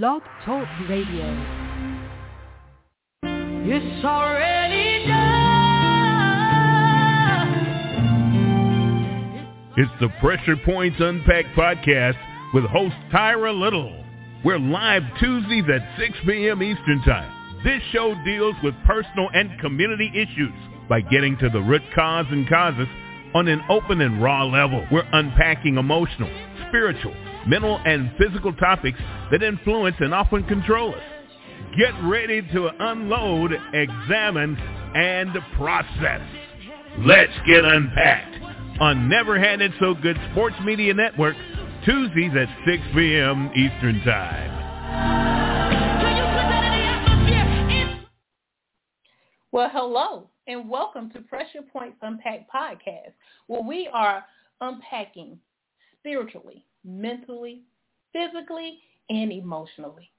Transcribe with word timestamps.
Blog 0.00 0.22
Talk 0.46 0.66
Radio. 0.88 1.26
It's 3.22 4.02
already 4.02 5.06
done. 5.06 5.34
It's 9.76 9.92
the 10.00 10.08
Pressure 10.18 10.56
Points 10.64 10.96
Unpacked 10.98 11.54
podcast 11.54 12.16
with 12.54 12.64
host 12.64 12.94
Tyra 13.12 13.52
Little. 13.52 14.02
We're 14.42 14.58
live 14.58 15.02
Tuesdays 15.20 15.64
at 15.68 15.98
6 15.98 16.18
p.m. 16.24 16.62
Eastern 16.62 17.02
Time. 17.02 17.60
This 17.62 17.82
show 17.92 18.14
deals 18.24 18.54
with 18.64 18.72
personal 18.86 19.28
and 19.34 19.60
community 19.60 20.10
issues 20.14 20.54
by 20.88 21.02
getting 21.02 21.36
to 21.36 21.50
the 21.50 21.60
root 21.60 21.82
cause 21.94 22.24
and 22.30 22.48
causes 22.48 22.88
on 23.34 23.46
an 23.46 23.60
open 23.68 24.00
and 24.00 24.22
raw 24.22 24.44
level. 24.44 24.86
We're 24.90 25.06
unpacking 25.12 25.76
emotional, 25.76 26.30
spiritual, 26.68 27.14
mental, 27.46 27.80
and 27.84 28.12
physical 28.18 28.52
topics 28.54 28.98
that 29.30 29.42
influence 29.42 29.96
and 30.00 30.14
often 30.14 30.44
control 30.44 30.94
us. 30.94 31.02
Get 31.78 31.92
ready 32.04 32.42
to 32.42 32.70
unload, 32.78 33.52
examine, 33.72 34.56
and 34.94 35.32
process. 35.56 36.20
Let's 36.98 37.32
get 37.46 37.64
unpacked 37.64 38.80
on 38.80 39.08
Never 39.08 39.38
Had 39.38 39.60
It 39.60 39.72
So 39.80 39.94
Good 39.94 40.18
Sports 40.32 40.56
Media 40.64 40.92
Network, 40.92 41.36
Tuesdays 41.84 42.32
at 42.36 42.48
6 42.66 42.82
p.m. 42.94 43.50
Eastern 43.56 44.02
Time. 44.04 44.62
Well, 49.52 49.70
hello 49.72 50.30
and 50.46 50.68
welcome 50.68 51.10
to 51.10 51.20
Pressure 51.20 51.62
Points 51.72 51.98
Unpacked 52.02 52.50
podcast, 52.50 53.12
where 53.46 53.62
we 53.62 53.88
are 53.92 54.24
unpacking 54.60 55.38
spiritually, 55.98 56.64
mentally, 56.84 57.62
physically, 58.12 58.80
and 59.08 59.32
emotionally. 59.32 60.10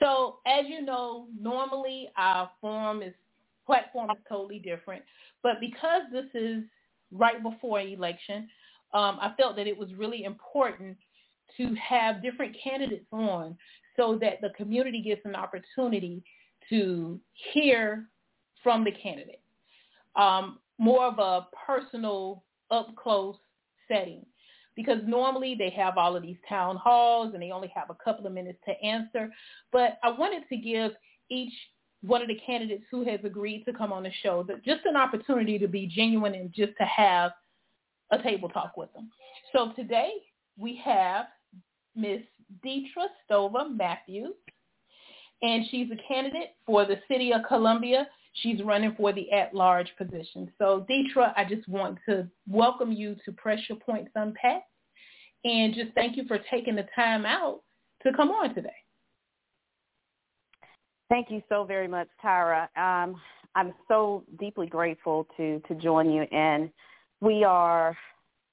So 0.00 0.38
as 0.46 0.64
you 0.68 0.82
know, 0.82 1.26
normally 1.40 2.10
our 2.16 2.50
form 2.60 3.02
is 3.02 3.14
platform 3.66 4.10
is 4.10 4.16
totally 4.28 4.58
different, 4.58 5.02
but 5.42 5.60
because 5.60 6.02
this 6.10 6.26
is 6.34 6.64
right 7.12 7.42
before 7.42 7.80
an 7.80 7.88
election, 7.88 8.48
um, 8.94 9.18
I 9.20 9.34
felt 9.38 9.56
that 9.56 9.66
it 9.66 9.76
was 9.76 9.92
really 9.94 10.24
important 10.24 10.96
to 11.56 11.74
have 11.74 12.22
different 12.22 12.56
candidates 12.62 13.06
on 13.12 13.56
so 13.96 14.18
that 14.20 14.40
the 14.40 14.50
community 14.56 15.02
gets 15.02 15.20
an 15.24 15.34
opportunity 15.34 16.22
to 16.70 17.20
hear 17.52 18.06
from 18.62 18.84
the 18.84 18.92
candidate. 18.92 19.42
Um, 20.16 20.58
more 20.78 21.06
of 21.06 21.18
a 21.18 21.46
personal, 21.66 22.44
up 22.70 22.94
close 22.96 23.36
setting 23.88 24.24
because 24.78 25.00
normally 25.08 25.56
they 25.58 25.70
have 25.70 25.98
all 25.98 26.14
of 26.14 26.22
these 26.22 26.36
town 26.48 26.76
halls 26.76 27.34
and 27.34 27.42
they 27.42 27.50
only 27.50 27.66
have 27.74 27.90
a 27.90 27.96
couple 27.96 28.24
of 28.24 28.32
minutes 28.32 28.60
to 28.64 28.70
answer. 28.80 29.28
But 29.72 29.98
I 30.04 30.10
wanted 30.10 30.48
to 30.50 30.56
give 30.56 30.92
each 31.28 31.52
one 32.02 32.22
of 32.22 32.28
the 32.28 32.38
candidates 32.46 32.84
who 32.88 33.04
has 33.04 33.18
agreed 33.24 33.64
to 33.64 33.72
come 33.72 33.92
on 33.92 34.04
the 34.04 34.12
show 34.22 34.46
just 34.64 34.86
an 34.86 34.94
opportunity 34.94 35.58
to 35.58 35.66
be 35.66 35.88
genuine 35.88 36.36
and 36.36 36.52
just 36.52 36.74
to 36.78 36.84
have 36.84 37.32
a 38.12 38.22
table 38.22 38.48
talk 38.48 38.76
with 38.76 38.92
them. 38.92 39.10
So 39.52 39.72
today 39.74 40.12
we 40.56 40.80
have 40.84 41.26
Miss 41.96 42.20
Deitra 42.64 43.08
Stover 43.24 43.68
Matthews, 43.68 44.34
and 45.42 45.64
she's 45.72 45.88
a 45.90 45.98
candidate 46.06 46.50
for 46.64 46.84
the 46.84 47.00
City 47.08 47.32
of 47.32 47.40
Columbia. 47.48 48.06
She's 48.42 48.62
running 48.62 48.94
for 48.96 49.12
the 49.12 49.30
at-large 49.32 49.88
position. 49.96 50.50
So 50.58 50.86
Deitra, 50.88 51.32
I 51.36 51.44
just 51.44 51.68
want 51.68 51.98
to 52.08 52.28
welcome 52.46 52.92
you 52.92 53.16
to 53.24 53.32
Pressure 53.32 53.74
Points 53.74 54.10
Unpacked 54.14 54.64
and 55.44 55.74
just 55.74 55.92
thank 55.94 56.16
you 56.16 56.24
for 56.26 56.38
taking 56.50 56.76
the 56.76 56.86
time 56.94 57.24
out 57.24 57.60
to 58.02 58.12
come 58.12 58.30
on 58.30 58.54
today. 58.54 58.70
Thank 61.08 61.30
you 61.30 61.42
so 61.48 61.64
very 61.64 61.88
much, 61.88 62.08
Tyra. 62.22 62.68
Um, 62.76 63.20
I'm 63.54 63.72
so 63.88 64.24
deeply 64.38 64.66
grateful 64.66 65.26
to 65.36 65.60
to 65.60 65.74
join 65.74 66.10
you, 66.10 66.22
and 66.22 66.70
we 67.20 67.44
are, 67.44 67.96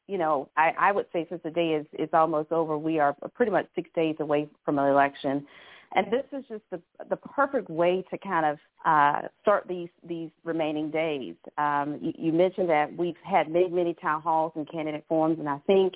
you 0.08 0.18
know, 0.18 0.50
I, 0.56 0.74
I 0.80 0.92
would 0.92 1.06
say 1.12 1.28
since 1.30 1.42
the 1.44 1.50
day 1.52 1.74
is 1.74 1.86
is 2.00 2.10
almost 2.14 2.52
over, 2.52 2.78
we 2.78 3.00
are 3.00 3.16
pretty 3.34 3.52
much 3.52 3.68
six 3.76 3.90
days 3.94 4.16
away 4.20 4.48
from 4.64 4.80
an 4.80 4.88
election, 4.88 5.46
and 5.94 6.08
this 6.12 6.26
is 6.32 6.44
just 6.50 6.64
the 6.72 6.82
the 7.10 7.16
perfect 7.16 7.70
way 7.70 8.04
to 8.10 8.18
kind 8.18 8.46
of 8.46 8.58
uh, 8.86 9.28
start 9.42 9.66
these 9.68 9.90
these 10.08 10.30
remaining 10.44 10.92
days. 10.92 11.36
Um, 11.58 12.00
you, 12.02 12.14
you 12.18 12.34
mentioned 12.34 12.70
that 12.70 12.96
we've 12.96 13.16
had 13.24 13.50
many 13.50 13.70
many 13.70 13.94
town 13.96 14.22
halls 14.22 14.54
and 14.56 14.70
candidate 14.70 15.06
forums, 15.08 15.40
and 15.40 15.50
I 15.50 15.60
think 15.68 15.94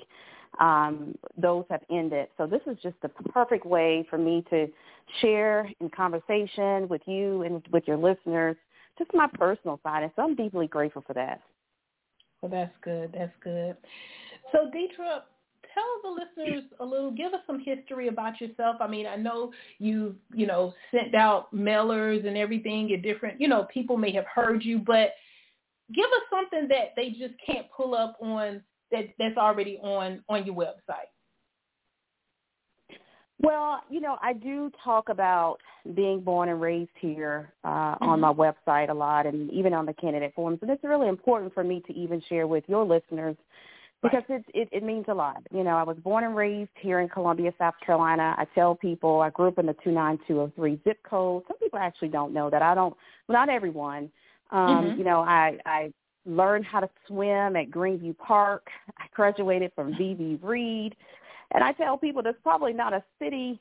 um, 0.58 1.14
those 1.36 1.64
have 1.70 1.82
ended. 1.90 2.28
So 2.36 2.46
this 2.46 2.62
is 2.66 2.76
just 2.82 2.96
the 3.02 3.08
perfect 3.08 3.66
way 3.66 4.06
for 4.10 4.18
me 4.18 4.44
to 4.50 4.66
share 5.20 5.70
in 5.80 5.90
conversation 5.90 6.88
with 6.88 7.02
you 7.06 7.42
and 7.42 7.62
with 7.70 7.84
your 7.86 7.96
listeners, 7.96 8.56
just 8.98 9.10
my 9.14 9.28
personal 9.34 9.78
side. 9.82 10.02
And 10.02 10.12
so 10.16 10.22
I'm 10.22 10.34
deeply 10.34 10.66
grateful 10.66 11.04
for 11.06 11.14
that. 11.14 11.40
Well, 12.42 12.50
that's 12.50 12.74
good. 12.82 13.14
That's 13.16 13.32
good. 13.42 13.76
So 14.52 14.70
Deitra, 14.74 15.22
tell 15.74 15.84
the 16.02 16.10
listeners 16.10 16.64
a 16.80 16.84
little, 16.84 17.10
give 17.10 17.32
us 17.34 17.40
some 17.46 17.60
history 17.60 18.08
about 18.08 18.40
yourself. 18.40 18.76
I 18.80 18.86
mean, 18.86 19.06
I 19.06 19.16
know 19.16 19.52
you, 19.78 20.16
you 20.32 20.46
know, 20.46 20.74
sent 20.90 21.14
out 21.14 21.54
mailers 21.54 22.26
and 22.26 22.36
everything 22.36 22.92
and 22.92 23.02
different, 23.02 23.40
you 23.40 23.48
know, 23.48 23.66
people 23.72 23.96
may 23.96 24.12
have 24.12 24.26
heard 24.26 24.64
you, 24.64 24.78
but 24.78 25.10
give 25.94 26.06
us 26.06 26.22
something 26.30 26.68
that 26.68 26.92
they 26.96 27.10
just 27.10 27.34
can't 27.44 27.66
pull 27.76 27.94
up 27.94 28.16
on 28.20 28.62
that 28.90 29.08
that's 29.18 29.36
already 29.36 29.78
on 29.82 30.22
on 30.28 30.44
your 30.44 30.54
website? 30.54 31.08
Well, 33.42 33.80
you 33.88 34.00
know, 34.00 34.18
I 34.20 34.34
do 34.34 34.70
talk 34.84 35.08
about 35.08 35.56
being 35.94 36.20
born 36.20 36.50
and 36.50 36.60
raised 36.60 36.90
here 37.00 37.52
uh, 37.64 37.68
mm-hmm. 37.94 38.04
on 38.04 38.20
my 38.20 38.32
website 38.32 38.90
a 38.90 38.94
lot, 38.94 39.26
and 39.26 39.50
even 39.50 39.72
on 39.72 39.86
the 39.86 39.94
candidate 39.94 40.32
forums. 40.34 40.58
And 40.60 40.70
it's 40.70 40.84
really 40.84 41.08
important 41.08 41.54
for 41.54 41.64
me 41.64 41.82
to 41.86 41.94
even 41.94 42.22
share 42.28 42.46
with 42.46 42.64
your 42.66 42.84
listeners 42.84 43.36
because 44.02 44.22
right. 44.28 44.44
it, 44.54 44.68
it 44.72 44.76
it 44.78 44.82
means 44.82 45.06
a 45.08 45.14
lot. 45.14 45.42
You 45.52 45.64
know, 45.64 45.76
I 45.76 45.82
was 45.82 45.96
born 45.98 46.24
and 46.24 46.36
raised 46.36 46.70
here 46.76 47.00
in 47.00 47.08
Columbia, 47.08 47.52
South 47.58 47.74
Carolina. 47.84 48.34
I 48.38 48.46
tell 48.54 48.74
people 48.74 49.20
I 49.20 49.30
grew 49.30 49.48
up 49.48 49.58
in 49.58 49.66
the 49.66 49.76
two 49.84 49.92
nine 49.92 50.18
two 50.26 50.34
zero 50.34 50.52
three 50.56 50.80
zip 50.84 50.98
code. 51.02 51.42
Some 51.48 51.58
people 51.58 51.78
actually 51.78 52.08
don't 52.08 52.32
know 52.32 52.50
that. 52.50 52.62
I 52.62 52.74
don't. 52.74 52.96
Well, 53.28 53.38
not 53.38 53.48
everyone. 53.48 54.10
Um, 54.50 54.60
mm-hmm. 54.60 54.98
You 54.98 55.04
know, 55.04 55.20
I 55.20 55.58
I 55.66 55.92
learned 56.26 56.64
how 56.64 56.80
to 56.80 56.88
swim 57.06 57.56
at 57.56 57.70
Greenview 57.70 58.16
Park. 58.18 58.66
I 58.98 59.06
graduated 59.14 59.72
from 59.74 59.96
V.V. 59.96 60.38
Reed. 60.42 60.94
And 61.52 61.64
I 61.64 61.72
tell 61.72 61.96
people 61.96 62.22
there's 62.22 62.36
probably 62.42 62.72
not 62.72 62.92
a 62.92 63.02
city 63.18 63.60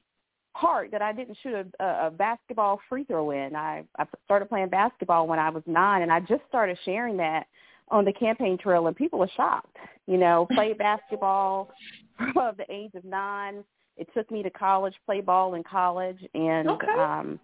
park 0.53 0.91
that 0.91 1.01
I 1.01 1.13
didn't 1.13 1.37
shoot 1.41 1.55
a, 1.79 1.83
a 2.07 2.11
basketball 2.11 2.79
free 2.89 3.03
throw 3.03 3.31
in. 3.31 3.55
I, 3.55 3.83
I 3.97 4.05
started 4.25 4.49
playing 4.49 4.69
basketball 4.69 5.27
when 5.27 5.39
I 5.39 5.49
was 5.49 5.63
nine, 5.65 6.01
and 6.01 6.11
I 6.11 6.19
just 6.19 6.41
started 6.47 6.77
sharing 6.85 7.17
that 7.17 7.47
on 7.91 8.05
the 8.05 8.13
campaign 8.13 8.57
trail, 8.57 8.87
and 8.87 8.95
people 8.95 9.19
were 9.19 9.29
shocked. 9.35 9.75
You 10.07 10.17
know, 10.17 10.47
played 10.53 10.77
basketball 10.77 11.71
from 12.33 12.55
the 12.57 12.65
age 12.69 12.91
of 12.95 13.03
nine. 13.03 13.63
It 13.97 14.07
took 14.13 14.31
me 14.31 14.43
to 14.43 14.49
college, 14.49 14.93
play 15.05 15.21
ball 15.21 15.55
in 15.55 15.63
college, 15.63 16.17
and 16.33 16.69
okay. 16.69 16.87
um, 16.91 17.39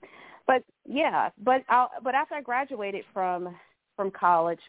but 0.48 0.64
yeah, 0.88 1.30
but 1.44 1.64
I, 1.70 1.88
but 2.04 2.16
after 2.16 2.36
I 2.36 2.42
graduated 2.42 3.04
from 3.14 3.56
from 3.96 4.12
college, 4.12 4.60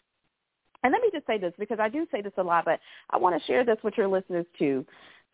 and 0.83 0.91
let 0.91 1.01
me 1.01 1.09
just 1.13 1.25
say 1.27 1.37
this 1.37 1.53
because 1.57 1.79
I 1.79 1.89
do 1.89 2.05
say 2.11 2.21
this 2.21 2.33
a 2.37 2.43
lot, 2.43 2.65
but 2.65 2.79
I 3.09 3.17
want 3.17 3.39
to 3.39 3.47
share 3.47 3.65
this 3.65 3.77
with 3.83 3.95
your 3.97 4.07
listeners 4.07 4.45
too. 4.57 4.85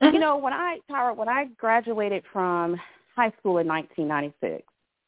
Mm-hmm. 0.01 0.13
You 0.13 0.19
know, 0.19 0.37
when 0.37 0.53
I, 0.53 0.79
Tyra, 0.89 1.15
when 1.15 1.29
I 1.29 1.45
graduated 1.57 2.23
from 2.31 2.75
high 3.15 3.31
school 3.39 3.59
in 3.59 3.67
1996, 3.67 4.63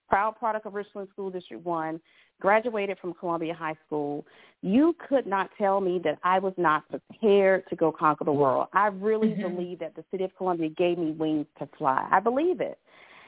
proud 0.09 0.37
product 0.37 0.65
of 0.65 0.73
Richland 0.73 1.07
School 1.11 1.29
District 1.29 1.63
1, 1.63 1.99
graduated 2.39 2.97
from 2.99 3.13
Columbia 3.13 3.53
High 3.53 3.75
School, 3.85 4.25
you 4.61 4.95
could 5.07 5.25
not 5.25 5.49
tell 5.57 5.79
me 5.79 5.99
that 6.03 6.19
I 6.23 6.39
was 6.39 6.53
not 6.57 6.83
prepared 6.89 7.67
to 7.69 7.75
go 7.75 7.91
conquer 7.91 8.25
the 8.25 8.31
world. 8.31 8.67
I 8.73 8.87
really 8.87 9.29
mm-hmm. 9.29 9.55
believe 9.55 9.79
that 9.79 9.95
the 9.95 10.03
city 10.11 10.23
of 10.23 10.35
Columbia 10.35 10.69
gave 10.69 10.97
me 10.97 11.11
wings 11.11 11.45
to 11.59 11.69
fly. 11.77 12.07
I 12.11 12.19
believe 12.19 12.61
it. 12.61 12.79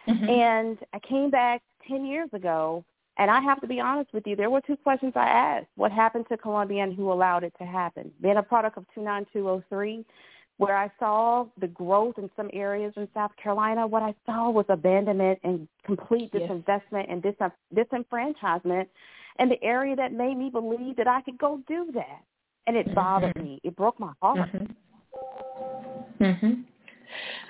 Mm-hmm. 0.07 0.29
And 0.29 0.77
I 0.93 0.99
came 0.99 1.29
back 1.29 1.61
10 1.87 2.05
years 2.05 2.29
ago 2.33 2.83
and 3.17 3.31
I 3.31 3.41
have 3.41 3.59
to 3.61 3.67
be 3.67 3.79
honest 3.79 4.13
with 4.13 4.27
you, 4.27 4.35
there 4.35 4.49
were 4.49 4.61
two 4.61 4.77
questions 4.77 5.13
I 5.15 5.27
asked. 5.27 5.67
What 5.75 5.91
happened 5.91 6.25
to 6.29 6.37
Columbia 6.37 6.83
and 6.83 6.93
who 6.93 7.11
allowed 7.11 7.43
it 7.43 7.53
to 7.57 7.65
happen? 7.65 8.11
Being 8.21 8.37
a 8.37 8.43
product 8.43 8.77
of 8.77 8.85
29203, 8.93 10.05
where 10.57 10.75
I 10.75 10.91
saw 10.99 11.45
the 11.59 11.67
growth 11.67 12.17
in 12.17 12.29
some 12.35 12.49
areas 12.51 12.93
in 12.97 13.07
South 13.13 13.31
Carolina, 13.41 13.85
what 13.85 14.01
I 14.01 14.15
saw 14.25 14.49
was 14.49 14.65
abandonment 14.69 15.39
and 15.43 15.67
complete 15.85 16.31
disinvestment 16.33 16.81
yes. 16.91 17.07
and 17.09 17.21
dis- 17.21 17.35
disenfranchisement 17.75 18.87
in 19.39 19.49
the 19.49 19.63
area 19.63 19.95
that 19.95 20.13
made 20.13 20.35
me 20.35 20.49
believe 20.49 20.95
that 20.97 21.07
I 21.07 21.21
could 21.21 21.37
go 21.37 21.61
do 21.67 21.91
that. 21.93 22.23
And 22.65 22.75
it 22.75 22.93
bothered 22.93 23.35
mm-hmm. 23.35 23.45
me. 23.45 23.61
It 23.63 23.75
broke 23.75 23.99
my 23.99 24.11
heart. 24.21 24.51
Mm-hmm. 24.51 26.23
Mm-hmm. 26.23 26.61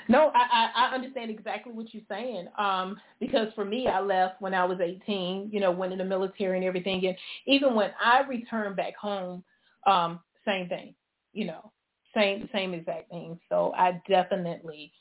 No, 0.10 0.32
I, 0.34 0.46
I, 0.52 0.70
I 0.76 0.94
understand 0.94 1.32
exactly 1.32 1.74
what 1.74 1.94
you're 1.94 2.04
saying. 2.08 2.48
Um, 2.58 2.98
because 3.20 3.48
for 3.56 3.66
me, 3.66 3.88
I 3.88 4.00
left 4.00 4.42
when 4.42 4.54
I 4.54 4.64
was 4.64 4.80
18. 4.80 5.50
You 5.52 5.60
know, 5.60 5.72
went 5.72 5.92
in 5.92 5.98
the 5.98 6.06
military 6.06 6.58
and 6.58 6.66
everything, 6.66 7.06
and 7.06 7.16
even 7.46 7.74
when 7.76 7.92
I 8.04 8.22
returned 8.22 8.76
back 8.76 8.96
home, 8.96 9.44
um, 9.86 10.20
same 10.46 10.70
thing. 10.70 10.94
You 11.34 11.48
know, 11.48 11.72
same 12.16 12.50
same 12.54 12.74
exact 12.74 13.10
thing. 13.10 13.40
So 13.50 13.74
I 13.78 14.02
definitely 14.08 14.92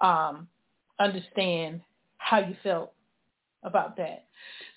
um, 0.00 0.48
understand 0.98 1.80
how 2.18 2.38
you 2.38 2.56
felt 2.62 2.92
about 3.62 3.96
that. 3.96 4.26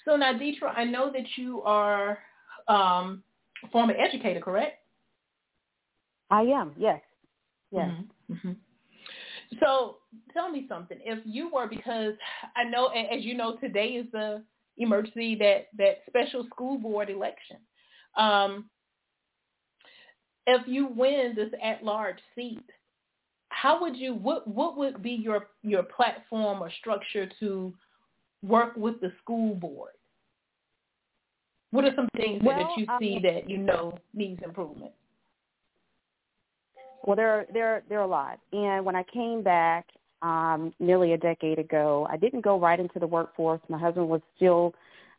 So 0.06 0.16
now, 0.16 0.34
Deitra, 0.34 0.76
I 0.76 0.84
know 0.84 1.12
that 1.12 1.26
you 1.38 1.62
are 1.64 2.20
um, 2.68 3.24
a 3.64 3.70
former 3.72 3.94
educator, 3.94 4.40
correct? 4.40 4.80
I 6.30 6.42
am. 6.42 6.74
Yes. 6.78 7.02
Yes. 7.72 7.90
Mm-hmm. 7.90 8.34
Mm-hmm. 8.34 8.52
So 9.60 9.98
tell 10.34 10.52
me 10.52 10.66
something. 10.68 10.98
If 11.04 11.20
you 11.26 11.50
were, 11.54 11.68
because 11.68 12.14
I 12.56 12.64
know, 12.64 12.88
as 12.88 13.24
you 13.24 13.36
know, 13.36 13.58
today 13.58 13.90
is 13.90 14.06
the 14.12 14.44
emergency 14.78 15.36
that 15.36 15.68
that 15.78 16.00
special 16.08 16.46
school 16.48 16.78
board 16.78 17.10
election. 17.10 17.58
Um, 18.18 18.70
if 20.48 20.68
you 20.68 20.88
win 20.88 21.34
this 21.36 21.50
at-large 21.64 22.20
seat, 22.36 22.64
how 23.50 23.80
would 23.82 23.96
you? 23.96 24.14
What 24.14 24.48
what 24.48 24.78
would 24.78 25.02
be 25.02 25.12
your 25.12 25.48
your 25.64 25.84
platform 25.84 26.62
or 26.62 26.70
structure 26.80 27.30
to 27.40 27.74
work 28.44 28.76
with 28.76 29.00
the 29.02 29.12
school 29.22 29.56
board? 29.56 29.92
What 31.72 31.86
are 31.86 31.96
some 31.96 32.10
things 32.16 32.42
well, 32.44 32.58
that 32.58 32.70
you 32.78 32.86
see 33.00 33.18
um, 33.18 33.24
that 33.24 33.50
you 33.50 33.58
know 33.58 33.98
needs 34.14 34.42
improvement? 34.44 34.92
Well, 37.04 37.16
there 37.16 37.46
there 37.54 37.84
there 37.88 38.00
are 38.00 38.04
a 38.04 38.08
lot. 38.08 38.40
And 38.52 38.86
when 38.86 38.96
I 38.96 39.04
came 39.04 39.42
back 39.42 39.86
um, 40.22 40.74
nearly 40.80 41.14
a 41.14 41.18
decade 41.18 41.60
ago, 41.60 42.08
I 42.10 42.18
didn't 42.18 42.42
go 42.42 42.60
right 42.60 42.80
into 42.80 43.00
the 43.00 43.08
workforce. 43.08 43.62
My 43.70 43.78
husband 43.78 44.10
was 44.10 44.22
still 44.36 44.74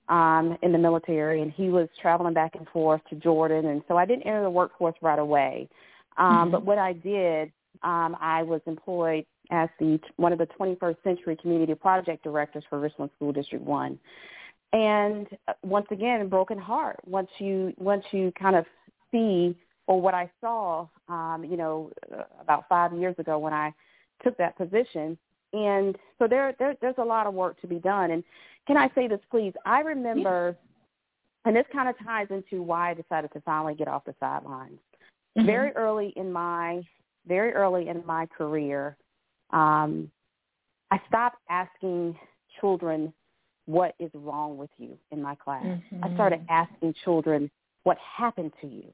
um, 0.09 0.57
in 0.63 0.73
the 0.73 0.79
military, 0.79 1.43
and 1.43 1.53
he 1.53 1.69
was 1.69 1.89
traveling 2.01 2.35
back 2.35 2.55
and 2.55 2.69
forth 2.69 3.01
to 3.11 3.17
Jordan, 3.17 3.67
and 3.67 3.83
so 3.89 3.97
I 3.97 4.07
didn't 4.07 4.23
enter 4.23 4.43
the 4.43 4.51
workforce 4.51 4.95
right 5.03 5.19
away. 5.19 5.69
Um, 6.17 6.27
mm-hmm. 6.27 6.51
But 6.53 6.65
what 6.65 6.79
I 6.79 6.93
did, 6.93 7.53
um, 7.83 8.17
I 8.21 8.43
was 8.43 8.61
employed 8.67 9.27
as 9.51 9.69
the 9.79 9.99
one 10.17 10.33
of 10.33 10.39
the 10.39 10.47
21st 10.59 10.97
Century 11.05 11.37
Community 11.41 11.75
Project 11.75 12.25
Directors 12.25 12.65
for 12.69 12.81
Richland 12.81 13.11
School 13.17 13.33
District 13.33 13.65
One. 13.65 13.99
And 14.73 15.27
uh, 15.49 15.53
once 15.63 15.87
again, 15.91 16.29
broken 16.29 16.59
heart. 16.59 16.99
Once 17.07 17.29
you 17.39 17.73
once 17.79 18.05
you 18.11 18.33
kind 18.41 18.57
of 18.57 18.65
see 19.11 19.57
or 19.87 20.01
what 20.01 20.15
I 20.15 20.31
saw, 20.41 20.89
um, 21.09 21.47
you 21.49 21.57
know, 21.57 21.91
uh, 22.13 22.25
about 22.41 22.65
five 22.69 22.93
years 22.93 23.15
ago 23.19 23.39
when 23.39 23.53
I 23.53 23.73
took 24.23 24.37
that 24.39 24.57
position. 24.57 25.17
And 25.57 25.97
so 26.19 26.29
there, 26.29 26.55
there, 26.59 26.77
there's 26.83 26.99
a 26.99 27.05
lot 27.05 27.27
of 27.27 27.33
work 27.33 27.59
to 27.63 27.67
be 27.67 27.79
done. 27.79 28.11
And 28.11 28.23
can 28.67 28.77
I 28.77 28.91
say 28.95 29.09
this, 29.09 29.21
please? 29.31 29.55
I 29.65 29.81
remember, 29.81 30.55
and 31.47 31.57
this 31.57 31.65
kind 31.73 31.89
of 31.89 31.95
ties 32.05 32.27
into 32.31 32.63
why 32.63 32.91
I 32.91 32.95
decided 32.95 33.33
to 33.33 33.41
finally 33.41 33.75
get 33.75 33.89
off 33.89 34.05
the 34.05 34.15
sidelines. 34.21 34.79
Mm-hmm. 35.37 35.47
Very 35.47 35.73
early 35.73 36.13
in 36.17 36.31
my, 36.31 36.83
very 37.27 37.53
early 37.53 37.89
in 37.89 38.05
my 38.05 38.27
career, 38.27 38.97
um, 39.51 40.11
I 40.91 41.01
stopped 41.09 41.39
asking 41.49 42.19
children 42.61 43.13
what 43.65 43.95
is 43.99 44.11
wrong 44.15 44.59
with 44.59 44.71
you 44.77 44.99
in 45.11 45.23
my 45.23 45.37
class. 45.37 45.65
Mm-hmm. 45.65 46.05
I 46.05 46.15
started 46.15 46.41
asking 46.51 46.95
children 47.03 47.51
what 47.85 47.97
happened 47.99 48.53
to 48.61 48.67
you. 48.67 48.93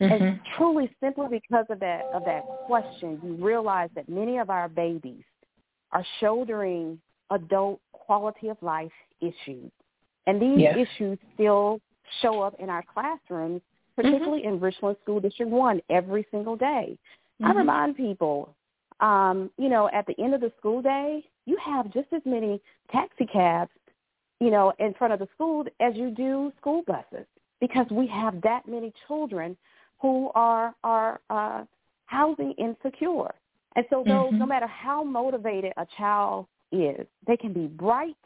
Mm-hmm. 0.00 0.24
And 0.24 0.40
truly, 0.56 0.90
simply 0.98 1.26
because 1.30 1.66
of 1.68 1.78
that 1.80 2.04
of 2.14 2.24
that 2.24 2.42
question, 2.66 3.20
you 3.22 3.34
realize 3.34 3.90
that 3.94 4.08
many 4.08 4.38
of 4.38 4.48
our 4.48 4.66
babies 4.66 5.24
are 5.92 6.04
shouldering 6.20 7.00
adult 7.30 7.80
quality 7.92 8.48
of 8.48 8.56
life 8.62 8.92
issues, 9.20 9.70
and 10.26 10.40
these 10.40 10.58
yes. 10.58 10.76
issues 10.76 11.18
still 11.34 11.80
show 12.22 12.42
up 12.42 12.56
in 12.58 12.68
our 12.68 12.84
classrooms, 12.92 13.60
particularly 13.96 14.40
mm-hmm. 14.42 14.54
in 14.54 14.60
Richland 14.60 14.96
School 15.02 15.20
District 15.20 15.50
One, 15.50 15.80
every 15.90 16.26
single 16.30 16.56
day. 16.56 16.98
Mm-hmm. 17.40 17.46
I 17.46 17.54
remind 17.54 17.96
people, 17.96 18.54
um, 19.00 19.50
you 19.58 19.68
know, 19.68 19.88
at 19.92 20.06
the 20.06 20.14
end 20.22 20.34
of 20.34 20.40
the 20.40 20.52
school 20.58 20.82
day, 20.82 21.24
you 21.46 21.56
have 21.64 21.92
just 21.92 22.08
as 22.12 22.22
many 22.24 22.60
taxi 22.90 23.26
cabs, 23.26 23.70
you 24.40 24.50
know, 24.50 24.72
in 24.78 24.94
front 24.94 25.12
of 25.12 25.18
the 25.18 25.28
school 25.34 25.64
as 25.80 25.94
you 25.96 26.10
do 26.10 26.52
school 26.60 26.82
buses 26.86 27.26
because 27.60 27.86
we 27.90 28.06
have 28.06 28.40
that 28.42 28.66
many 28.66 28.92
children 29.06 29.56
who 30.00 30.30
are 30.34 30.74
are 30.82 31.20
uh, 31.30 31.64
housing 32.06 32.52
insecure. 32.52 33.34
And 33.76 33.86
so, 33.90 34.02
though, 34.04 34.28
mm-hmm. 34.28 34.38
no 34.38 34.46
matter 34.46 34.66
how 34.66 35.04
motivated 35.04 35.72
a 35.76 35.86
child 35.96 36.46
is, 36.72 37.06
they 37.26 37.36
can 37.36 37.52
be 37.52 37.66
bright, 37.66 38.16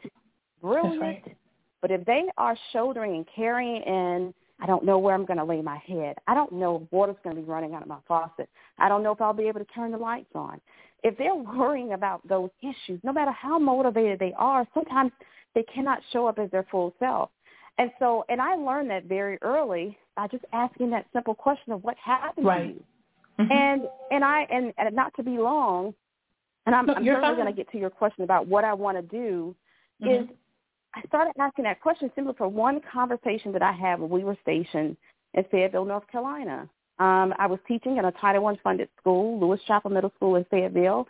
brilliant, 0.61 1.01
right. 1.01 1.37
but 1.81 1.91
if 1.91 2.03
they 2.05 2.23
are 2.37 2.57
shouldering 2.71 3.15
and 3.15 3.25
carrying 3.35 3.81
in, 3.83 4.33
I 4.59 4.65
don't 4.65 4.85
know 4.85 4.97
where 4.97 5.13
I'm 5.13 5.25
going 5.25 5.37
to 5.37 5.43
lay 5.43 5.61
my 5.61 5.77
head. 5.77 6.15
I 6.27 6.33
don't 6.33 6.53
know 6.53 6.77
if 6.77 6.91
water's 6.91 7.17
going 7.23 7.35
to 7.35 7.41
be 7.41 7.47
running 7.47 7.73
out 7.73 7.81
of 7.81 7.87
my 7.87 7.99
faucet. 8.07 8.49
I 8.79 8.87
don't 8.87 9.03
know 9.03 9.11
if 9.11 9.21
I'll 9.21 9.33
be 9.33 9.47
able 9.47 9.59
to 9.59 9.65
turn 9.65 9.91
the 9.91 9.97
lights 9.97 10.31
on. 10.33 10.61
If 11.03 11.17
they're 11.17 11.35
worrying 11.57 11.93
about 11.93 12.27
those 12.27 12.49
issues, 12.61 12.99
no 13.03 13.13
matter 13.13 13.31
how 13.31 13.59
motivated 13.59 14.19
they 14.19 14.33
are, 14.37 14.65
sometimes 14.73 15.11
they 15.53 15.63
cannot 15.63 15.99
show 16.11 16.27
up 16.27 16.39
as 16.39 16.49
their 16.51 16.65
full 16.71 16.93
self. 16.99 17.29
And 17.77 17.91
so, 17.99 18.23
and 18.29 18.41
I 18.41 18.55
learned 18.55 18.89
that 18.89 19.05
very 19.05 19.37
early 19.41 19.97
by 20.15 20.27
just 20.27 20.45
asking 20.53 20.89
that 20.91 21.05
simple 21.11 21.35
question 21.35 21.73
of 21.73 21.83
what 21.83 21.97
happened 21.97 22.45
right. 22.45 22.67
to 22.67 22.67
you. 22.69 22.83
Mm-hmm. 23.39 23.51
And 23.51 23.81
and 24.11 24.23
I 24.23 24.41
and, 24.51 24.73
and 24.77 24.95
not 24.95 25.13
to 25.15 25.23
be 25.23 25.37
long, 25.37 25.93
and 26.65 26.73
I'm, 26.73 26.85
no, 26.85 26.93
I'm 26.93 27.05
certainly 27.05 27.35
going 27.35 27.47
to 27.47 27.53
get 27.53 27.69
to 27.71 27.77
your 27.77 27.89
question 27.89 28.23
about 28.23 28.47
what 28.47 28.63
I 28.63 28.73
want 28.73 28.97
to 28.97 29.01
do. 29.01 29.55
Mm-hmm. 30.01 30.23
Is 30.23 30.29
I 30.95 31.01
started 31.07 31.33
asking 31.39 31.65
that 31.65 31.81
question 31.81 32.09
simply 32.15 32.33
for 32.37 32.47
one 32.47 32.79
conversation 32.91 33.51
that 33.51 33.61
I 33.61 33.73
had 33.73 33.99
when 33.99 34.09
we 34.09 34.23
were 34.23 34.37
stationed 34.41 34.95
in 35.33 35.43
Fayetteville, 35.51 35.85
North 35.85 36.07
Carolina. 36.09 36.69
Um, 36.99 37.33
I 37.37 37.47
was 37.47 37.59
teaching 37.67 37.97
in 37.97 38.05
a 38.05 38.11
Title 38.13 38.47
I 38.47 38.55
funded 38.63 38.87
school, 38.97 39.37
Lewis 39.37 39.59
Chapel 39.67 39.91
Middle 39.91 40.13
School 40.15 40.37
in 40.37 40.45
Fayetteville, 40.45 41.05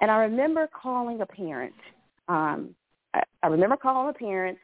and 0.00 0.10
I 0.10 0.16
remember 0.16 0.68
calling 0.68 1.20
a 1.20 1.26
parent. 1.26 1.74
Um, 2.28 2.74
I, 3.12 3.22
I 3.42 3.48
remember 3.48 3.76
calling 3.76 4.08
a 4.08 4.18
parent, 4.18 4.56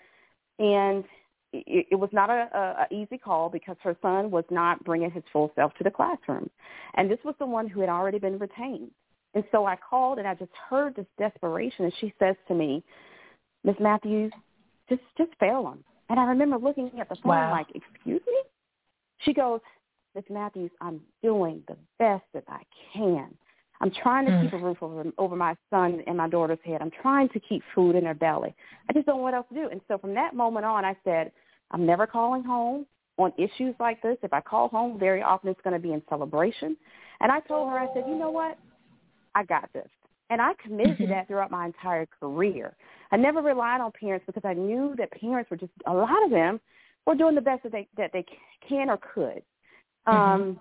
and 0.59 1.05
it, 1.52 1.87
it 1.90 1.94
was 1.96 2.10
not 2.12 2.31
a, 2.31 2.49
a, 2.54 2.87
a 2.90 2.94
easy 2.94 3.19
call 3.19 3.49
because 3.49 3.76
her 3.82 3.96
son 4.02 4.31
was 4.31 4.44
not 4.50 4.82
bringing 4.84 5.10
his 5.10 5.22
full 5.32 5.50
self 5.54 5.75
to 5.75 5.84
the 5.84 5.90
classroom, 5.90 6.50
and 6.94 7.10
this 7.10 7.19
was 7.25 7.34
the 7.38 7.46
one 7.46 7.69
who 7.69 7.81
had 7.81 7.88
already 7.88 8.19
been 8.19 8.38
retained. 8.38 8.90
And 9.34 9.44
so 9.50 9.64
I 9.64 9.76
called, 9.76 10.19
and 10.19 10.28
I 10.28 10.34
just 10.34 10.50
heard 10.69 10.94
this 10.94 11.06
desperation, 11.19 11.87
and 11.87 11.94
she 12.00 12.12
says 12.19 12.37
to 12.49 12.54
me, 12.54 12.82
"Miss 13.64 13.76
Matthews, 13.81 14.32
just 14.88 15.02
just 15.16 15.31
fail 15.38 15.66
him." 15.69 15.84
And 16.08 16.20
I 16.20 16.25
remember 16.25 16.58
looking 16.58 16.90
at 17.00 17.08
the 17.08 17.16
phone 17.16 17.31
wow. 17.31 17.50
like, 17.50 17.69
"Excuse 17.75 18.22
me?" 18.26 18.43
She 19.19 19.32
goes, 19.32 19.60
"Miss 20.14 20.25
Matthews, 20.28 20.70
I'm 20.81 21.00
doing 21.22 21.62
the 21.69 21.76
best 21.99 22.25
that 22.34 22.44
I 22.49 22.62
can." 22.93 23.34
I'm 23.82 23.90
trying 23.90 24.26
to 24.26 24.31
mm. 24.31 24.43
keep 24.44 24.52
a 24.52 24.58
roof 24.58 24.79
over 24.81 25.05
over 25.19 25.34
my 25.34 25.56
son 25.69 26.02
and 26.06 26.17
my 26.17 26.29
daughter's 26.29 26.61
head. 26.64 26.81
I'm 26.81 26.93
trying 27.02 27.29
to 27.31 27.40
keep 27.40 27.62
food 27.75 27.96
in 27.96 28.05
their 28.05 28.14
belly. 28.14 28.55
I 28.88 28.93
just 28.93 29.06
don't 29.06 29.17
know 29.17 29.23
what 29.23 29.34
else 29.34 29.46
to 29.49 29.55
do. 29.55 29.68
And 29.71 29.80
so 29.88 29.99
from 29.99 30.14
that 30.14 30.35
moment 30.35 30.64
on, 30.64 30.85
I 30.85 30.97
said, 31.02 31.33
I'm 31.73 31.85
never 31.85 32.07
calling 32.07 32.45
home 32.45 32.87
on 33.18 33.33
issues 33.37 33.75
like 33.80 34.00
this. 34.00 34.16
If 34.23 34.33
I 34.33 34.40
call 34.40 34.68
home, 34.68 34.99
very 35.00 35.21
often 35.21 35.50
it's 35.50 35.61
going 35.62 35.75
to 35.75 35.80
be 35.80 35.92
in 35.92 36.02
celebration. 36.09 36.76
And 37.21 37.33
I 37.33 37.40
told 37.40 37.71
her, 37.71 37.78
I 37.78 37.92
said, 37.92 38.04
you 38.07 38.14
know 38.14 38.30
what? 38.30 38.57
I 39.35 39.45
got 39.45 39.68
this. 39.73 39.88
And 40.30 40.40
I 40.40 40.52
committed 40.62 40.97
to 40.99 41.02
mm-hmm. 41.02 41.12
that 41.12 41.26
throughout 41.26 41.50
my 41.50 41.66
entire 41.66 42.07
career. 42.21 42.75
I 43.11 43.16
never 43.16 43.42
relied 43.42 43.80
on 43.80 43.90
parents 43.99 44.25
because 44.26 44.45
I 44.45 44.54
knew 44.54 44.95
that 44.97 45.11
parents 45.11 45.50
were 45.50 45.57
just 45.57 45.73
a 45.87 45.92
lot 45.92 46.25
of 46.25 46.30
them 46.30 46.61
were 47.04 47.16
doing 47.16 47.35
the 47.35 47.40
best 47.40 47.64
that 47.64 47.73
they 47.73 47.88
that 47.97 48.11
they 48.12 48.25
can 48.66 48.88
or 48.88 48.99
could. 48.99 49.42
Mm-hmm. 50.07 50.11
Um, 50.11 50.61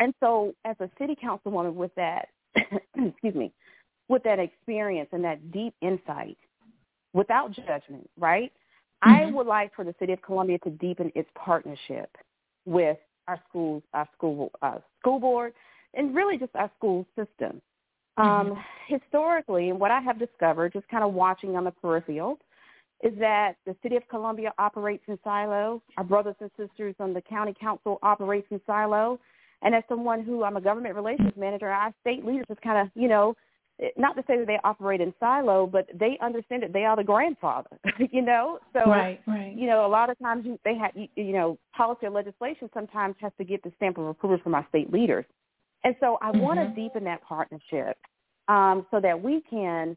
and 0.00 0.12
so, 0.20 0.54
as 0.64 0.76
a 0.80 0.90
city 0.98 1.16
councilwoman 1.22 1.74
with 1.74 1.94
that 1.94 2.28
excuse 2.96 3.34
me, 3.34 3.52
with 4.08 4.22
that 4.24 4.38
experience 4.38 5.08
and 5.12 5.24
that 5.24 5.52
deep 5.52 5.74
insight 5.80 6.38
without 7.12 7.52
judgment, 7.52 8.08
right? 8.18 8.52
Mm-hmm. 9.04 9.10
I 9.10 9.30
would 9.30 9.46
like 9.46 9.74
for 9.74 9.84
the 9.84 9.94
city 9.98 10.12
of 10.12 10.22
Columbia 10.22 10.58
to 10.60 10.70
deepen 10.70 11.12
its 11.14 11.28
partnership 11.34 12.16
with 12.64 12.98
our 13.28 13.40
schools, 13.48 13.82
our 13.94 14.08
school 14.16 14.50
uh, 14.62 14.78
school 15.00 15.20
board, 15.20 15.52
and 15.94 16.14
really 16.14 16.38
just 16.38 16.54
our 16.54 16.70
school 16.76 17.06
system. 17.16 17.60
Mm-hmm. 18.18 18.50
Um, 18.52 18.64
historically, 18.88 19.70
and 19.70 19.78
what 19.78 19.90
I 19.90 20.00
have 20.00 20.18
discovered, 20.18 20.72
just 20.72 20.88
kind 20.88 21.04
of 21.04 21.14
watching 21.14 21.54
on 21.56 21.64
the 21.64 21.70
peripheral, 21.70 22.38
is 23.02 23.12
that 23.20 23.54
the 23.64 23.76
city 23.82 23.96
of 23.96 24.02
Columbia 24.08 24.52
operates 24.58 25.04
in 25.06 25.18
silo. 25.22 25.80
Our 25.96 26.04
brothers 26.04 26.34
and 26.40 26.50
sisters 26.56 26.96
on 26.98 27.14
the 27.14 27.22
county 27.22 27.54
council 27.58 27.98
operates 28.02 28.48
in 28.50 28.60
silo. 28.66 29.20
And 29.62 29.74
as 29.74 29.82
someone 29.88 30.22
who 30.22 30.44
I'm 30.44 30.56
a 30.56 30.60
government 30.60 30.94
relations 30.94 31.32
manager, 31.36 31.68
our 31.68 31.92
state 32.00 32.24
leaders 32.24 32.46
just 32.48 32.60
kind 32.62 32.86
of, 32.86 32.92
you 32.94 33.08
know, 33.08 33.34
not 33.96 34.14
to 34.16 34.24
say 34.26 34.36
that 34.38 34.46
they 34.46 34.58
operate 34.64 35.00
in 35.00 35.14
silo, 35.20 35.66
but 35.66 35.86
they 35.94 36.18
understand 36.20 36.62
that 36.62 36.72
they 36.72 36.84
are 36.84 36.96
the 36.96 37.04
grandfather, 37.04 37.78
you 38.10 38.22
know. 38.22 38.58
So, 38.72 38.80
right, 38.90 39.20
right. 39.26 39.54
you 39.56 39.66
know, 39.66 39.86
a 39.86 39.88
lot 39.88 40.10
of 40.10 40.18
times 40.18 40.46
they 40.64 40.74
have, 40.76 40.90
you 40.94 41.32
know, 41.32 41.58
policy 41.76 42.06
or 42.06 42.10
legislation 42.10 42.68
sometimes 42.74 43.14
has 43.20 43.32
to 43.38 43.44
get 43.44 43.62
the 43.62 43.72
stamp 43.76 43.98
of 43.98 44.06
approval 44.06 44.38
from 44.42 44.54
our 44.54 44.66
state 44.68 44.92
leaders, 44.92 45.24
and 45.84 45.94
so 46.00 46.18
I 46.20 46.30
mm-hmm. 46.30 46.40
want 46.40 46.58
to 46.58 46.80
deepen 46.80 47.04
that 47.04 47.22
partnership 47.22 47.96
um, 48.48 48.84
so 48.90 49.00
that 49.00 49.22
we 49.22 49.42
can 49.48 49.96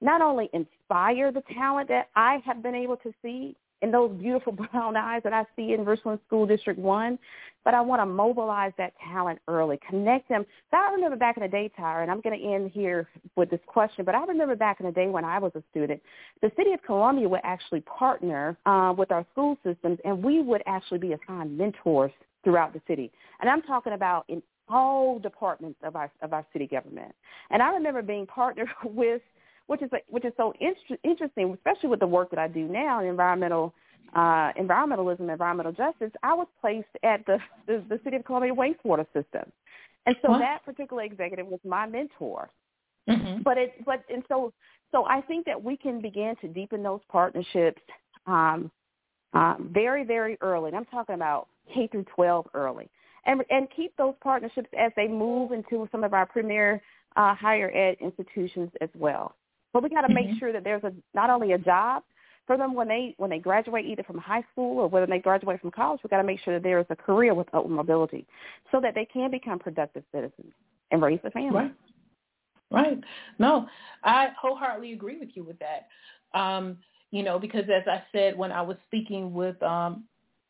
not 0.00 0.20
only 0.20 0.48
inspire 0.52 1.32
the 1.32 1.42
talent 1.54 1.88
that 1.88 2.08
I 2.14 2.38
have 2.44 2.62
been 2.62 2.74
able 2.74 2.96
to 2.98 3.12
see 3.22 3.56
and 3.82 3.92
those 3.92 4.10
beautiful 4.12 4.52
brown 4.72 4.96
eyes 4.96 5.22
that 5.24 5.32
I 5.32 5.44
see 5.56 5.72
in 5.72 5.84
Richland 5.84 6.20
School 6.26 6.46
District 6.46 6.78
1, 6.78 7.18
but 7.64 7.74
I 7.74 7.80
want 7.80 8.00
to 8.00 8.06
mobilize 8.06 8.72
that 8.78 8.92
talent 9.12 9.40
early, 9.48 9.78
connect 9.88 10.28
them. 10.28 10.46
So 10.70 10.76
I 10.76 10.92
remember 10.92 11.16
back 11.16 11.36
in 11.36 11.42
the 11.42 11.48
day, 11.48 11.70
Tyra, 11.78 12.02
and 12.02 12.10
I'm 12.10 12.20
going 12.20 12.38
to 12.38 12.44
end 12.44 12.70
here 12.72 13.08
with 13.34 13.50
this 13.50 13.60
question, 13.66 14.04
but 14.04 14.14
I 14.14 14.24
remember 14.24 14.56
back 14.56 14.80
in 14.80 14.86
the 14.86 14.92
day 14.92 15.08
when 15.08 15.24
I 15.24 15.38
was 15.38 15.52
a 15.54 15.62
student, 15.70 16.00
the 16.42 16.52
city 16.56 16.72
of 16.72 16.82
Columbia 16.82 17.28
would 17.28 17.40
actually 17.42 17.80
partner 17.80 18.56
uh, 18.66 18.94
with 18.96 19.10
our 19.10 19.26
school 19.32 19.58
systems, 19.64 19.98
and 20.04 20.22
we 20.22 20.42
would 20.42 20.62
actually 20.66 20.98
be 20.98 21.12
assigned 21.12 21.56
mentors 21.56 22.12
throughout 22.44 22.72
the 22.72 22.80
city. 22.86 23.10
And 23.40 23.50
I'm 23.50 23.62
talking 23.62 23.92
about 23.92 24.24
in 24.28 24.42
all 24.68 25.18
departments 25.18 25.78
of 25.82 25.96
our 25.96 26.10
of 26.22 26.32
our 26.32 26.44
city 26.52 26.66
government. 26.66 27.14
And 27.50 27.62
I 27.62 27.70
remember 27.70 28.02
being 28.02 28.26
partnered 28.26 28.68
with 28.84 29.22
which 29.66 29.82
is 29.82 29.90
which 30.08 30.24
is 30.24 30.32
so 30.36 30.52
inter- 30.60 31.00
interesting, 31.04 31.52
especially 31.54 31.88
with 31.88 32.00
the 32.00 32.06
work 32.06 32.30
that 32.30 32.38
I 32.38 32.48
do 32.48 32.66
now 32.66 33.00
in 33.00 33.06
environmental 33.06 33.74
uh, 34.14 34.52
environmentalism, 34.58 35.30
environmental 35.30 35.72
justice. 35.72 36.12
I 36.22 36.34
was 36.34 36.46
placed 36.60 36.88
at 37.02 37.24
the 37.26 37.38
the, 37.66 37.84
the 37.88 38.00
City 38.04 38.16
of 38.16 38.24
Columbia 38.24 38.54
wastewater 38.54 39.06
system, 39.12 39.50
and 40.06 40.16
so 40.22 40.30
what? 40.30 40.38
that 40.38 40.64
particular 40.64 41.02
executive 41.02 41.46
was 41.46 41.60
my 41.64 41.86
mentor. 41.86 42.48
Mm-hmm. 43.08 43.42
But 43.42 43.58
it 43.58 43.84
but 43.84 44.04
and 44.12 44.22
so 44.28 44.52
so 44.92 45.04
I 45.06 45.20
think 45.22 45.46
that 45.46 45.62
we 45.62 45.76
can 45.76 46.00
begin 46.00 46.34
to 46.40 46.48
deepen 46.48 46.82
those 46.82 47.00
partnerships 47.10 47.82
um, 48.26 48.70
uh, 49.34 49.56
very 49.60 50.04
very 50.04 50.38
early. 50.40 50.68
And 50.68 50.76
I'm 50.76 50.86
talking 50.86 51.14
about 51.14 51.48
K 51.72 51.88
through 51.88 52.06
12 52.14 52.46
early, 52.54 52.88
and 53.26 53.42
and 53.50 53.68
keep 53.74 53.96
those 53.96 54.14
partnerships 54.22 54.68
as 54.78 54.92
they 54.96 55.08
move 55.08 55.52
into 55.52 55.88
some 55.90 56.04
of 56.04 56.14
our 56.14 56.26
premier 56.26 56.80
uh, 57.16 57.34
higher 57.34 57.70
ed 57.74 57.96
institutions 58.00 58.70
as 58.80 58.90
well. 58.94 59.34
But 59.76 59.82
we 59.82 59.90
got 59.90 60.00
to 60.00 60.06
mm-hmm. 60.06 60.30
make 60.30 60.38
sure 60.38 60.54
that 60.54 60.64
there's 60.64 60.84
a 60.84 60.92
not 61.12 61.28
only 61.28 61.52
a 61.52 61.58
job 61.58 62.02
for 62.46 62.56
them 62.56 62.72
when 62.72 62.88
they 62.88 63.14
when 63.18 63.28
they 63.28 63.38
graduate 63.38 63.84
either 63.84 64.02
from 64.04 64.16
high 64.16 64.42
school 64.50 64.78
or 64.78 64.88
whether 64.88 65.04
they 65.04 65.18
graduate 65.18 65.60
from 65.60 65.70
college. 65.70 66.00
We 66.02 66.08
got 66.08 66.16
to 66.16 66.24
make 66.24 66.40
sure 66.40 66.54
that 66.54 66.62
there 66.62 66.78
is 66.78 66.86
a 66.88 66.96
career 66.96 67.34
with 67.34 67.46
upward 67.52 67.74
mobility, 67.74 68.26
so 68.72 68.80
that 68.80 68.94
they 68.94 69.04
can 69.04 69.30
become 69.30 69.58
productive 69.58 70.02
citizens 70.14 70.54
and 70.92 71.02
raise 71.02 71.20
a 71.24 71.30
family. 71.30 71.50
Right. 71.50 71.74
Right. 72.70 73.00
No, 73.38 73.68
I 74.02 74.28
wholeheartedly 74.40 74.94
agree 74.94 75.18
with 75.18 75.28
you 75.34 75.44
with 75.44 75.58
that. 75.58 75.88
Um, 76.32 76.78
you 77.10 77.22
know, 77.22 77.38
because 77.38 77.64
as 77.64 77.86
I 77.86 78.02
said 78.12 78.34
when 78.34 78.52
I 78.52 78.62
was 78.62 78.78
speaking 78.86 79.34
with, 79.34 79.62
um, 79.62 80.04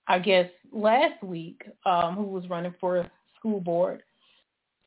I 0.06 0.20
guess 0.20 0.48
last 0.72 1.20
week, 1.20 1.62
um, 1.84 2.14
who 2.14 2.22
was 2.22 2.48
running 2.48 2.76
for 2.80 3.10
school 3.40 3.58
board, 3.58 4.04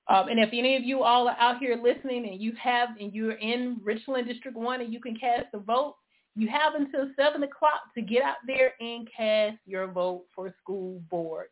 um, 0.10 0.28
and 0.28 0.40
if 0.40 0.50
any 0.52 0.76
of 0.76 0.84
you 0.84 1.04
all 1.04 1.28
are 1.28 1.38
out 1.40 1.60
here 1.60 1.80
listening 1.82 2.28
and 2.28 2.42
you 2.42 2.54
have 2.62 2.90
and 3.00 3.14
you're 3.14 3.34
in 3.34 3.80
Richland 3.84 4.28
District 4.28 4.58
One 4.58 4.82
and 4.82 4.92
you 4.92 5.00
can 5.00 5.16
cast 5.16 5.46
a 5.54 5.60
vote, 5.60 5.96
you 6.36 6.48
have 6.48 6.74
until 6.74 7.10
seven 7.16 7.44
o'clock 7.44 7.82
to 7.96 8.02
get 8.02 8.24
out 8.24 8.38
there 8.48 8.74
and 8.80 9.08
cast 9.16 9.58
your 9.66 9.88
vote 9.88 10.24
for 10.36 10.54
school 10.62 11.02
board. 11.12 11.48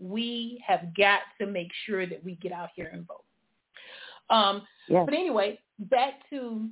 We 0.00 0.62
have 0.66 0.96
got 0.96 1.20
to 1.40 1.46
make 1.46 1.68
sure 1.86 2.06
that 2.06 2.24
we 2.24 2.36
get 2.36 2.52
out 2.52 2.70
here 2.74 2.90
and 2.92 3.06
vote. 3.06 4.34
Um, 4.34 4.62
yes. 4.88 5.02
But 5.04 5.14
anyway, 5.14 5.58
back 5.78 6.14
to 6.30 6.68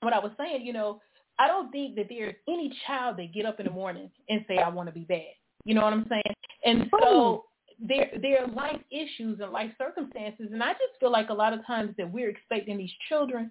what 0.00 0.12
I 0.12 0.18
was 0.18 0.32
saying. 0.36 0.66
You 0.66 0.72
know, 0.74 1.00
I 1.38 1.46
don't 1.46 1.70
think 1.70 1.96
that 1.96 2.06
there's 2.08 2.34
any 2.46 2.72
child 2.86 3.16
that 3.18 3.32
get 3.32 3.46
up 3.46 3.58
in 3.60 3.66
the 3.66 3.72
morning 3.72 4.10
and 4.28 4.44
say, 4.48 4.58
"I 4.58 4.68
want 4.68 4.88
to 4.88 4.92
be 4.92 5.04
bad." 5.04 5.34
You 5.64 5.74
know 5.74 5.82
what 5.82 5.92
I'm 5.92 6.06
saying? 6.08 6.34
And 6.64 6.90
so 7.00 7.44
there 7.80 8.10
there 8.20 8.42
are 8.42 8.48
life 8.48 8.80
issues 8.90 9.40
and 9.40 9.52
life 9.52 9.70
circumstances, 9.78 10.48
and 10.52 10.62
I 10.62 10.72
just 10.72 10.98
feel 11.00 11.12
like 11.12 11.30
a 11.30 11.34
lot 11.34 11.52
of 11.52 11.64
times 11.66 11.94
that 11.98 12.10
we're 12.10 12.30
expecting 12.30 12.76
these 12.76 12.92
children 13.08 13.50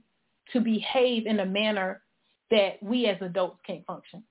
to 0.53 0.59
behave 0.59 1.25
in 1.25 1.39
a 1.39 1.45
manner 1.45 2.01
that 2.51 2.81
we 2.81 3.07
as 3.07 3.17
adults 3.21 3.59
can't 3.65 3.85
function 3.85 4.23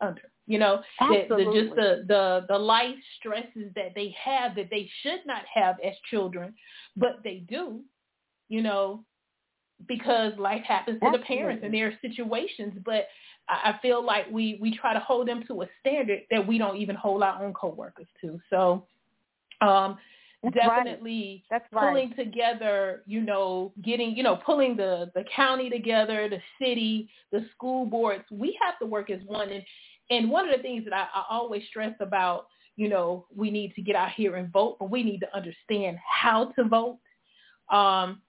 under. 0.00 0.22
You 0.46 0.58
know, 0.58 0.82
the, 1.00 1.26
the, 1.28 1.44
just 1.54 1.74
the, 1.74 2.04
the 2.06 2.46
the 2.48 2.58
life 2.58 2.94
stresses 3.18 3.72
that 3.74 3.92
they 3.94 4.14
have 4.22 4.54
that 4.56 4.68
they 4.70 4.88
should 5.02 5.20
not 5.26 5.42
have 5.52 5.76
as 5.84 5.94
children, 6.10 6.54
but 6.96 7.20
they 7.24 7.44
do. 7.48 7.80
You 8.48 8.62
know, 8.62 9.04
because 9.88 10.32
life 10.38 10.62
happens 10.62 11.00
to 11.00 11.06
Absolutely. 11.06 11.18
the 11.18 11.40
parents 11.40 11.62
and 11.64 11.74
there 11.74 11.88
are 11.88 11.98
situations, 12.02 12.74
but 12.84 13.08
I 13.48 13.78
feel 13.82 14.04
like 14.04 14.26
we 14.30 14.58
we 14.60 14.76
try 14.76 14.92
to 14.94 15.00
hold 15.00 15.28
them 15.28 15.44
to 15.48 15.62
a 15.62 15.66
standard 15.80 16.20
that 16.30 16.46
we 16.46 16.58
don't 16.58 16.76
even 16.76 16.94
hold 16.94 17.22
our 17.22 17.44
own 17.44 17.54
coworkers 17.54 18.06
to. 18.20 18.38
So 18.50 18.86
um, 19.60 19.98
that's 20.42 20.54
definitely 20.56 21.44
right. 21.50 21.60
That's 21.60 21.72
pulling 21.72 22.10
right. 22.10 22.16
together, 22.16 23.02
you 23.06 23.22
know, 23.22 23.72
getting, 23.82 24.14
you 24.16 24.22
know, 24.22 24.36
pulling 24.36 24.76
the, 24.76 25.10
the 25.14 25.24
county 25.34 25.70
together, 25.70 26.28
the 26.28 26.40
city, 26.60 27.08
the 27.32 27.46
school 27.54 27.86
boards. 27.86 28.24
We 28.30 28.58
have 28.62 28.78
to 28.80 28.86
work 28.86 29.10
as 29.10 29.20
one. 29.26 29.48
And, 29.50 29.62
and 30.10 30.30
one 30.30 30.48
of 30.48 30.56
the 30.56 30.62
things 30.62 30.84
that 30.84 30.92
I, 30.92 31.06
I 31.14 31.24
always 31.30 31.62
stress 31.68 31.94
about, 32.00 32.46
you 32.76 32.88
know, 32.88 33.26
we 33.34 33.50
need 33.50 33.74
to 33.76 33.82
get 33.82 33.96
out 33.96 34.10
here 34.10 34.36
and 34.36 34.52
vote, 34.52 34.76
but 34.78 34.90
we 34.90 35.02
need 35.02 35.20
to 35.20 35.36
understand 35.36 35.96
how 36.06 36.52
to 36.56 36.64
vote. 36.64 36.98
Um, 37.72 38.20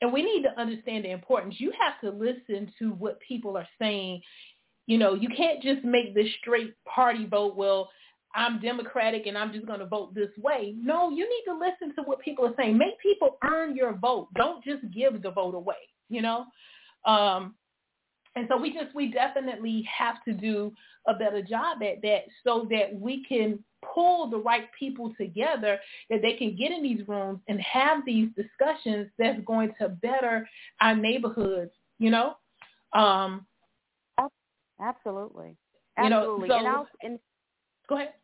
and 0.00 0.12
we 0.12 0.22
need 0.22 0.42
to 0.44 0.60
understand 0.60 1.04
the 1.04 1.10
importance. 1.10 1.56
You 1.58 1.72
have 1.78 2.00
to 2.00 2.18
listen 2.18 2.72
to 2.78 2.90
what 2.92 3.20
people 3.20 3.56
are 3.56 3.68
saying. 3.78 4.22
You 4.86 4.98
know, 4.98 5.14
you 5.14 5.28
can't 5.36 5.62
just 5.62 5.84
make 5.84 6.14
this 6.14 6.28
straight 6.40 6.74
party 6.84 7.26
vote. 7.26 7.54
Well, 7.54 7.90
I'm 8.34 8.60
Democratic 8.60 9.26
and 9.26 9.36
I'm 9.36 9.52
just 9.52 9.66
going 9.66 9.80
to 9.80 9.86
vote 9.86 10.14
this 10.14 10.30
way. 10.38 10.74
No, 10.78 11.10
you 11.10 11.28
need 11.28 11.42
to 11.46 11.58
listen 11.58 11.94
to 11.96 12.02
what 12.02 12.20
people 12.20 12.46
are 12.46 12.54
saying. 12.56 12.78
Make 12.78 12.98
people 13.00 13.38
earn 13.44 13.74
your 13.74 13.94
vote. 13.94 14.28
Don't 14.36 14.62
just 14.64 14.82
give 14.92 15.22
the 15.22 15.30
vote 15.30 15.54
away, 15.54 15.74
you 16.08 16.22
know? 16.22 16.46
Um, 17.04 17.54
and 18.36 18.46
so 18.48 18.56
we 18.56 18.72
just, 18.72 18.94
we 18.94 19.10
definitely 19.10 19.88
have 19.92 20.22
to 20.24 20.32
do 20.32 20.72
a 21.08 21.14
better 21.14 21.42
job 21.42 21.82
at 21.82 22.00
that 22.02 22.22
so 22.44 22.68
that 22.70 22.94
we 22.94 23.24
can 23.24 23.58
pull 23.94 24.30
the 24.30 24.38
right 24.38 24.68
people 24.78 25.12
together 25.18 25.80
that 26.10 26.22
they 26.22 26.34
can 26.34 26.54
get 26.54 26.70
in 26.70 26.82
these 26.82 27.06
rooms 27.08 27.40
and 27.48 27.60
have 27.60 28.04
these 28.04 28.28
discussions 28.36 29.08
that's 29.18 29.40
going 29.44 29.72
to 29.80 29.88
better 29.88 30.48
our 30.80 30.94
neighborhoods, 30.94 31.72
you 31.98 32.10
know? 32.10 32.34
Um, 32.92 33.46
Absolutely. 34.80 35.56
Absolutely. 35.98 36.04
You 36.04 36.08
know, 36.10 36.46
so, 36.48 36.58
and, 36.58 36.68
I'll, 36.68 36.88
and 37.02 37.18
go 37.90 37.96
ahead. 37.96 38.14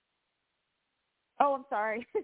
Oh, 1.38 1.54
I'm 1.54 1.64
sorry. 1.68 2.06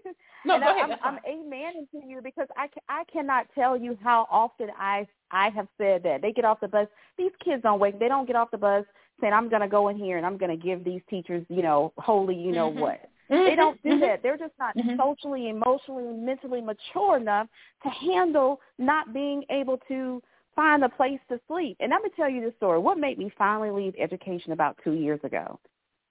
No, 0.45 0.59
go 0.59 0.75
ahead. 0.75 0.99
I'm, 1.01 1.15
I'm 1.15 1.19
amen 1.25 1.87
to 1.93 2.05
you 2.05 2.19
because 2.21 2.49
I, 2.57 2.67
I 2.89 3.05
cannot 3.05 3.47
tell 3.55 3.77
you 3.77 3.97
how 4.03 4.27
often 4.29 4.67
I 4.77 5.07
I 5.31 5.51
have 5.51 5.69
said 5.77 6.03
that 6.03 6.21
they 6.21 6.33
get 6.33 6.43
off 6.43 6.59
the 6.59 6.67
bus. 6.67 6.87
These 7.17 7.31
kids 7.41 7.63
don't 7.63 7.79
wake. 7.79 7.97
They 7.97 8.09
don't 8.09 8.27
get 8.27 8.35
off 8.35 8.51
the 8.51 8.57
bus 8.57 8.83
saying 9.21 9.31
I'm 9.31 9.47
going 9.47 9.61
to 9.61 9.69
go 9.69 9.87
in 9.87 9.95
here 9.95 10.17
and 10.17 10.25
I'm 10.25 10.37
going 10.37 10.51
to 10.51 10.61
give 10.61 10.83
these 10.83 10.99
teachers, 11.09 11.45
you 11.47 11.61
know, 11.61 11.93
holy, 11.97 12.35
you 12.35 12.51
know 12.51 12.71
mm-hmm. 12.71 12.79
what. 12.81 13.09
Mm-hmm. 13.31 13.45
They 13.45 13.55
don't 13.55 13.81
do 13.83 13.89
mm-hmm. 13.91 14.01
that. 14.01 14.21
They're 14.21 14.37
just 14.37 14.51
not 14.59 14.75
mm-hmm. 14.75 14.97
socially, 14.99 15.47
emotionally, 15.47 16.11
mentally 16.13 16.59
mature 16.59 17.15
enough 17.15 17.47
to 17.83 17.89
handle 17.89 18.59
not 18.77 19.13
being 19.13 19.45
able 19.49 19.77
to 19.87 20.21
find 20.57 20.83
a 20.83 20.89
place 20.89 21.19
to 21.29 21.39
sleep. 21.47 21.77
And 21.79 21.93
I'm 21.93 22.01
going 22.01 22.11
to 22.11 22.15
tell 22.17 22.29
you 22.29 22.41
this 22.41 22.53
story. 22.57 22.79
What 22.79 22.97
made 22.97 23.17
me 23.17 23.31
finally 23.37 23.71
leave 23.71 23.95
education 23.97 24.51
about 24.51 24.77
two 24.83 24.93
years 24.93 25.21
ago? 25.23 25.57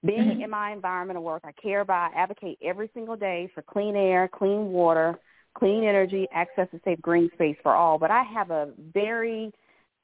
Being 0.04 0.20
mm-hmm. 0.20 0.42
in 0.42 0.50
my 0.50 0.72
environmental 0.72 1.22
work, 1.22 1.42
I 1.44 1.52
care 1.52 1.80
about, 1.80 2.12
I 2.12 2.18
advocate 2.18 2.58
every 2.62 2.90
single 2.92 3.16
day 3.16 3.48
for 3.54 3.62
clean 3.62 3.94
air, 3.94 4.28
clean 4.28 4.72
water, 4.72 5.18
clean 5.56 5.84
energy, 5.84 6.26
access 6.32 6.68
to 6.72 6.80
safe 6.84 7.00
green 7.00 7.30
space 7.34 7.56
for 7.62 7.74
all. 7.74 7.98
But 7.98 8.10
I 8.10 8.22
have 8.24 8.50
a 8.50 8.70
very 8.92 9.52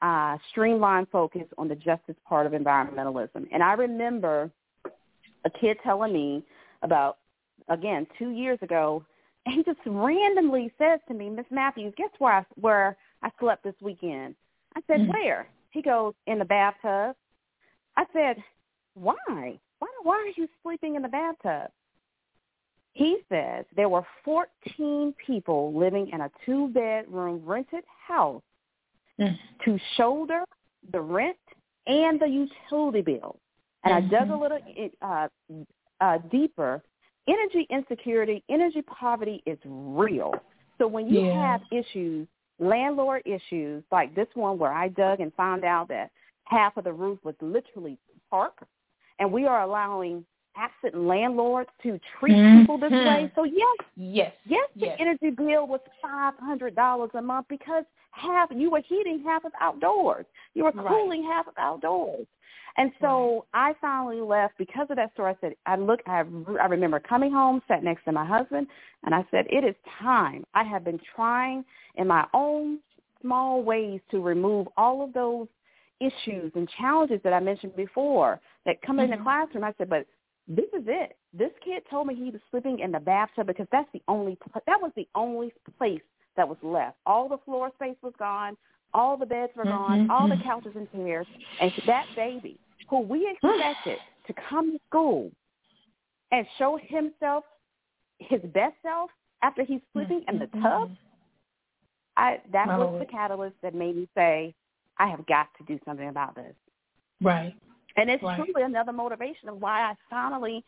uh, 0.01 0.37
streamlined 0.51 1.07
focus 1.11 1.43
on 1.57 1.67
the 1.67 1.75
justice 1.75 2.15
part 2.27 2.45
of 2.45 2.53
environmentalism. 2.53 3.47
And 3.51 3.61
I 3.61 3.73
remember 3.73 4.49
a 5.45 5.49
kid 5.59 5.77
telling 5.83 6.13
me 6.13 6.43
about, 6.81 7.17
again, 7.67 8.07
two 8.17 8.29
years 8.29 8.59
ago, 8.61 9.03
and 9.45 9.55
he 9.55 9.63
just 9.63 9.79
randomly 9.85 10.71
says 10.77 10.99
to 11.07 11.13
me, 11.13 11.29
Miss 11.29 11.45
Matthews, 11.49 11.93
guess 11.97 12.09
where 12.19 12.33
I, 12.33 12.45
where 12.55 12.97
I 13.23 13.29
slept 13.39 13.63
this 13.63 13.75
weekend? 13.81 14.35
I 14.75 14.81
said, 14.87 15.01
mm-hmm. 15.01 15.11
where? 15.11 15.47
He 15.71 15.81
goes, 15.81 16.13
in 16.27 16.39
the 16.39 16.45
bathtub. 16.45 17.15
I 17.97 18.05
said, 18.13 18.37
why? 18.93 19.59
Why, 20.03 20.15
are 20.15 20.41
you 20.41 20.47
sleeping 20.63 20.95
in 20.95 21.01
the 21.01 21.07
bathtub? 21.07 21.71
He 22.93 23.19
says 23.29 23.65
there 23.75 23.89
were 23.89 24.05
14 24.25 25.13
people 25.25 25.77
living 25.77 26.09
in 26.11 26.21
a 26.21 26.31
two-bedroom 26.45 27.41
rented 27.45 27.83
house 28.07 28.41
mm. 29.19 29.37
to 29.63 29.79
shoulder 29.95 30.43
the 30.91 30.99
rent 30.99 31.37
and 31.87 32.19
the 32.19 32.27
utility 32.27 33.01
bill. 33.01 33.39
And 33.83 33.93
mm-hmm. 33.93 34.15
I 34.15 34.19
dug 34.19 34.29
a 34.31 34.37
little 34.37 34.59
uh, 35.01 35.27
uh, 36.01 36.17
deeper. 36.31 36.83
Energy 37.27 37.67
insecurity, 37.69 38.43
energy 38.49 38.81
poverty 38.81 39.43
is 39.45 39.57
real. 39.65 40.33
So 40.77 40.87
when 40.87 41.07
you 41.07 41.27
yeah. 41.27 41.51
have 41.51 41.61
issues, 41.71 42.27
landlord 42.57 43.21
issues 43.25 43.83
like 43.91 44.15
this 44.15 44.27
one 44.33 44.57
where 44.57 44.73
I 44.73 44.87
dug 44.89 45.19
and 45.19 45.31
found 45.35 45.63
out 45.63 45.87
that 45.89 46.09
half 46.45 46.75
of 46.77 46.85
the 46.85 46.93
roof 46.93 47.19
was 47.23 47.35
literally 47.39 47.97
tarp 48.29 48.65
and 49.19 49.31
we 49.31 49.45
are 49.45 49.61
allowing 49.61 50.25
absent 50.57 51.01
landlords 51.01 51.69
to 51.83 51.99
treat 52.19 52.35
mm-hmm. 52.35 52.61
people 52.61 52.77
this 52.77 52.91
way. 52.91 53.31
So 53.35 53.43
yes, 53.43 53.77
yes, 53.95 54.33
yes, 54.45 54.67
the 54.75 54.87
yes. 54.87 54.97
energy 54.99 55.29
bill 55.29 55.67
was 55.67 55.79
five 56.01 56.33
hundred 56.39 56.75
dollars 56.75 57.11
a 57.13 57.21
month 57.21 57.47
because 57.49 57.83
half. 58.11 58.49
You 58.53 58.71
were 58.71 58.81
heating 58.81 59.23
half 59.25 59.45
of 59.45 59.51
outdoors. 59.61 60.25
You 60.53 60.65
were 60.65 60.71
cooling 60.71 61.23
right. 61.23 61.33
half 61.33 61.47
of 61.47 61.53
outdoors. 61.57 62.25
And 62.77 62.91
so 63.01 63.45
right. 63.53 63.71
I 63.71 63.81
finally 63.81 64.21
left 64.21 64.57
because 64.57 64.87
of 64.89 64.95
that 64.97 65.11
story. 65.13 65.33
I 65.33 65.37
said, 65.41 65.53
I 65.65 65.75
look, 65.75 65.99
I, 66.07 66.23
I 66.61 66.65
remember 66.67 66.99
coming 66.99 67.31
home, 67.31 67.61
sat 67.67 67.83
next 67.83 68.05
to 68.05 68.11
my 68.11 68.25
husband, 68.25 68.67
and 69.03 69.13
I 69.13 69.25
said, 69.31 69.45
it 69.49 69.65
is 69.65 69.75
time. 69.99 70.45
I 70.53 70.63
have 70.63 70.85
been 70.85 70.99
trying 71.15 71.65
in 71.95 72.07
my 72.07 72.25
own 72.33 72.79
small 73.21 73.63
ways 73.63 73.99
to 74.11 74.21
remove 74.21 74.67
all 74.77 75.03
of 75.03 75.13
those 75.13 75.47
issues 75.99 76.51
and 76.55 76.69
challenges 76.79 77.19
that 77.23 77.33
I 77.33 77.39
mentioned 77.39 77.75
before 77.75 78.39
that 78.65 78.81
come 78.81 78.97
mm-hmm. 78.97 79.11
in 79.13 79.19
the 79.19 79.23
classroom. 79.23 79.63
I 79.63 79.73
said, 79.77 79.89
but 79.89 80.05
this 80.47 80.65
is 80.73 80.83
it. 80.87 81.15
This 81.33 81.51
kid 81.63 81.83
told 81.89 82.07
me 82.07 82.15
he 82.15 82.31
was 82.31 82.41
sleeping 82.49 82.79
in 82.79 82.91
the 82.91 82.99
bathtub 82.99 83.47
because 83.47 83.67
that's 83.71 83.89
the 83.93 84.01
only 84.07 84.37
that 84.65 84.81
was 84.81 84.91
the 84.95 85.07
only 85.15 85.53
place 85.77 86.01
that 86.35 86.47
was 86.47 86.57
left. 86.63 86.97
All 87.05 87.29
the 87.29 87.37
floor 87.45 87.71
space 87.75 87.97
was 88.01 88.13
gone. 88.17 88.57
All 88.93 89.15
the 89.15 89.25
beds 89.25 89.51
were 89.55 89.65
gone. 89.65 90.01
Mm-hmm. 90.01 90.11
All 90.11 90.27
the 90.27 90.41
couches 90.43 90.73
and 90.75 90.91
chairs. 90.91 91.27
And 91.61 91.71
that 91.85 92.05
baby, 92.15 92.59
who 92.89 93.01
we 93.01 93.29
expected 93.31 93.99
to 94.27 94.33
come 94.49 94.71
to 94.71 94.79
school 94.89 95.31
and 96.31 96.45
show 96.57 96.79
himself 96.81 97.43
his 98.17 98.41
best 98.53 98.75
self 98.81 99.11
after 99.43 99.63
he's 99.63 99.81
sleeping 99.93 100.23
in 100.27 100.39
the 100.39 100.47
tub, 100.47 100.89
mm-hmm. 100.89 100.93
I 102.17 102.39
that 102.51 102.67
was 102.67 102.99
the 102.99 103.05
catalyst 103.05 103.55
that 103.61 103.75
made 103.75 103.95
me 103.95 104.07
say, 104.15 104.55
I 104.97 105.07
have 105.07 105.25
got 105.27 105.47
to 105.59 105.63
do 105.65 105.79
something 105.85 106.09
about 106.09 106.35
this. 106.35 106.55
Right. 107.21 107.55
And 107.99 108.09
it's 108.09 108.23
right. 108.23 108.37
truly 108.43 108.63
another 108.63 108.93
motivation 108.93 109.49
of 109.49 109.61
why 109.61 109.81
I 109.81 109.95
finally 110.09 110.63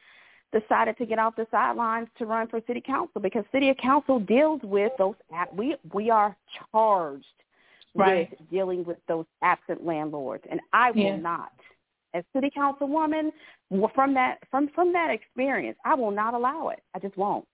decided 0.52 0.98
to 0.98 1.06
get 1.06 1.20
off 1.20 1.36
the 1.36 1.48
sidelines 1.50 2.08
to 2.18 2.26
run 2.26 2.48
for 2.48 2.60
city 2.68 2.82
council 2.86 3.22
because 3.22 3.46
city 3.52 3.74
council 3.82 4.20
deals 4.20 4.60
with 4.64 4.92
those 4.98 5.16
we 5.56 5.76
we 5.94 6.10
are 6.10 6.36
charged 6.72 7.26
right. 7.96 8.30
with 8.30 8.50
dealing 8.50 8.84
with 8.84 8.98
those 9.08 9.26
absent 9.42 9.86
landlords 9.86 10.44
and 10.52 10.60
I 10.74 10.92
will 10.92 11.04
yeah. 11.04 11.16
not 11.16 11.54
as 12.14 12.26
city 12.34 12.52
councilwoman 12.56 13.32
from 13.96 14.14
that 14.14 14.40
from 14.50 14.70
from 14.76 14.92
that 14.92 15.10
experience 15.10 15.78
I 15.86 15.96
will 15.96 16.12
not 16.12 16.34
allow 16.34 16.70
it 16.70 16.84
I 16.94 17.00
just 17.00 17.16
won't 17.16 17.48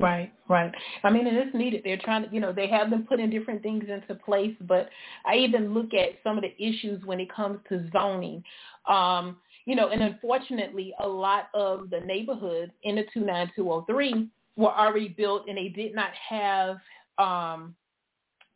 Right, 0.00 0.32
right. 0.48 0.72
I 1.04 1.10
mean, 1.10 1.26
and 1.26 1.36
it's 1.36 1.54
needed. 1.54 1.82
They're 1.84 1.98
trying 1.98 2.26
to, 2.26 2.34
you 2.34 2.40
know, 2.40 2.54
they 2.54 2.66
have 2.68 2.88
been 2.88 3.04
putting 3.04 3.28
different 3.28 3.62
things 3.62 3.84
into 3.86 4.14
place, 4.14 4.54
but 4.62 4.88
I 5.26 5.36
even 5.36 5.74
look 5.74 5.92
at 5.92 6.18
some 6.24 6.38
of 6.38 6.42
the 6.42 6.54
issues 6.58 7.04
when 7.04 7.20
it 7.20 7.30
comes 7.30 7.60
to 7.68 7.86
zoning. 7.92 8.42
Um, 8.90 9.36
you 9.66 9.76
know, 9.76 9.88
and 9.88 10.02
unfortunately, 10.02 10.92
a 11.00 11.06
lot 11.06 11.48
of 11.54 11.90
the 11.90 12.00
neighborhoods 12.00 12.72
in 12.82 12.96
the 12.96 13.04
29203 13.14 14.28
were 14.56 14.72
already 14.72 15.08
built 15.08 15.44
and 15.48 15.56
they 15.56 15.68
did 15.68 15.94
not 15.94 16.10
have 16.28 16.78
um, 17.18 17.74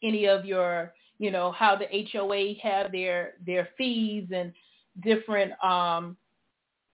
any 0.02 0.26
of 0.26 0.44
your, 0.44 0.92
you 1.18 1.30
know, 1.30 1.52
how 1.52 1.76
the 1.76 1.86
HOA 2.12 2.54
have 2.62 2.90
their, 2.90 3.34
their 3.46 3.68
fees 3.78 4.26
and 4.34 4.52
different 5.02 5.52
um, 5.62 6.16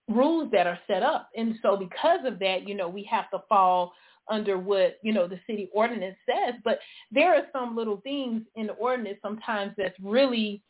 rules 0.07 0.51
that 0.51 0.67
are 0.67 0.79
set 0.87 1.01
up. 1.01 1.29
And 1.35 1.55
so 1.61 1.75
because 1.75 2.19
of 2.25 2.37
that, 2.39 2.67
you 2.67 2.75
know, 2.75 2.89
we 2.89 3.03
have 3.03 3.29
to 3.31 3.39
fall 3.49 3.93
under 4.29 4.57
what 4.57 4.99
you 5.01 5.11
know 5.11 5.27
the 5.27 5.39
city 5.47 5.67
ordinance 5.73 6.15
says 6.27 6.53
but 6.63 6.79
there 7.11 7.33
are 7.33 7.47
some 7.51 7.75
little 7.75 7.99
things 8.01 8.43
in 8.55 8.67
the 8.67 8.73
ordinance 8.73 9.17
sometimes 9.21 9.73
that's 9.77 9.99
really 9.99 10.61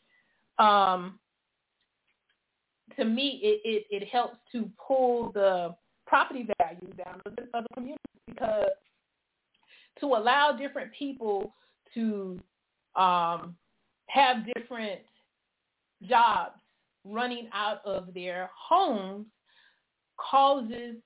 um 0.58 1.18
to 2.96 3.04
me 3.04 3.40
it 3.42 3.60
it, 3.64 4.02
it 4.02 4.08
helps 4.08 4.36
to 4.52 4.70
pull 4.86 5.32
the 5.32 5.74
property 6.06 6.46
value 6.58 6.92
down 7.04 7.20
of 7.26 7.36
the, 7.36 7.42
of 7.54 7.64
the 7.64 7.74
community 7.74 8.02
because 8.26 8.70
to 10.00 10.06
allow 10.06 10.52
different 10.52 10.90
people 10.98 11.54
to 11.94 12.38
um 12.96 13.54
have 14.06 14.44
different 14.54 15.00
jobs 16.08 16.52
running 17.04 17.48
out 17.52 17.84
of 17.84 18.12
their 18.14 18.50
homes 18.54 19.26
causes 20.18 20.96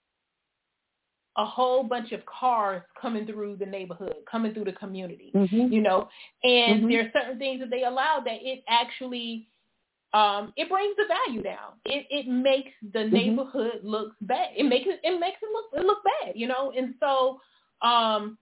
a 1.39 1.45
whole 1.45 1.83
bunch 1.83 2.13
of 2.13 2.21
cars 2.27 2.83
coming 3.01 3.27
through 3.27 3.57
the 3.57 3.67
neighborhood, 3.67 4.15
coming 4.31 4.55
through 4.55 4.65
the 4.65 4.73
community, 4.73 5.31
mm-hmm. 5.35 5.73
you 5.73 5.83
know, 5.83 6.09
and 6.43 6.81
mm-hmm. 6.81 6.91
there 6.91 7.01
are 7.03 7.11
certain 7.13 7.39
things 7.39 7.61
that 7.61 7.71
they 7.71 7.85
allow 7.85 8.21
that 8.25 8.39
it 8.41 8.65
actually, 8.69 9.47
um, 10.13 10.53
it 10.57 10.69
brings 10.69 10.97
the 10.97 11.05
value 11.09 11.43
down. 11.43 11.73
It, 11.85 12.07
it 12.11 12.29
makes 12.29 12.71
the 12.93 13.01
mm-hmm. 13.01 13.15
neighborhood 13.15 13.81
look 13.83 14.13
bad. 14.23 14.51
It 14.57 14.65
makes 14.65 14.87
it, 14.87 15.01
it 15.03 15.21
makes 15.21 15.39
it 15.43 15.49
look, 15.53 15.67
it 15.75 15.87
look 15.87 15.99
bad, 16.05 16.35
you 16.37 16.47
know, 16.47 16.73
and 16.77 16.95
so, 17.01 17.41
um, 17.87 18.39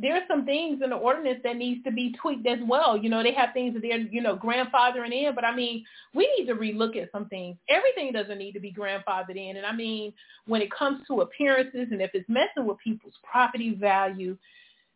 there 0.00 0.14
are 0.14 0.22
some 0.28 0.44
things 0.44 0.80
in 0.82 0.90
the 0.90 0.96
ordinance 0.96 1.40
that 1.42 1.56
needs 1.56 1.82
to 1.82 1.90
be 1.90 2.14
tweaked 2.22 2.46
as 2.46 2.60
well. 2.68 2.96
You 2.96 3.10
know, 3.10 3.22
they 3.22 3.32
have 3.32 3.48
things 3.52 3.74
that 3.74 3.80
they're, 3.80 3.98
you 3.98 4.20
know, 4.20 4.36
grandfathering 4.36 5.12
in, 5.12 5.34
but 5.34 5.44
I 5.44 5.54
mean, 5.54 5.84
we 6.14 6.32
need 6.38 6.46
to 6.46 6.54
relook 6.54 6.96
at 6.96 7.10
some 7.10 7.26
things. 7.28 7.56
Everything 7.68 8.12
doesn't 8.12 8.38
need 8.38 8.52
to 8.52 8.60
be 8.60 8.72
grandfathered 8.72 9.36
in. 9.36 9.56
And 9.56 9.66
I 9.66 9.72
mean, 9.72 10.12
when 10.46 10.62
it 10.62 10.70
comes 10.70 11.04
to 11.08 11.22
appearances 11.22 11.88
and 11.90 12.00
if 12.00 12.12
it's 12.14 12.28
messing 12.28 12.64
with 12.64 12.78
people's 12.78 13.14
property 13.28 13.74
value, 13.74 14.38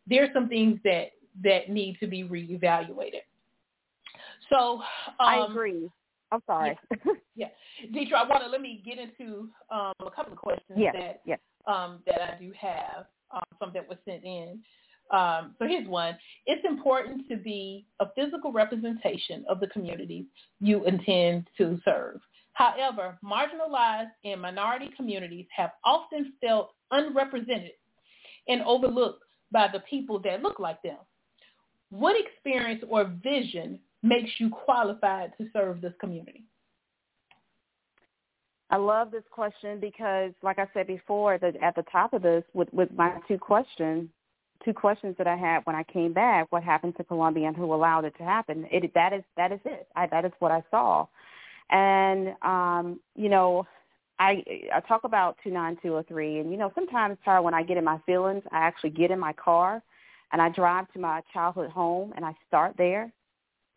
there's 0.07 0.29
some 0.33 0.47
things 0.47 0.79
that, 0.85 1.11
that 1.43 1.69
need 1.69 1.97
to 1.99 2.07
be 2.07 2.23
reevaluated. 2.23 3.23
So 4.49 4.75
um, 4.75 4.83
I 5.19 5.45
agree. 5.49 5.89
I'm 6.33 6.41
sorry. 6.47 6.77
Yeah, 7.35 7.47
yeah. 7.83 7.87
Deitra, 7.95 8.13
I 8.15 8.27
want 8.27 8.43
to 8.43 8.49
let 8.49 8.61
me 8.61 8.81
get 8.85 8.97
into 8.97 9.49
um, 9.71 9.93
a 9.99 10.11
couple 10.11 10.33
of 10.33 10.39
questions 10.39 10.77
yes, 10.77 10.93
that 10.97 11.21
yes. 11.25 11.39
Um, 11.67 11.99
that 12.07 12.21
I 12.21 12.37
do 12.39 12.51
have, 12.59 13.05
um, 13.31 13.43
some 13.59 13.71
that 13.73 13.87
were 13.87 13.97
sent 14.03 14.23
in. 14.23 14.59
Um, 15.11 15.55
so 15.59 15.67
here's 15.67 15.87
one. 15.87 16.17
It's 16.47 16.65
important 16.65 17.27
to 17.29 17.37
be 17.37 17.85
a 17.99 18.07
physical 18.15 18.51
representation 18.51 19.45
of 19.47 19.59
the 19.59 19.67
communities 19.67 20.25
you 20.59 20.85
intend 20.85 21.47
to 21.57 21.79
serve. 21.85 22.19
However, 22.53 23.17
marginalized 23.23 24.11
and 24.23 24.41
minority 24.41 24.89
communities 24.95 25.45
have 25.55 25.71
often 25.83 26.33
felt 26.41 26.71
unrepresented 26.91 27.71
and 28.47 28.61
overlooked 28.63 29.23
by 29.51 29.67
the 29.71 29.79
people 29.81 30.19
that 30.19 30.41
look 30.41 30.59
like 30.59 30.81
them. 30.81 30.97
What 31.89 32.15
experience 32.19 32.83
or 32.89 33.11
vision 33.23 33.79
makes 34.03 34.31
you 34.39 34.49
qualified 34.49 35.31
to 35.39 35.47
serve 35.53 35.81
this 35.81 35.93
community? 35.99 36.43
I 38.69 38.77
love 38.77 39.11
this 39.11 39.23
question 39.31 39.79
because, 39.79 40.31
like 40.41 40.59
I 40.59 40.67
said 40.73 40.87
before, 40.87 41.37
the, 41.37 41.53
at 41.61 41.75
the 41.75 41.83
top 41.91 42.13
of 42.13 42.21
this, 42.21 42.43
with, 42.53 42.71
with 42.73 42.89
my 42.95 43.17
two 43.27 43.37
questions, 43.37 44.09
two 44.65 44.73
questions 44.73 45.15
that 45.17 45.27
I 45.27 45.35
had 45.35 45.59
when 45.65 45.75
I 45.75 45.83
came 45.83 46.13
back. 46.13 46.47
What 46.51 46.63
happened 46.63 46.95
to 46.97 47.03
Columbia 47.03 47.47
and 47.47 47.55
who 47.55 47.73
allowed 47.73 48.05
it 48.05 48.15
to 48.17 48.23
happen? 48.23 48.65
It 48.71 48.91
that 48.93 49.13
is 49.13 49.23
that 49.37 49.51
is 49.51 49.59
it. 49.65 49.87
I, 49.95 50.07
that 50.07 50.25
is 50.25 50.31
what 50.39 50.51
I 50.51 50.63
saw, 50.71 51.07
and 51.69 52.29
um, 52.41 52.99
you 53.15 53.29
know, 53.29 53.67
I 54.19 54.43
I 54.73 54.79
talk 54.81 55.03
about 55.03 55.37
two 55.43 55.51
nine 55.51 55.75
two 55.75 55.89
zero 55.89 55.99
oh 55.99 56.03
three, 56.07 56.39
and 56.39 56.51
you 56.51 56.57
know, 56.57 56.71
sometimes 56.75 57.17
Tyra, 57.25 57.43
when 57.43 57.53
I 57.53 57.63
get 57.63 57.77
in 57.77 57.83
my 57.83 57.99
feelings, 58.05 58.43
I 58.51 58.59
actually 58.59 58.91
get 58.91 59.11
in 59.11 59.19
my 59.19 59.33
car, 59.33 59.83
and 60.31 60.41
I 60.41 60.49
drive 60.49 60.91
to 60.93 60.99
my 60.99 61.21
childhood 61.33 61.69
home, 61.69 62.13
and 62.15 62.25
I 62.25 62.33
start 62.47 62.75
there, 62.77 63.11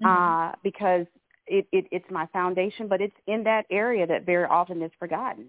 mm-hmm. 0.03 0.07
uh, 0.07 0.53
because 0.63 1.07
it, 1.47 1.67
it 1.73 1.87
it's 1.91 2.11
my 2.11 2.27
foundation, 2.33 2.89
but 2.89 3.01
it's 3.01 3.17
in 3.27 3.45
that 3.45 3.67
area 3.71 4.07
that 4.07 4.27
very 4.27 4.45
often 4.45 4.83
is 4.83 4.91
forgotten 4.99 5.47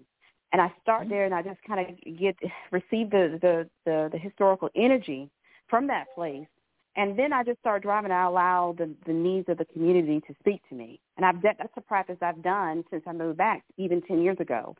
and 0.52 0.62
I 0.62 0.72
start 0.82 1.02
mm-hmm. 1.02 1.10
there 1.10 1.24
and 1.24 1.34
I 1.34 1.42
just 1.42 1.62
kind 1.66 1.80
of 1.80 2.18
get 2.18 2.36
receive 2.70 3.10
the, 3.10 3.38
the 3.40 3.68
the 3.84 4.08
the 4.12 4.18
historical 4.18 4.68
energy 4.74 5.30
from 5.68 5.86
that 5.88 6.06
place, 6.14 6.46
and 6.96 7.18
then 7.18 7.32
I 7.32 7.44
just 7.44 7.60
start 7.60 7.82
driving. 7.82 8.10
I 8.10 8.24
allow 8.24 8.74
the 8.76 8.90
the 9.06 9.12
needs 9.12 9.48
of 9.48 9.58
the 9.58 9.66
community 9.66 10.20
to 10.26 10.34
speak 10.40 10.60
to 10.68 10.74
me, 10.74 11.00
and 11.16 11.26
I've 11.26 11.40
that's 11.42 11.72
a 11.76 11.80
practice 11.80 12.18
I've 12.22 12.42
done 12.42 12.84
since 12.90 13.02
I 13.06 13.12
moved 13.12 13.38
back, 13.38 13.64
even 13.76 14.02
ten 14.02 14.22
years 14.22 14.38
ago 14.40 14.74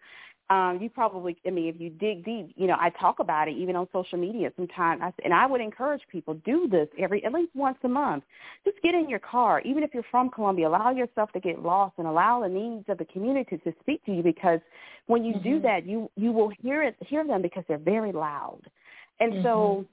um, 0.50 0.78
you 0.80 0.88
probably, 0.88 1.36
I 1.46 1.50
mean, 1.50 1.68
if 1.68 1.78
you 1.78 1.90
dig 1.90 2.24
deep, 2.24 2.54
you 2.56 2.66
know, 2.66 2.76
I 2.80 2.88
talk 2.90 3.18
about 3.18 3.48
it 3.48 3.56
even 3.56 3.76
on 3.76 3.86
social 3.92 4.18
media 4.18 4.50
sometimes. 4.56 5.02
I, 5.02 5.12
and 5.22 5.34
I 5.34 5.44
would 5.44 5.60
encourage 5.60 6.00
people, 6.10 6.34
do 6.44 6.66
this 6.66 6.88
every, 6.98 7.22
at 7.24 7.34
least 7.34 7.50
once 7.54 7.76
a 7.84 7.88
month. 7.88 8.24
Just 8.64 8.80
get 8.82 8.94
in 8.94 9.10
your 9.10 9.18
car, 9.18 9.60
even 9.60 9.82
if 9.82 9.92
you're 9.92 10.06
from 10.10 10.30
Columbia, 10.30 10.68
allow 10.68 10.90
yourself 10.90 11.30
to 11.32 11.40
get 11.40 11.62
lost 11.62 11.94
and 11.98 12.06
allow 12.06 12.40
the 12.40 12.48
needs 12.48 12.86
of 12.88 12.96
the 12.96 13.04
community 13.04 13.58
to 13.58 13.74
speak 13.80 14.02
to 14.06 14.12
you 14.12 14.22
because 14.22 14.60
when 15.06 15.22
you 15.22 15.34
mm-hmm. 15.34 15.50
do 15.50 15.60
that, 15.60 15.84
you, 15.84 16.10
you 16.16 16.32
will 16.32 16.50
hear 16.62 16.82
it, 16.82 16.96
hear 17.00 17.26
them 17.26 17.42
because 17.42 17.64
they're 17.68 17.76
very 17.76 18.12
loud. 18.12 18.60
And 19.20 19.34
mm-hmm. 19.34 19.44
so 19.44 19.86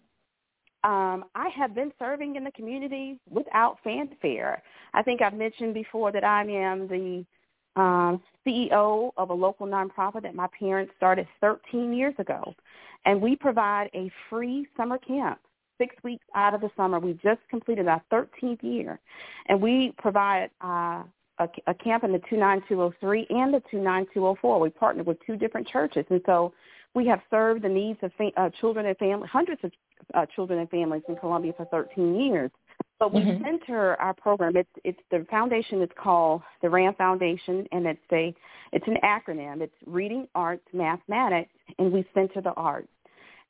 um, 0.86 1.26
I 1.36 1.50
have 1.50 1.76
been 1.76 1.92
serving 2.00 2.38
in 2.38 2.46
the 2.46 2.52
community 2.52 3.20
without 3.30 3.78
fanfare. 3.84 4.64
I 4.94 5.04
think 5.04 5.22
I've 5.22 5.34
mentioned 5.34 5.74
before 5.74 6.14
that 6.14 6.24
I 6.24 6.44
am 6.44 6.88
the 6.88 7.26
um, 7.76 8.22
CEO 8.46 9.12
of 9.18 9.30
a 9.30 9.34
local 9.34 9.68
nonprofit 9.68 10.24
that 10.24 10.36
my 10.36 10.48
parents 10.58 10.94
started 10.98 11.28
13 11.42 11.94
years 11.94 12.14
ago. 12.20 12.54
And 13.06 13.22
we 13.22 13.36
provide 13.36 13.90
a 13.94 14.12
free 14.30 14.68
summer 14.76 14.98
camp 14.98 15.40
six 15.78 15.96
weeks 16.04 16.26
out 16.36 16.54
of 16.54 16.62
the 16.62 16.70
summer. 16.78 17.00
We 17.00 17.14
just 17.14 17.42
completed 17.50 17.88
our 17.88 18.02
13th 18.12 18.64
year. 18.64 19.00
And 19.48 19.62
we 19.62 19.94
provide 19.98 20.50
uh, 20.64 21.04
a, 21.40 21.50
a 21.68 21.74
camp 21.74 22.04
in 22.04 22.12
the 22.12 22.20
29203 22.30 23.28
and 23.30 23.54
the 23.54 23.60
29204. 23.72 24.60
We 24.60 24.70
partnered 24.70 25.06
with 25.06 25.18
two 25.26 25.36
different 25.36 25.68
churches. 25.68 26.06
And 26.10 26.22
so 26.26 26.54
we 26.94 27.06
have 27.08 27.20
served 27.30 27.64
the 27.64 27.70
needs 27.70 28.00
of 28.02 28.12
fa- 28.18 28.32
uh, 28.38 28.50
children 28.62 28.86
and 28.86 28.98
families, 28.98 29.30
hundreds 29.32 29.64
of 29.64 29.72
uh, 30.14 30.26
children 30.34 30.60
and 30.60 30.70
families 30.70 31.04
in 31.08 31.16
Columbia 31.18 31.54
for 31.56 31.66
13 31.66 32.16
years. 32.16 32.52
But 32.98 33.14
we 33.14 33.22
Mhm. 33.22 33.42
center 33.44 34.00
our 34.02 34.14
program. 34.14 34.56
It's 34.56 34.70
it's 34.84 35.02
the 35.10 35.26
foundation 35.26 35.82
is 35.82 35.90
called 35.96 36.44
the 36.62 36.70
RAM 36.70 36.94
Foundation, 36.96 37.68
and 37.72 37.86
it's 37.86 38.12
a 38.12 38.34
it's 38.72 38.88
an 38.88 38.98
acronym. 39.04 39.62
It's 39.62 39.76
Reading, 39.86 40.28
Arts, 40.34 40.66
Mathematics, 40.74 41.52
and 41.78 41.92
we 41.92 42.06
center 42.14 42.42
the 42.42 42.54
arts. 42.54 42.88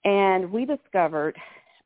And 0.03 0.51
we 0.51 0.65
discovered 0.65 1.35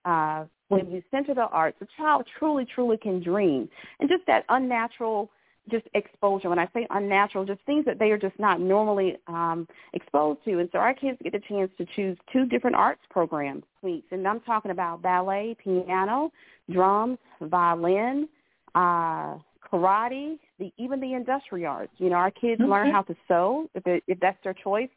uh, 0.05 0.45
when 0.69 0.89
you 0.89 1.03
center 1.11 1.33
the 1.33 1.47
arts, 1.47 1.77
the 1.79 1.87
child 1.97 2.25
truly, 2.37 2.65
truly 2.65 2.97
can 2.97 3.21
dream, 3.21 3.69
and 3.99 4.09
just 4.09 4.25
that 4.27 4.45
unnatural 4.49 5.29
just 5.69 5.85
exposure. 5.93 6.49
When 6.49 6.59
I 6.59 6.67
say 6.73 6.87
unnatural, 6.89 7.45
just 7.45 7.61
things 7.65 7.85
that 7.85 7.99
they 7.99 8.11
are 8.11 8.17
just 8.17 8.37
not 8.39 8.59
normally 8.59 9.17
um, 9.27 9.67
exposed 9.93 10.43
to. 10.45 10.59
And 10.59 10.69
so 10.71 10.79
our 10.79 10.93
kids 10.93 11.17
get 11.23 11.33
the 11.33 11.41
chance 11.47 11.71
to 11.77 11.85
choose 11.95 12.17
two 12.31 12.45
different 12.45 12.75
arts 12.75 13.01
programs 13.09 13.63
weeks. 13.81 14.07
And 14.11 14.27
I'm 14.27 14.41
talking 14.41 14.71
about 14.71 15.01
ballet, 15.01 15.55
piano, 15.63 16.31
drums, 16.71 17.17
violin, 17.41 18.27
uh, 18.75 19.37
karate, 19.71 20.37
the 20.59 20.71
even 20.77 20.99
the 20.99 21.13
industrial 21.13 21.71
arts. 21.71 21.93
You 21.97 22.09
know, 22.09 22.15
our 22.15 22.31
kids 22.31 22.61
learn 22.67 22.91
how 22.91 23.03
to 23.03 23.15
sew 23.27 23.69
if 23.75 23.85
it, 23.87 24.03
if 24.07 24.19
that's 24.19 24.37
their 24.43 24.53
choice. 24.53 24.89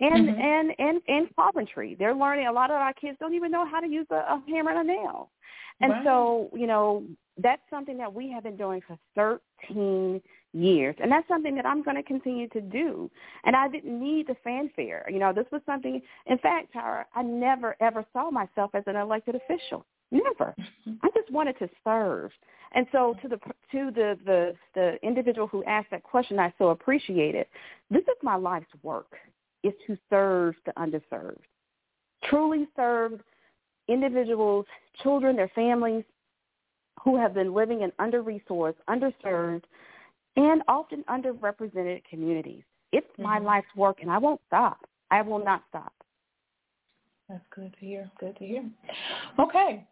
And, 0.00 0.28
Mhm. 0.28 0.40
and 0.40 0.74
and 0.78 1.02
and 1.08 1.34
carpentry. 1.34 1.96
They're 1.98 2.14
learning. 2.14 2.46
A 2.46 2.52
lot 2.52 2.70
of 2.70 2.76
our 2.76 2.92
kids 2.92 3.18
don't 3.18 3.34
even 3.34 3.50
know 3.50 3.66
how 3.66 3.80
to 3.80 3.88
use 3.88 4.06
a, 4.10 4.14
a 4.14 4.42
hammer 4.46 4.70
and 4.70 4.88
a 4.88 4.92
nail. 4.94 5.28
And 5.80 5.92
Right. 5.92 6.04
so, 6.04 6.50
you 6.52 6.66
know, 6.66 7.04
that's 7.36 7.62
something 7.70 7.96
that 7.98 8.12
we 8.12 8.30
have 8.30 8.42
been 8.42 8.56
doing 8.56 8.80
for 8.80 8.98
13 9.14 10.20
years. 10.52 10.96
And 11.00 11.10
that's 11.10 11.28
something 11.28 11.54
that 11.54 11.66
I'm 11.66 11.82
going 11.82 11.96
to 11.96 12.02
continue 12.02 12.48
to 12.48 12.60
do. 12.60 13.10
And 13.44 13.54
I 13.54 13.68
didn't 13.68 13.98
need 13.98 14.26
the 14.26 14.34
fanfare. 14.42 15.06
You 15.08 15.18
know, 15.18 15.32
this 15.32 15.46
was 15.52 15.62
something, 15.66 16.02
in 16.26 16.38
fact, 16.38 16.74
Tyra, 16.74 17.04
I 17.14 17.22
never, 17.22 17.76
ever 17.80 18.04
saw 18.12 18.30
myself 18.30 18.74
as 18.74 18.82
an 18.86 18.96
elected 18.96 19.36
official. 19.36 19.86
Never. 20.10 20.54
Mm-hmm. 20.58 20.94
I 21.02 21.08
just 21.14 21.30
wanted 21.30 21.58
to 21.58 21.68
serve. 21.84 22.30
And 22.72 22.86
so 22.92 23.14
to 23.22 23.28
the 23.28 23.36
to 23.72 23.90
the, 23.90 24.18
the 24.24 24.54
the 24.74 24.98
individual 25.02 25.46
who 25.46 25.62
asked 25.64 25.90
that 25.90 26.02
question, 26.02 26.38
I 26.38 26.52
so 26.58 26.68
appreciate 26.68 27.34
it. 27.34 27.48
This 27.90 28.02
is 28.02 28.16
my 28.22 28.36
life's 28.36 28.66
work, 28.82 29.16
is 29.62 29.74
to 29.86 29.98
serve 30.10 30.54
the 30.64 30.72
underserved. 30.72 31.40
Truly 32.24 32.66
serve 32.74 33.20
individuals, 33.88 34.66
children, 35.02 35.36
their 35.36 35.50
families 35.54 36.04
who 37.02 37.16
have 37.16 37.34
been 37.34 37.54
living 37.54 37.82
in 37.82 37.92
under-resourced, 37.98 38.76
underserved, 38.88 39.64
and 40.36 40.62
often 40.68 41.04
underrepresented 41.04 42.04
communities. 42.04 42.64
It's 42.92 43.18
my 43.18 43.38
Mhm. 43.38 43.44
life's 43.44 43.74
work, 43.76 44.02
and 44.02 44.10
I 44.10 44.18
won't 44.18 44.40
stop. 44.46 44.86
I 45.10 45.22
will 45.22 45.38
not 45.38 45.62
stop. 45.68 45.92
That's 47.28 47.46
good 47.48 47.74
to 47.74 47.80
hear. 47.80 48.10
Good 48.18 48.36
to 48.36 48.46
hear. 48.46 48.70
Okay. 49.38 49.86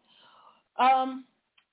Um, 0.77 1.25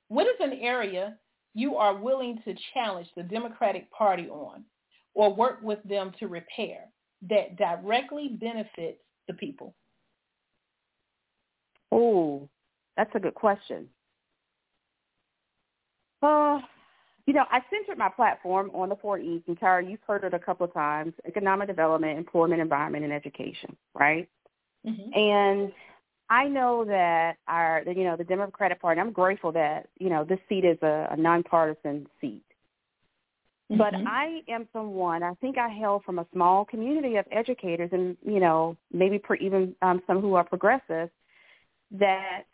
what 0.09 0.27
is 0.27 0.39
an 0.41 0.53
area 0.55 1.19
you 1.55 1.77
are 1.77 1.95
willing 1.95 2.43
to 2.43 2.55
challenge 2.73 3.13
the 3.15 3.23
Democratic 3.23 3.91
Party 3.91 4.29
on 4.29 4.65
or 5.15 5.33
work 5.33 5.63
with 5.63 5.83
them 5.85 6.13
to 6.19 6.29
repair 6.29 6.91
that 7.23 7.57
directly 7.57 8.29
benefits 8.29 9.03
the 9.27 9.35
people? 9.35 9.75
Oh, 11.95 12.49
that's 12.97 13.15
a 13.15 13.21
good 13.21 13.35
question. 13.35 13.89
Uh, 16.21 16.59
you 17.27 17.33
know, 17.33 17.45
I 17.51 17.61
centered 17.71 17.99
my 17.99 18.09
platform 18.09 18.71
on 18.75 18.89
the 18.89 18.97
four 18.97 19.19
E's, 19.19 19.43
and 19.47 19.59
Tyra, 19.61 19.89
you've 19.89 20.01
heard 20.07 20.25
it 20.25 20.35
a 20.35 20.39
couple 20.39 20.67
of 20.67 20.75
times: 20.75 21.15
economic 21.25 21.69
development, 21.69 22.19
employment, 22.19 22.61
environment, 22.61 23.05
and 23.05 23.13
education. 23.13 23.77
Right? 23.95 24.29
Mm-hmm. 24.85 25.19
And 25.19 25.73
I 26.29 26.49
know 26.49 26.85
that 26.85 27.37
our, 27.47 27.83
you 27.87 28.05
know, 28.05 28.17
the 28.17 28.25
Democratic 28.25 28.81
Party. 28.83 29.01
I'm 29.01 29.13
grateful 29.13 29.53
that 29.53 29.89
you 29.99 30.11
know 30.11 30.25
this 30.25 30.41
seat 30.49 30.65
is 30.65 30.79
a, 30.83 31.09
a 31.13 31.17
nonpartisan 31.17 32.09
seat. 32.21 32.43
But 33.71 33.95
Mhm. 33.95 34.07
I 34.07 34.43
am 34.49 34.69
someone. 34.73 35.23
I 35.23 35.35
think 35.35 35.57
I 35.57 35.69
hail 35.69 36.01
from 36.05 36.19
a 36.19 36.27
small 36.33 36.65
community 36.65 37.17
of 37.17 37.27
educators, 37.31 37.91
and 37.93 38.17
you 38.27 38.41
know, 38.41 38.77
maybe 38.93 39.19
per, 39.19 39.37
even 39.37 39.75
um, 39.83 40.03
some 40.07 40.21
who 40.21 40.35
are 40.35 40.45
progressive. 40.45 41.11
That 41.93 42.45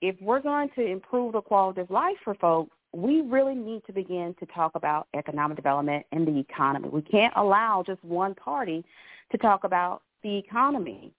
if 0.00 0.16
we're 0.20 0.40
going 0.40 0.70
to 0.76 0.84
improve 0.84 1.32
the 1.32 1.40
quality 1.40 1.80
of 1.80 1.90
life 1.90 2.16
for 2.24 2.34
folks, 2.34 2.70
we 2.92 3.20
really 3.20 3.54
need 3.54 3.82
to 3.86 3.92
begin 3.92 4.34
to 4.40 4.46
talk 4.46 4.72
about 4.74 5.08
economic 5.14 5.56
development 5.56 6.06
and 6.12 6.26
the 6.26 6.38
economy. 6.38 6.88
We 6.88 7.02
can't 7.02 7.32
allow 7.36 7.82
just 7.86 8.02
one 8.04 8.34
party 8.34 8.84
to 9.32 9.38
talk 9.38 9.64
about 9.64 10.02
the 10.22 10.36
economy. 10.36 11.12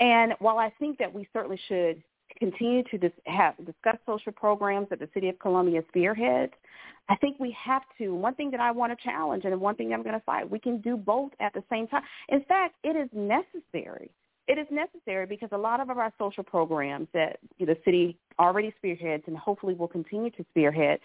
And 0.00 0.34
while 0.40 0.58
I 0.58 0.72
think 0.78 0.98
that 0.98 1.12
we 1.12 1.28
certainly 1.32 1.60
should 1.68 2.02
continue 2.38 2.82
to 2.84 2.98
dis- 2.98 3.12
have, 3.26 3.56
discuss 3.58 3.96
social 4.06 4.32
programs 4.32 4.88
that 4.90 4.98
the 4.98 5.08
City 5.14 5.28
of 5.28 5.38
Columbia 5.38 5.82
spearheads, 5.88 6.52
I 7.08 7.16
think 7.16 7.38
we 7.38 7.56
have 7.58 7.82
to. 7.98 8.14
One 8.14 8.34
thing 8.34 8.50
that 8.50 8.60
I 8.60 8.70
want 8.70 8.96
to 8.96 9.04
challenge 9.04 9.44
and 9.44 9.60
one 9.60 9.74
thing 9.74 9.92
I'm 9.92 10.02
going 10.02 10.18
to 10.18 10.24
fight, 10.24 10.50
we 10.50 10.58
can 10.58 10.80
do 10.80 10.96
both 10.96 11.32
at 11.40 11.52
the 11.54 11.62
same 11.70 11.86
time. 11.86 12.02
In 12.28 12.42
fact, 12.44 12.74
it 12.84 12.96
is 12.96 13.08
necessary. 13.12 14.10
It 14.48 14.58
is 14.58 14.66
necessary 14.70 15.26
because 15.26 15.50
a 15.52 15.58
lot 15.58 15.80
of 15.80 15.88
our 15.88 16.12
social 16.18 16.42
programs 16.42 17.08
that 17.14 17.38
the 17.58 17.76
city 17.84 18.18
already 18.38 18.74
spearheads 18.78 19.22
and 19.26 19.36
hopefully 19.36 19.74
will 19.74 19.88
continue 19.88 20.30
to 20.30 20.44
spearhead, 20.50 20.98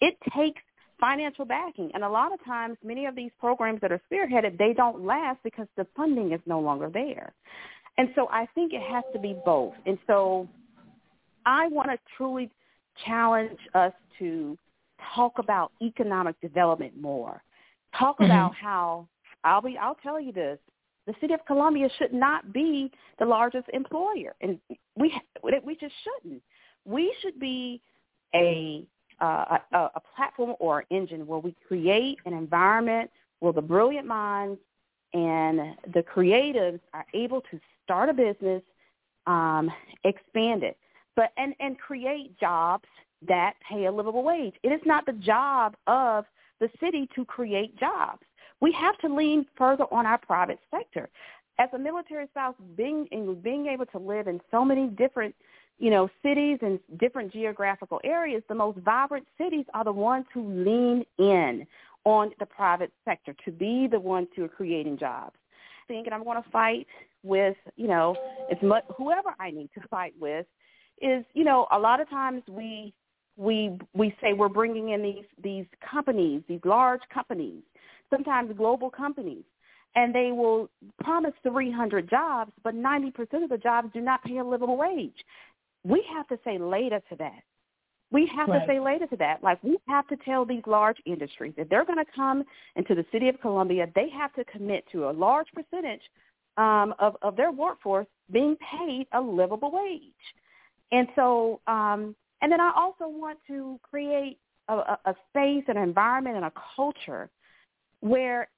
it 0.00 0.16
takes 0.36 0.60
financial 0.98 1.44
backing. 1.44 1.90
And 1.94 2.04
a 2.04 2.08
lot 2.08 2.32
of 2.32 2.44
times, 2.44 2.76
many 2.84 3.06
of 3.06 3.14
these 3.14 3.30
programs 3.38 3.80
that 3.80 3.92
are 3.92 4.00
spearheaded, 4.12 4.58
they 4.58 4.72
don't 4.74 5.04
last 5.04 5.38
because 5.42 5.66
the 5.76 5.86
funding 5.96 6.32
is 6.32 6.40
no 6.46 6.60
longer 6.60 6.90
there. 6.92 7.32
And 7.96 8.08
so 8.14 8.28
I 8.30 8.46
think 8.54 8.72
it 8.72 8.82
has 8.82 9.04
to 9.12 9.18
be 9.18 9.36
both. 9.44 9.74
And 9.86 9.98
so 10.06 10.48
I 11.46 11.68
want 11.68 11.90
to 11.90 11.98
truly 12.16 12.50
challenge 13.06 13.58
us 13.74 13.92
to 14.18 14.58
talk 15.14 15.38
about 15.38 15.72
economic 15.82 16.38
development 16.40 17.00
more. 17.00 17.42
Talk 17.94 18.18
Mhm. 18.18 18.26
about 18.26 18.54
how 18.54 19.08
I'll 19.42 19.62
be 19.62 19.78
I'll 19.78 19.94
tell 19.96 20.20
you 20.20 20.32
this. 20.32 20.58
The 21.10 21.16
city 21.20 21.34
of 21.34 21.44
Columbia 21.44 21.88
should 21.98 22.12
not 22.12 22.52
be 22.52 22.88
the 23.18 23.24
largest 23.24 23.68
employer 23.72 24.36
and 24.40 24.60
we 24.94 25.12
we 25.42 25.74
just 25.74 25.94
shouldn't. 26.04 26.40
We 26.84 27.12
should 27.20 27.40
be 27.40 27.82
a 28.32 28.86
uh, 29.20 29.58
a, 29.72 29.76
a 29.96 30.00
platform 30.14 30.54
or 30.60 30.84
engine 30.90 31.26
where 31.26 31.40
we 31.40 31.52
create 31.66 32.18
an 32.26 32.32
environment 32.32 33.10
where 33.40 33.52
the 33.52 33.60
brilliant 33.60 34.06
minds 34.06 34.60
and 35.12 35.74
the 35.92 36.04
creatives 36.14 36.78
are 36.94 37.06
able 37.12 37.40
to 37.50 37.58
start 37.82 38.08
a 38.08 38.14
business, 38.14 38.62
um, 39.26 39.68
expand 40.04 40.62
it, 40.62 40.78
but 41.16 41.32
and 41.36 41.54
and 41.58 41.76
create 41.76 42.38
jobs 42.38 42.86
that 43.26 43.54
pay 43.68 43.86
a 43.86 43.90
livable 43.90 44.22
wage. 44.22 44.54
It 44.62 44.68
is 44.68 44.80
not 44.86 45.06
the 45.06 45.14
job 45.14 45.74
of 45.88 46.24
the 46.60 46.70
city 46.78 47.08
to 47.16 47.24
create 47.24 47.76
jobs. 47.80 48.22
We 48.60 48.72
have 48.72 48.96
to 48.98 49.14
lean 49.14 49.46
further 49.56 49.84
on 49.90 50.06
our 50.06 50.18
private 50.18 50.58
sector. 50.70 51.08
As 51.58 51.68
a 51.74 51.78
military 51.78 52.26
spouse, 52.28 52.54
being 52.76 53.06
being 53.42 53.66
able 53.66 53.86
to 53.86 53.98
live 53.98 54.28
in 54.28 54.40
so 54.50 54.64
many 54.64 54.88
different, 54.88 55.34
you 55.78 55.90
know, 55.90 56.08
cities 56.22 56.58
and 56.62 56.78
different 56.98 57.32
geographical 57.32 58.00
areas, 58.04 58.42
the 58.48 58.54
most 58.54 58.78
vibrant 58.78 59.26
cities 59.38 59.66
are 59.74 59.84
the 59.84 59.92
ones 59.92 60.24
who 60.32 60.48
lean 60.64 61.04
in 61.18 61.66
on 62.04 62.30
the 62.38 62.46
private 62.46 62.92
sector 63.04 63.34
to 63.44 63.52
be 63.52 63.86
the 63.90 64.00
ones 64.00 64.28
who 64.34 64.44
are 64.44 64.48
creating 64.48 64.98
jobs. 64.98 65.36
I 65.84 65.92
think, 65.92 66.06
and 66.06 66.14
I'm 66.14 66.24
going 66.24 66.42
to 66.42 66.50
fight 66.50 66.86
with, 67.22 67.56
you 67.76 67.88
know, 67.88 68.16
as 68.50 68.56
much 68.62 68.84
whoever 68.96 69.34
I 69.38 69.50
need 69.50 69.68
to 69.74 69.86
fight 69.88 70.14
with, 70.18 70.46
is, 71.02 71.24
you 71.34 71.44
know, 71.44 71.66
a 71.72 71.78
lot 71.78 72.00
of 72.00 72.08
times 72.08 72.42
we 72.48 72.94
we 73.36 73.78
we 73.94 74.14
say 74.20 74.32
we're 74.32 74.48
bringing 74.48 74.90
in 74.90 75.02
these 75.02 75.24
these 75.42 75.66
companies, 75.90 76.42
these 76.48 76.60
large 76.64 77.00
companies, 77.12 77.62
sometimes 78.10 78.56
global 78.56 78.90
companies, 78.90 79.44
and 79.94 80.14
they 80.14 80.32
will 80.32 80.68
promise 81.02 81.34
300 81.42 82.08
jobs, 82.08 82.52
but 82.62 82.74
90% 82.74 83.42
of 83.42 83.50
the 83.50 83.58
jobs 83.58 83.90
do 83.92 84.00
not 84.00 84.22
pay 84.24 84.38
a 84.38 84.44
livable 84.44 84.76
wage. 84.76 85.24
We 85.84 86.04
have 86.14 86.28
to 86.28 86.38
say 86.44 86.58
later 86.58 87.00
to 87.10 87.16
that. 87.16 87.42
We 88.12 88.26
have 88.36 88.48
Right. 88.48 88.60
to 88.60 88.66
say 88.66 88.80
later 88.80 89.06
to 89.06 89.16
that. 89.16 89.42
Like 89.42 89.62
we 89.62 89.78
have 89.88 90.06
to 90.08 90.16
tell 90.16 90.44
these 90.44 90.62
large 90.66 90.98
industries 91.06 91.54
if 91.56 91.68
they're 91.68 91.84
going 91.84 92.04
to 92.04 92.12
come 92.14 92.44
into 92.76 92.94
the 92.94 93.06
city 93.12 93.28
of 93.28 93.40
Columbia, 93.40 93.86
they 93.94 94.08
have 94.10 94.32
to 94.34 94.44
commit 94.44 94.84
to 94.92 95.08
a 95.08 95.12
large 95.12 95.46
percentage 95.52 96.02
um, 96.56 96.94
of 96.98 97.16
of 97.22 97.36
their 97.36 97.52
workforce 97.52 98.08
being 98.32 98.56
paid 98.56 99.06
a 99.12 99.20
livable 99.20 99.70
wage. 99.70 100.02
And 100.92 101.08
so, 101.14 101.60
um, 101.66 102.16
and 102.42 102.50
then 102.50 102.60
I 102.60 102.72
also 102.76 103.06
want 103.08 103.38
to 103.46 103.78
create 103.88 104.38
a, 104.68 104.74
a, 104.74 104.98
a 105.06 105.14
space, 105.28 105.64
an 105.68 105.76
environment, 105.76 106.36
and 106.36 106.44
a 106.44 106.52
culture 106.74 107.30
where 108.00 108.48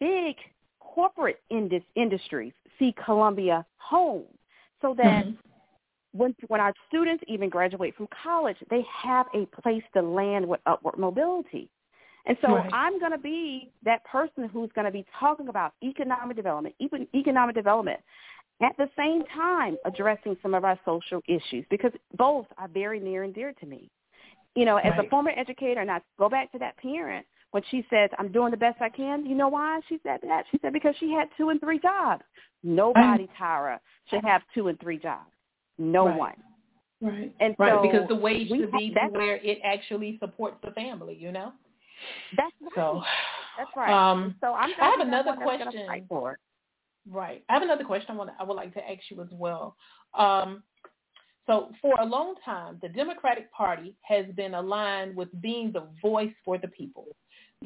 big 0.00 0.36
corporate 0.80 1.40
indus- 1.50 1.82
industries 1.94 2.52
see 2.78 2.94
Columbia 3.04 3.64
home, 3.78 4.26
so 4.80 4.94
that 4.94 5.24
Mhm. 5.24 5.38
when 6.12 6.34
when 6.48 6.60
our 6.60 6.74
students 6.88 7.24
even 7.26 7.48
graduate 7.48 7.94
from 7.96 8.06
college, 8.08 8.56
they 8.68 8.82
have 8.82 9.26
a 9.34 9.46
place 9.46 9.84
to 9.94 10.02
land 10.02 10.46
with 10.46 10.60
upward 10.66 10.98
mobility. 10.98 11.68
And 12.26 12.38
so 12.40 12.54
Right. 12.54 12.70
I'm 12.72 13.00
going 13.00 13.10
to 13.12 13.18
be 13.18 13.72
that 13.82 14.04
person 14.04 14.48
who's 14.48 14.70
going 14.72 14.84
to 14.84 14.92
be 14.92 15.04
talking 15.18 15.48
about 15.48 15.74
economic 15.82 16.36
development, 16.36 16.74
even 16.78 17.08
economic 17.14 17.54
development, 17.56 18.00
at 18.60 18.76
the 18.76 18.88
same 18.96 19.24
time 19.26 19.76
addressing 19.84 20.36
some 20.40 20.54
of 20.54 20.64
our 20.64 20.78
social 20.84 21.20
issues 21.26 21.66
because 21.68 21.92
both 22.16 22.46
are 22.58 22.68
very 22.68 23.00
near 23.00 23.24
and 23.24 23.34
dear 23.34 23.52
to 23.54 23.66
me. 23.66 23.90
You 24.54 24.66
know, 24.66 24.76
as 24.76 24.90
right. 24.90 25.06
a 25.06 25.10
former 25.10 25.32
educator, 25.34 25.80
and 25.80 25.90
I 25.90 26.00
go 26.18 26.28
back 26.28 26.52
to 26.52 26.58
that 26.58 26.76
parent 26.76 27.26
when 27.52 27.62
she 27.70 27.86
says, 27.88 28.10
I'm 28.18 28.32
doing 28.32 28.50
the 28.50 28.56
best 28.56 28.80
I 28.80 28.88
can, 28.88 29.24
you 29.24 29.34
know 29.34 29.48
why 29.48 29.80
she 29.88 29.98
said 30.02 30.20
that? 30.22 30.44
She 30.50 30.58
said 30.60 30.72
because 30.72 30.94
she 30.98 31.12
had 31.12 31.28
two 31.36 31.50
and 31.50 31.60
three 31.60 31.78
jobs. 31.78 32.22
Nobody, 32.64 33.28
Tyra, 33.40 33.78
should 34.10 34.24
have 34.24 34.42
two 34.54 34.68
and 34.68 34.80
three 34.80 34.98
jobs. 34.98 35.30
No 35.78 36.06
right. 36.06 36.18
one. 36.18 36.34
Right. 37.00 37.34
And 37.40 37.54
right, 37.58 37.72
so 37.72 37.82
because 37.82 38.08
the 38.08 38.14
wage 38.14 38.48
should 38.48 38.72
be 38.72 38.92
that's, 38.94 39.12
where 39.12 39.36
it 39.36 39.58
actually 39.64 40.18
supports 40.20 40.56
the 40.64 40.70
family, 40.70 41.14
you 41.14 41.32
know? 41.32 41.52
That's 42.36 42.52
right. 42.62 42.72
So, 42.74 43.02
that's 43.58 43.70
right. 43.76 44.10
Um, 44.12 44.34
so 44.40 44.54
I'm 44.54 44.70
I 44.80 44.90
have 44.96 45.06
another 45.06 45.34
question. 45.42 45.86
Right. 47.10 47.44
I 47.48 47.52
have 47.54 47.62
another 47.62 47.84
question 47.84 48.12
I 48.12 48.14
want 48.14 48.30
I 48.38 48.44
would 48.44 48.54
like 48.54 48.72
to 48.74 48.80
ask 48.80 49.00
you 49.10 49.20
as 49.20 49.28
well. 49.32 49.76
Um, 50.16 50.62
so 51.46 51.72
for 51.82 52.00
a 52.00 52.04
long 52.04 52.36
time, 52.44 52.78
the 52.80 52.88
Democratic 52.88 53.52
Party 53.52 53.96
has 54.02 54.26
been 54.36 54.54
aligned 54.54 55.16
with 55.16 55.28
being 55.40 55.72
the 55.72 55.88
voice 56.00 56.32
for 56.44 56.56
the 56.56 56.68
people. 56.68 57.08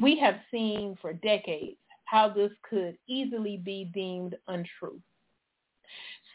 We 0.00 0.18
have 0.20 0.36
seen 0.50 0.96
for 1.00 1.12
decades 1.12 1.78
how 2.04 2.28
this 2.28 2.52
could 2.68 2.96
easily 3.08 3.56
be 3.56 3.90
deemed 3.92 4.36
untrue. 4.48 5.00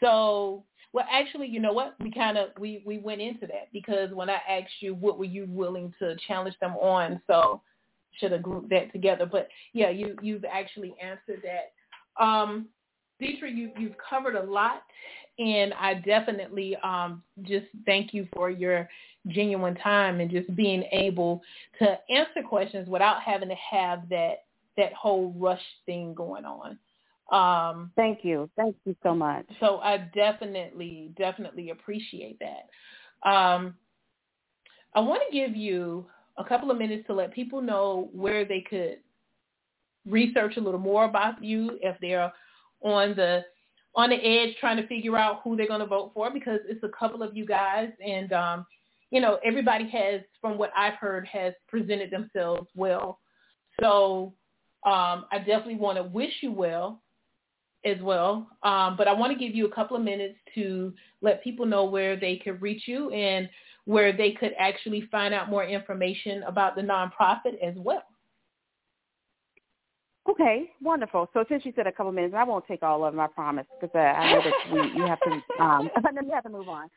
So, 0.00 0.64
well, 0.92 1.06
actually, 1.10 1.46
you 1.46 1.60
know 1.60 1.72
what? 1.72 1.94
We 2.00 2.10
kind 2.10 2.36
of 2.36 2.50
we 2.58 2.82
we 2.84 2.98
went 2.98 3.20
into 3.20 3.46
that 3.46 3.72
because 3.72 4.10
when 4.12 4.28
I 4.28 4.38
asked 4.48 4.80
you 4.80 4.94
what 4.94 5.18
were 5.18 5.24
you 5.24 5.46
willing 5.48 5.92
to 5.98 6.16
challenge 6.26 6.56
them 6.60 6.76
on, 6.76 7.20
so 7.26 7.62
should 8.18 8.32
have 8.32 8.42
grouped 8.42 8.70
that 8.70 8.92
together. 8.92 9.26
But 9.26 9.48
yeah, 9.72 9.90
you 9.90 10.16
you've 10.22 10.44
actually 10.44 10.94
answered 11.02 11.42
that. 11.44 12.22
Um, 12.22 12.68
Deitra, 13.22 13.54
you 13.54 13.70
you've 13.78 13.96
covered 14.10 14.34
a 14.34 14.42
lot, 14.42 14.82
and 15.38 15.72
I 15.74 15.94
definitely 15.94 16.76
um, 16.82 17.22
just 17.42 17.66
thank 17.86 18.12
you 18.12 18.28
for 18.34 18.50
your 18.50 18.88
genuine 19.28 19.74
time 19.76 20.20
and 20.20 20.30
just 20.30 20.54
being 20.54 20.84
able 20.92 21.42
to 21.78 21.98
answer 22.10 22.42
questions 22.46 22.88
without 22.88 23.22
having 23.22 23.48
to 23.48 23.54
have 23.54 24.08
that 24.10 24.44
that 24.76 24.92
whole 24.94 25.34
rush 25.36 25.62
thing 25.86 26.14
going 26.14 26.44
on. 26.44 26.78
Um, 27.30 27.90
Thank 27.94 28.24
you. 28.24 28.48
Thank 28.56 28.76
you 28.84 28.96
so 29.02 29.14
much. 29.14 29.46
So 29.60 29.78
I 29.78 30.08
definitely, 30.14 31.12
definitely 31.16 31.70
appreciate 31.70 32.38
that. 32.40 33.28
Um, 33.28 33.74
I 34.94 35.00
want 35.00 35.22
to 35.28 35.32
give 35.32 35.54
you 35.56 36.06
a 36.38 36.44
couple 36.44 36.70
of 36.70 36.78
minutes 36.78 37.06
to 37.06 37.14
let 37.14 37.34
people 37.34 37.60
know 37.60 38.08
where 38.12 38.44
they 38.44 38.60
could 38.60 38.98
research 40.06 40.56
a 40.56 40.60
little 40.60 40.80
more 40.80 41.04
about 41.04 41.42
you 41.42 41.78
if 41.82 41.96
they're 42.00 42.32
on 42.80 43.14
the 43.14 43.44
on 43.94 44.10
the 44.10 44.16
edge 44.16 44.56
trying 44.58 44.76
to 44.78 44.86
figure 44.86 45.16
out 45.16 45.40
who 45.44 45.56
they're 45.56 45.66
going 45.66 45.80
to 45.80 45.86
vote 45.86 46.12
for 46.14 46.30
because 46.32 46.60
it's 46.66 46.82
a 46.82 46.88
couple 46.88 47.22
of 47.22 47.36
you 47.36 47.44
guys 47.44 47.90
and 48.04 48.32
um, 48.32 48.66
you 49.10 49.20
know 49.20 49.38
everybody 49.44 49.88
has 49.88 50.22
from 50.40 50.58
what 50.58 50.72
I've 50.76 50.94
heard 50.94 51.26
has 51.26 51.52
presented 51.68 52.10
themselves 52.10 52.68
well. 52.74 53.18
So 53.80 54.34
um, 54.84 55.26
I 55.30 55.38
definitely 55.38 55.76
want 55.76 55.98
to 55.98 56.04
wish 56.04 56.32
you 56.40 56.52
well 56.52 57.02
as 57.84 57.96
well. 58.00 58.48
Um, 58.62 58.96
but 58.96 59.08
I 59.08 59.12
want 59.12 59.32
to 59.32 59.38
give 59.38 59.54
you 59.54 59.66
a 59.66 59.74
couple 59.74 59.96
of 59.96 60.02
minutes 60.02 60.36
to 60.54 60.92
let 61.20 61.42
people 61.42 61.66
know 61.66 61.84
where 61.84 62.16
they 62.16 62.36
could 62.36 62.62
reach 62.62 62.82
you 62.86 63.10
and 63.10 63.48
where 63.84 64.16
they 64.16 64.32
could 64.32 64.52
actually 64.58 65.08
find 65.10 65.34
out 65.34 65.50
more 65.50 65.64
information 65.64 66.42
about 66.44 66.76
the 66.76 66.82
nonprofit 66.82 67.58
as 67.62 67.74
well. 67.76 68.04
Okay, 70.30 70.70
wonderful. 70.80 71.28
So 71.34 71.44
since 71.48 71.64
you 71.64 71.72
said 71.74 71.86
a 71.86 71.92
couple 71.92 72.12
minutes, 72.12 72.34
I 72.36 72.44
won't 72.44 72.66
take 72.68 72.82
all 72.82 73.04
of 73.04 73.12
them, 73.12 73.20
I 73.20 73.26
promise, 73.26 73.66
because 73.80 73.94
uh, 73.94 73.98
I 73.98 74.32
know 74.32 74.40
that 74.42 74.72
we, 74.72 74.96
you 74.96 75.06
have 75.06 75.18
to, 75.20 75.62
um, 75.62 75.90
then 76.14 76.26
you 76.26 76.32
have 76.32 76.44
to 76.44 76.50
move 76.50 76.68
on. 76.68 76.88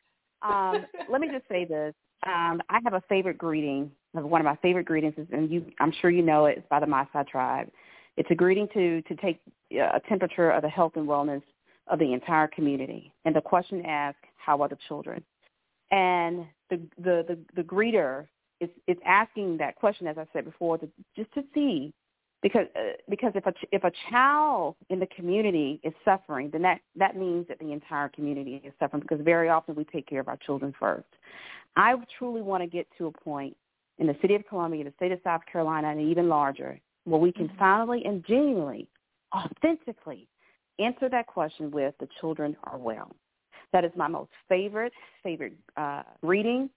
Um, 0.42 0.86
let 1.10 1.22
me 1.22 1.30
just 1.32 1.48
say 1.50 1.66
this. 1.66 1.94
Um, 2.26 2.62
I 2.70 2.80
have 2.84 2.94
a 2.94 3.02
favorite 3.10 3.38
greeting. 3.38 3.92
One 4.14 4.42
of 4.42 4.46
my 4.46 4.56
favorite 4.58 4.86
greetings 4.86 5.16
is, 5.18 5.28
and 5.32 5.52
you, 5.52 5.66
I'm 5.80 5.92
sure 6.02 6.10
you 6.10 6.22
know 6.22 6.46
it, 6.46 6.60
it's 6.60 6.68
by 6.70 6.80
the 6.80 6.86
Maasai 6.86 7.28
tribe. 7.28 7.70
It's 8.16 8.30
a 8.30 8.36
greeting 8.36 8.68
to, 8.74 9.02
to 9.02 9.16
take 9.16 9.42
a 9.72 10.00
temperature 10.08 10.52
of 10.52 10.62
the 10.62 10.70
health 10.70 10.94
and 10.96 11.08
wellness 11.08 11.42
of 11.88 12.00
the 12.00 12.14
entire 12.14 12.48
community. 12.48 13.12
And 13.26 13.36
the 13.36 13.42
question 13.42 13.86
asked, 13.86 14.18
how 14.38 14.62
are 14.62 14.70
the 14.70 14.78
children? 14.88 15.24
And 15.92 16.46
the, 16.70 16.80
the, 16.98 17.26
the, 17.28 17.40
the 17.56 17.64
greeter 17.64 18.28
is, 18.62 18.70
is 18.88 18.98
asking 19.06 19.58
that 19.58 19.76
question, 19.76 20.08
as 20.08 20.18
I 20.18 20.26
said 20.32 20.46
before, 20.46 20.78
to, 20.78 20.88
just 21.16 21.32
to 21.34 21.44
see 21.54 21.94
because 22.46 22.68
uh, 22.76 22.92
because 23.10 23.32
if 23.34 23.48
a 23.48 23.54
if 23.72 23.84
a 23.84 23.92
child 24.12 24.76
in 24.92 25.00
the 25.00 25.08
community 25.08 25.80
is 25.84 25.94
suffering, 26.06 26.52
then 26.52 26.62
that 26.62 26.80
that 26.96 27.18
means 27.18 27.48
that 27.48 27.58
the 27.58 27.72
entire 27.72 28.08
community 28.08 28.62
is 28.64 28.72
suffering. 28.80 29.02
Because 29.02 29.20
very 29.26 29.50
often 29.50 29.74
we 29.74 29.84
take 29.86 30.08
care 30.08 30.20
of 30.20 30.28
our 30.28 30.38
children 30.38 30.72
first. 30.80 31.08
I 31.76 31.96
truly 32.20 32.44
want 32.44 32.62
to 32.62 32.68
get 32.68 32.86
to 33.00 33.08
a 33.08 33.12
point 33.12 33.58
in 33.98 34.06
the 34.06 34.16
city 34.22 34.36
of 34.36 34.48
Columbia, 34.48 34.84
the 34.84 34.94
state 34.96 35.12
of 35.12 35.20
South 35.24 35.42
Carolina, 35.52 35.90
and 35.90 36.00
even 36.00 36.30
larger, 36.30 36.80
where 37.06 37.20
we 37.20 37.32
can 37.32 37.48
mm-hmm. 37.48 37.58
finally 37.58 38.04
and 38.06 38.24
genuinely, 38.28 38.88
authentically 39.36 40.28
answer 40.78 41.10
that 41.10 41.26
question 41.26 41.72
with 41.72 41.96
the 42.00 42.08
children 42.20 42.56
are 42.66 42.78
well. 42.78 43.12
That 43.74 43.84
is 43.84 43.92
my 43.96 44.08
most 44.08 44.30
favorite 44.48 44.94
favorite 45.24 45.54
uh, 45.78 46.04
reading 46.22 46.70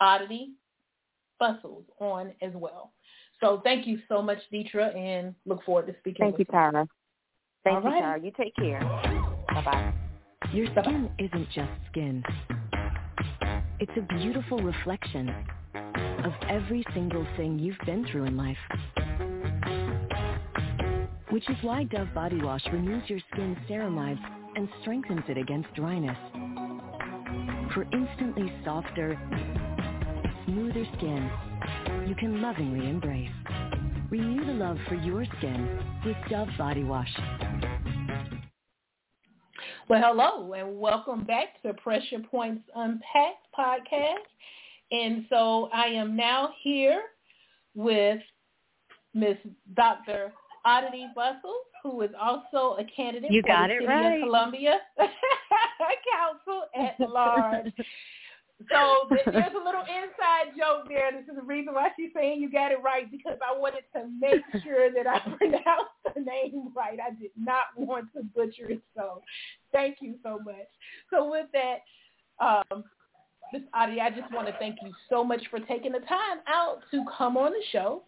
Aditi 0.00 0.52
Bussells 1.40 1.84
on 2.00 2.32
as 2.42 2.52
well. 2.54 2.92
So 3.40 3.60
thank 3.62 3.86
you 3.86 4.00
so 4.08 4.22
much, 4.22 4.38
Deitra, 4.52 4.96
and 4.96 5.34
look 5.46 5.64
forward 5.64 5.86
to 5.86 5.94
speaking 6.00 6.24
thank 6.24 6.38
with 6.38 6.48
you. 6.48 6.52
Thank 6.52 6.74
you. 6.74 7.01
Thank 7.64 7.76
All 7.76 7.82
you, 7.82 7.88
right. 7.88 8.20
Tyra. 8.20 8.24
You 8.24 8.32
take 8.36 8.54
care. 8.56 8.80
Bye-bye. 9.48 9.92
Your 10.52 10.66
skin 10.66 11.10
isn't 11.18 11.48
just 11.54 11.70
skin. 11.90 12.22
It's 13.80 13.92
a 13.96 14.14
beautiful 14.14 14.58
reflection 14.58 15.28
of 16.24 16.32
every 16.48 16.84
single 16.94 17.26
thing 17.36 17.58
you've 17.58 17.76
been 17.86 18.06
through 18.10 18.24
in 18.24 18.36
life. 18.36 18.56
Which 21.30 21.48
is 21.48 21.56
why 21.62 21.84
Dove 21.84 22.12
Body 22.14 22.40
Wash 22.42 22.64
removes 22.72 23.08
your 23.08 23.20
skin's 23.32 23.56
ceramides 23.68 24.20
and 24.56 24.68
strengthens 24.82 25.24
it 25.28 25.38
against 25.38 25.72
dryness 25.74 26.18
for 27.74 27.86
instantly 27.92 28.52
softer, 28.64 29.18
smoother 30.44 30.84
skin 30.98 31.30
you 32.06 32.14
can 32.14 32.42
lovingly 32.42 32.88
embrace. 32.88 33.30
Renew 34.10 34.44
the 34.44 34.52
love 34.52 34.76
for 34.88 34.94
your 34.96 35.24
skin 35.38 35.78
with 36.04 36.16
Dove 36.28 36.48
Body 36.58 36.84
Wash. 36.84 37.08
Well, 39.92 40.00
hello 40.02 40.54
and 40.54 40.80
welcome 40.80 41.22
back 41.24 41.60
to 41.60 41.74
Pressure 41.74 42.20
Points 42.30 42.64
Unpacked 42.74 43.46
podcast. 43.54 44.24
And 44.90 45.26
so 45.28 45.68
I 45.70 45.88
am 45.88 46.16
now 46.16 46.54
here 46.62 47.02
with 47.74 48.18
Miss 49.12 49.36
Dr. 49.74 50.32
Aditi 50.64 51.08
Bussells, 51.14 51.66
who 51.82 52.00
is 52.00 52.10
also 52.18 52.78
a 52.80 52.84
candidate 52.96 53.32
you 53.32 53.42
for 53.42 53.48
the 53.48 53.74
it 53.74 53.80
City 53.80 53.86
right. 53.86 54.16
of 54.16 54.22
Columbia 54.22 54.78
Council 54.98 56.62
at 56.74 56.98
Large. 57.10 57.74
so 58.70 59.08
there's 59.10 59.54
a 59.54 59.64
little 59.64 59.82
inside 59.82 60.56
joke 60.56 60.88
there. 60.88 61.10
This 61.12 61.28
is 61.28 61.36
the 61.36 61.46
reason 61.46 61.74
why 61.74 61.88
she's 61.96 62.10
saying 62.14 62.40
you 62.40 62.50
got 62.50 62.72
it 62.72 62.78
right 62.82 63.10
because 63.10 63.38
I 63.42 63.56
wanted 63.56 63.84
to 63.94 64.08
make 64.20 64.42
sure 64.62 64.90
that 64.92 65.06
I 65.06 65.18
pronounced 65.36 66.14
the 66.14 66.20
name 66.20 66.70
right. 66.74 66.98
I 67.00 67.10
did 67.10 67.30
not 67.36 67.66
want 67.76 68.12
to 68.14 68.22
butcher 68.22 68.70
it. 68.70 68.82
So 68.96 69.22
thank 69.72 69.98
you 70.00 70.16
so 70.22 70.38
much. 70.38 70.68
So 71.10 71.30
with 71.30 71.46
that, 71.52 71.82
um, 72.44 72.84
Ms. 73.52 73.62
Adi, 73.74 74.00
I 74.00 74.10
just 74.10 74.32
want 74.32 74.46
to 74.48 74.54
thank 74.58 74.76
you 74.82 74.92
so 75.10 75.22
much 75.22 75.42
for 75.50 75.60
taking 75.60 75.92
the 75.92 76.00
time 76.00 76.38
out 76.48 76.78
to 76.90 77.04
come 77.16 77.36
on 77.36 77.52
the 77.52 77.62
show 77.70 78.02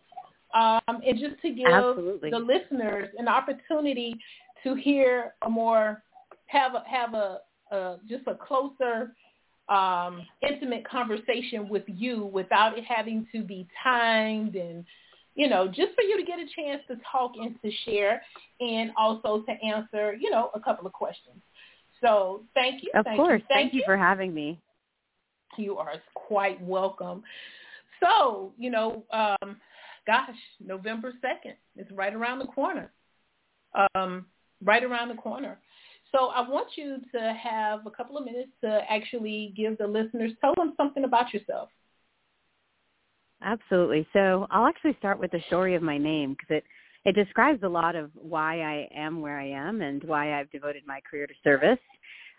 um, 0.54 0.80
and 0.86 1.18
just 1.18 1.40
to 1.42 1.50
give 1.50 1.66
Absolutely. 1.66 2.30
the 2.30 2.38
listeners 2.38 3.08
an 3.18 3.28
opportunity 3.28 4.16
to 4.62 4.74
hear 4.74 5.34
a 5.42 5.50
more 5.50 6.02
have 6.46 6.74
a 6.74 6.82
have 6.88 7.14
a, 7.14 7.38
a 7.72 7.96
just 8.08 8.26
a 8.26 8.34
closer 8.34 9.14
um, 9.68 10.26
intimate 10.48 10.86
conversation 10.88 11.68
with 11.68 11.84
you 11.86 12.26
without 12.26 12.76
it 12.76 12.84
having 12.84 13.26
to 13.32 13.42
be 13.42 13.66
timed 13.82 14.56
and 14.56 14.84
you 15.34 15.48
know 15.48 15.66
just 15.66 15.94
for 15.94 16.02
you 16.02 16.18
to 16.18 16.24
get 16.24 16.38
a 16.38 16.46
chance 16.54 16.82
to 16.88 16.96
talk 17.10 17.32
and 17.40 17.56
to 17.62 17.70
share 17.84 18.22
and 18.60 18.90
also 18.96 19.42
to 19.42 19.52
answer 19.66 20.14
you 20.14 20.30
know 20.30 20.50
a 20.54 20.60
couple 20.60 20.86
of 20.86 20.92
questions. 20.92 21.40
So 22.00 22.42
thank 22.52 22.82
you. 22.82 22.90
Of 22.94 23.04
thank 23.04 23.16
course. 23.16 23.40
You, 23.40 23.54
thank 23.54 23.72
you 23.72 23.82
for 23.86 23.96
having 23.96 24.34
me. 24.34 24.60
you 25.56 25.78
are 25.78 25.94
quite 26.14 26.60
welcome. 26.62 27.22
So, 28.02 28.52
you 28.58 28.70
know, 28.70 29.04
um, 29.12 29.56
gosh, 30.06 30.28
November 30.64 31.12
2nd 31.24 31.54
is 31.76 31.86
right 31.92 32.14
around 32.14 32.40
the 32.40 32.46
corner. 32.46 32.90
Um, 33.94 34.26
right 34.62 34.84
around 34.84 35.08
the 35.08 35.14
corner. 35.14 35.58
So 36.14 36.26
I 36.26 36.48
want 36.48 36.68
you 36.76 36.98
to 37.12 37.34
have 37.42 37.86
a 37.86 37.90
couple 37.90 38.16
of 38.16 38.24
minutes 38.24 38.50
to 38.62 38.82
actually 38.88 39.52
give 39.56 39.76
the 39.78 39.86
listeners, 39.86 40.30
tell 40.40 40.54
them 40.56 40.74
something 40.76 41.04
about 41.04 41.34
yourself. 41.34 41.70
Absolutely. 43.42 44.06
So 44.12 44.46
I'll 44.50 44.66
actually 44.66 44.96
start 45.00 45.18
with 45.18 45.32
the 45.32 45.40
story 45.48 45.74
of 45.74 45.82
my 45.82 45.98
name 45.98 46.34
because 46.34 46.62
it, 46.62 46.64
it 47.04 47.12
describes 47.16 47.62
a 47.64 47.68
lot 47.68 47.96
of 47.96 48.10
why 48.14 48.60
I 48.60 48.88
am 48.96 49.20
where 49.20 49.40
I 49.40 49.48
am 49.48 49.82
and 49.82 50.04
why 50.04 50.38
I've 50.38 50.50
devoted 50.52 50.84
my 50.86 51.00
career 51.00 51.26
to 51.26 51.34
service. 51.42 51.78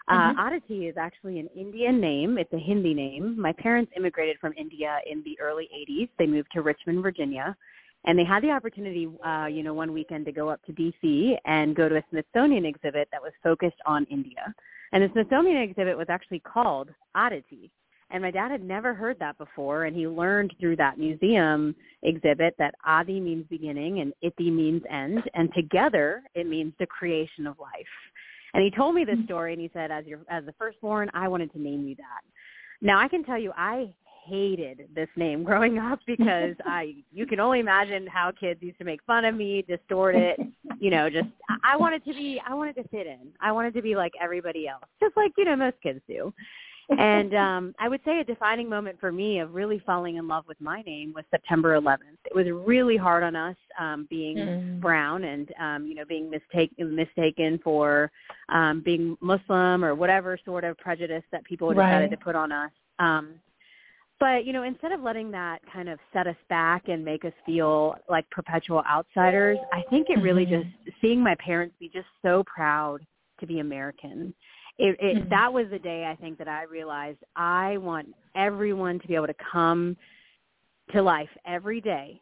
Mhm. 0.09 0.37
Uh, 0.37 0.47
Aditi 0.47 0.87
is 0.87 0.95
actually 0.97 1.39
an 1.39 1.49
Indian 1.55 1.99
name. 1.99 2.37
It's 2.37 2.53
a 2.53 2.59
Hindi 2.59 2.93
name. 2.93 3.39
My 3.39 3.51
parents 3.51 3.91
immigrated 3.97 4.39
from 4.39 4.53
India 4.55 4.99
in 5.05 5.21
the 5.23 5.37
early 5.39 5.67
80s. 5.73 6.09
They 6.17 6.27
moved 6.27 6.51
to 6.53 6.61
Richmond, 6.61 7.03
Virginia. 7.03 7.57
And 8.05 8.17
they 8.17 8.23
had 8.23 8.43
the 8.43 8.51
opportunity, 8.51 9.09
uh, 9.25 9.47
you 9.47 9.63
know, 9.63 9.73
one 9.73 9.91
weekend 9.91 10.25
to 10.25 10.31
go 10.31 10.49
up 10.49 10.63
to 10.65 10.71
D.C. 10.71 11.37
and 11.45 11.75
go 11.75 11.89
to 11.89 11.97
a 11.97 12.03
Smithsonian 12.11 12.65
exhibit 12.65 13.07
that 13.11 13.21
was 13.21 13.31
focused 13.43 13.81
on 13.85 14.05
India. 14.11 14.53
And 14.91 15.03
the 15.03 15.09
Smithsonian 15.11 15.61
exhibit 15.61 15.97
was 15.97 16.07
actually 16.09 16.39
called 16.39 16.89
Aditi. 17.15 17.71
And 18.11 18.21
my 18.21 18.29
dad 18.29 18.51
had 18.51 18.63
never 18.63 18.93
heard 18.93 19.17
that 19.19 19.37
before, 19.39 19.85
and 19.85 19.95
he 19.95 20.07
learned 20.07 20.53
through 20.59 20.75
that 20.75 20.99
museum 20.99 21.75
exhibit 22.03 22.55
that 22.59 22.75
Adi 22.85 23.19
means 23.19 23.45
beginning 23.49 23.99
and 23.99 24.13
Iti 24.21 24.51
means 24.51 24.83
end, 24.89 25.23
and 25.33 25.51
together 25.55 26.21
it 26.35 26.47
means 26.47 26.73
the 26.77 26.85
creation 26.85 27.47
of 27.47 27.57
life. 27.59 27.71
And 28.53 28.63
he 28.63 28.69
told 28.69 28.93
me 28.93 29.03
this 29.03 29.17
story, 29.25 29.53
and 29.53 29.61
he 29.61 29.71
said, 29.73 29.91
as 29.91 30.05
your 30.05 30.19
as 30.29 30.45
the 30.45 30.53
firstborn, 30.53 31.09
I 31.13 31.27
wanted 31.27 31.51
to 31.53 31.61
name 31.61 31.87
you 31.87 31.95
that. 31.95 32.21
Now 32.79 32.99
I 32.99 33.07
can 33.07 33.23
tell 33.23 33.39
you, 33.39 33.51
I 33.57 33.91
hated 34.25 34.87
this 34.93 35.09
name 35.15 35.43
growing 35.43 35.77
up 35.77 35.99
because 36.07 36.55
I 36.65 36.95
you 37.11 37.25
can 37.25 37.39
only 37.39 37.59
imagine 37.59 38.07
how 38.07 38.31
kids 38.31 38.61
used 38.61 38.77
to 38.79 38.83
make 38.85 39.01
fun 39.05 39.25
of 39.25 39.35
me, 39.35 39.63
distort 39.67 40.15
it, 40.15 40.39
you 40.79 40.89
know, 40.89 41.09
just 41.09 41.27
I 41.63 41.77
wanted 41.77 42.03
to 42.05 42.13
be 42.13 42.41
I 42.47 42.53
wanted 42.53 42.75
to 42.75 42.87
fit 42.89 43.07
in. 43.07 43.27
I 43.41 43.51
wanted 43.51 43.73
to 43.75 43.81
be 43.81 43.95
like 43.95 44.13
everybody 44.21 44.67
else. 44.67 44.83
Just 44.99 45.15
like, 45.15 45.31
you 45.37 45.45
know, 45.45 45.55
most 45.55 45.77
kids 45.81 46.01
do. 46.07 46.33
And 46.97 47.33
um 47.47 47.75
I 47.79 47.87
would 47.89 48.01
say 48.05 48.19
a 48.19 48.23
defining 48.23 48.69
moment 48.69 48.99
for 48.99 49.11
me 49.11 49.39
of 49.39 49.53
really 49.53 49.81
falling 49.85 50.17
in 50.17 50.27
love 50.27 50.45
with 50.47 50.59
my 50.61 50.81
name 50.81 51.13
was 51.13 51.23
September 51.31 51.79
11th. 51.79 52.19
It 52.25 52.35
was 52.35 52.47
really 52.49 52.97
hard 52.97 53.23
on 53.23 53.35
us 53.35 53.55
um 53.79 54.07
being 54.09 54.37
Mm. 54.37 54.81
brown 54.81 55.23
and 55.23 55.51
um 55.59 55.87
you 55.87 55.95
know 55.95 56.05
being 56.05 56.29
mistaken 56.29 56.95
mistaken 56.95 57.59
for 57.63 58.11
um 58.49 58.81
being 58.83 59.17
Muslim 59.21 59.83
or 59.83 59.95
whatever 59.95 60.37
sort 60.45 60.63
of 60.63 60.77
prejudice 60.77 61.23
that 61.31 61.43
people 61.45 61.69
decided 61.69 61.89
Right. 62.01 62.11
to 62.11 62.17
put 62.17 62.35
on 62.35 62.51
us. 62.51 62.71
Um 62.99 63.35
but 64.19 64.45
you 64.45 64.53
know 64.53 64.63
instead 64.63 64.91
of 64.91 65.01
letting 65.01 65.31
that 65.31 65.59
kind 65.71 65.89
of 65.89 65.99
set 66.13 66.27
us 66.27 66.35
back 66.49 66.87
and 66.87 67.03
make 67.03 67.25
us 67.25 67.33
feel 67.45 67.95
like 68.09 68.29
perpetual 68.29 68.83
outsiders 68.89 69.57
i 69.73 69.83
think 69.89 70.09
it 70.09 70.19
really 70.21 70.45
Mhm. 70.45 70.73
just 70.85 70.97
seeing 71.01 71.21
my 71.21 71.35
parents 71.35 71.75
be 71.79 71.89
just 71.89 72.07
so 72.21 72.43
proud 72.43 73.05
to 73.39 73.45
be 73.47 73.59
american 73.59 74.33
it, 74.77 74.97
it 74.99 75.17
Mhm. 75.17 75.29
that 75.29 75.51
was 75.51 75.69
the 75.69 75.79
day 75.79 76.05
i 76.05 76.15
think 76.15 76.37
that 76.37 76.47
i 76.47 76.63
realized 76.63 77.23
i 77.35 77.77
want 77.77 78.13
everyone 78.35 78.99
to 78.99 79.07
be 79.07 79.15
able 79.15 79.27
to 79.27 79.33
come 79.35 79.95
to 80.91 81.01
life 81.01 81.29
every 81.45 81.81
day 81.81 82.21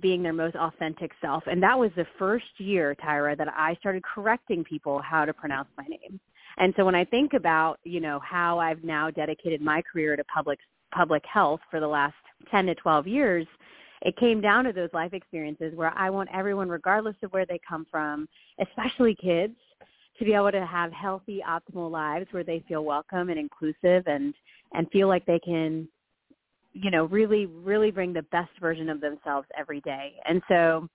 being 0.00 0.22
their 0.22 0.32
most 0.32 0.54
authentic 0.56 1.12
self 1.20 1.42
and 1.46 1.62
that 1.62 1.76
was 1.78 1.90
the 1.96 2.06
first 2.18 2.58
year 2.58 2.94
tyra 2.94 3.36
that 3.36 3.48
i 3.48 3.74
started 3.76 4.02
correcting 4.04 4.62
people 4.62 5.00
how 5.00 5.24
to 5.24 5.32
pronounce 5.32 5.68
my 5.76 5.84
name 5.84 6.20
and 6.58 6.72
so 6.76 6.84
when 6.84 6.94
i 6.94 7.04
think 7.04 7.32
about 7.34 7.80
you 7.84 8.00
know 8.00 8.20
how 8.20 8.58
i've 8.58 8.84
now 8.84 9.10
dedicated 9.10 9.60
my 9.60 9.82
career 9.82 10.14
to 10.16 10.24
public 10.24 10.60
public 10.92 11.24
health 11.26 11.60
for 11.70 11.80
the 11.80 11.88
last 11.88 12.14
10 12.50 12.66
to 12.66 12.74
12 12.74 13.06
years, 13.06 13.46
it 14.02 14.16
came 14.16 14.40
down 14.40 14.64
to 14.64 14.72
those 14.72 14.88
life 14.92 15.12
experiences 15.12 15.74
where 15.74 15.92
I 15.96 16.10
want 16.10 16.30
everyone, 16.32 16.68
regardless 16.68 17.16
of 17.22 17.32
where 17.32 17.44
they 17.44 17.60
come 17.66 17.86
from, 17.90 18.28
especially 18.60 19.14
kids, 19.14 19.54
to 20.18 20.24
be 20.24 20.34
able 20.34 20.52
to 20.52 20.64
have 20.64 20.92
healthy, 20.92 21.42
optimal 21.46 21.90
lives 21.90 22.26
where 22.30 22.44
they 22.44 22.62
feel 22.68 22.84
welcome 22.84 23.28
and 23.28 23.38
inclusive 23.38 24.06
and, 24.06 24.34
and 24.74 24.90
feel 24.90 25.08
like 25.08 25.24
they 25.26 25.38
can, 25.38 25.88
you 26.72 26.90
know, 26.90 27.06
really, 27.06 27.46
really 27.46 27.90
bring 27.90 28.12
the 28.12 28.22
best 28.24 28.50
version 28.60 28.88
of 28.88 29.00
themselves 29.00 29.46
every 29.56 29.80
day. 29.80 30.14
And 30.26 30.42
so 30.48 30.88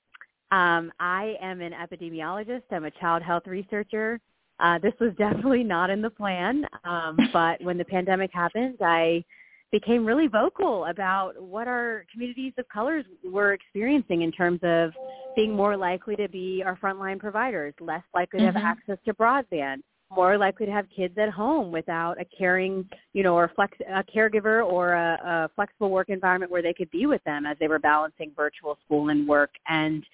um, 0.51 0.91
I 0.99 1.35
am 1.41 1.61
an 1.61 1.73
epidemiologist. 1.73 2.63
I'm 2.71 2.85
a 2.85 2.91
child 2.91 3.23
health 3.23 3.43
researcher. 3.45 4.19
Uh, 4.59 4.79
this 4.79 4.93
was 4.99 5.11
definitely 5.17 5.63
not 5.63 5.89
in 5.89 6.01
the 6.01 6.09
plan, 6.09 6.65
um, 6.83 7.17
but 7.33 7.61
when 7.61 7.77
the 7.77 7.85
pandemic 7.85 8.31
happened, 8.33 8.77
I 8.81 9.23
became 9.71 10.05
really 10.05 10.27
vocal 10.27 10.85
about 10.85 11.41
what 11.41 11.67
our 11.67 12.05
communities 12.11 12.53
of 12.57 12.67
colors 12.69 13.05
were 13.23 13.53
experiencing 13.53 14.21
in 14.21 14.31
terms 14.31 14.59
of 14.63 14.91
being 15.35 15.53
more 15.53 15.75
likely 15.75 16.15
to 16.15 16.29
be 16.29 16.63
our 16.65 16.77
frontline 16.77 17.19
providers, 17.19 17.73
less 17.79 18.03
likely 18.13 18.39
to 18.39 18.45
have 18.45 18.55
Mhm. 18.55 18.63
access 18.63 18.97
to 19.05 19.13
broadband, 19.13 19.81
more 20.09 20.37
likely 20.37 20.65
to 20.65 20.71
have 20.71 20.89
kids 20.89 21.17
at 21.17 21.29
home 21.29 21.71
without 21.71 22.19
a 22.21 22.25
caring, 22.25 22.89
you 23.13 23.23
know, 23.23 23.35
or 23.35 23.49
flex, 23.49 23.77
a 23.87 24.03
caregiver 24.03 24.65
or 24.65 24.93
a, 24.93 25.19
a 25.23 25.49
flexible 25.55 25.89
work 25.89 26.09
environment 26.09 26.51
where 26.51 26.61
they 26.61 26.73
could 26.73 26.89
be 26.91 27.05
with 27.05 27.23
them 27.25 27.45
as 27.45 27.57
they 27.59 27.67
were 27.67 27.79
balancing 27.79 28.31
virtual 28.35 28.77
school 28.85 29.09
and 29.09 29.27
work. 29.27 29.51
And 29.67 30.05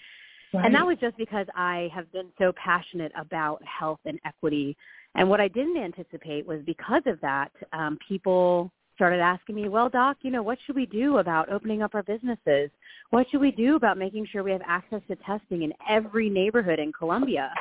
and 0.54 0.76
that 0.76 0.86
was 0.86 0.98
just 1.00 1.16
because 1.16 1.48
I 1.56 1.90
have 1.94 2.12
been 2.12 2.28
so 2.38 2.52
passionate 2.54 3.14
about 3.16 3.64
health 3.64 4.00
and 4.06 4.20
equity. 4.26 4.76
And 5.16 5.30
what 5.30 5.40
I 5.40 5.48
didn't 5.48 5.78
anticipate 5.78 6.46
was 6.46 6.62
because 6.66 7.04
of 7.06 7.22
that, 7.22 7.52
um, 7.72 7.98
people 8.06 8.70
started 9.02 9.20
asking 9.20 9.56
me, 9.56 9.68
well, 9.68 9.90
doc, 9.90 10.18
you 10.22 10.30
know, 10.30 10.44
what 10.44 10.60
should 10.64 10.76
we 10.76 10.86
do 10.86 11.18
about 11.18 11.52
opening 11.52 11.82
up 11.82 11.96
our 11.96 12.04
businesses? 12.04 12.70
What 13.10 13.26
should 13.32 13.42
we 13.42 13.50
do 13.50 13.76
about 13.76 13.98
making 13.98 14.28
sure 14.28 14.44
we 14.44 14.52
have 14.52 14.62
access 14.64 15.02
to 15.08 15.16
testing 15.26 15.64
in 15.64 15.74
every 15.90 16.30
neighborhood 16.30 16.78
in 16.78 16.94
Columbia? 16.94 17.52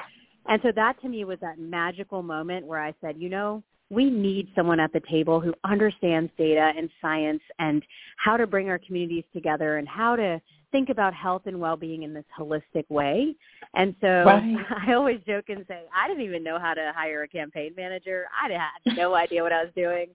And 0.51 0.61
so 0.63 0.71
that 0.77 1.01
to 1.01 1.09
me 1.09 1.25
was 1.25 1.39
that 1.41 1.59
magical 1.59 2.23
moment 2.23 2.67
where 2.67 2.83
I 2.83 2.93
said, 3.01 3.17
you 3.19 3.31
know, 3.31 3.63
we 3.89 4.11
need 4.11 4.49
someone 4.55 4.81
at 4.81 4.93
the 4.93 5.01
table 5.11 5.41
who 5.41 5.55
understands 5.65 6.31
data 6.37 6.73
and 6.77 6.91
science 7.01 7.41
and 7.59 7.83
how 8.19 8.37
to 8.37 8.47
bring 8.47 8.69
our 8.69 8.79
communities 8.79 9.25
together 9.33 9.79
and 9.79 9.89
how 9.89 10.17
to 10.17 10.43
think 10.73 10.91
about 10.91 11.15
health 11.15 11.43
and 11.47 11.59
well-being 11.59 12.03
in 12.03 12.13
this 12.13 12.25
holistic 12.39 12.85
way. 12.91 13.35
And 13.75 13.95
so 14.03 14.25
Right. 14.27 14.57
I 14.89 14.93
always 14.93 15.21
joke 15.27 15.47
and 15.49 15.65
say, 15.67 15.85
I 15.97 16.07
didn't 16.07 16.23
even 16.23 16.45
know 16.45 16.59
how 16.59 16.75
to 16.75 16.93
hire 16.95 17.23
a 17.23 17.29
campaign 17.29 17.73
manager. 17.77 18.27
I 18.41 18.53
had 18.53 18.97
no 18.97 19.15
idea 19.15 19.43
what 19.43 19.53
I 19.53 19.65
was 19.65 19.73
doing. 19.75 20.09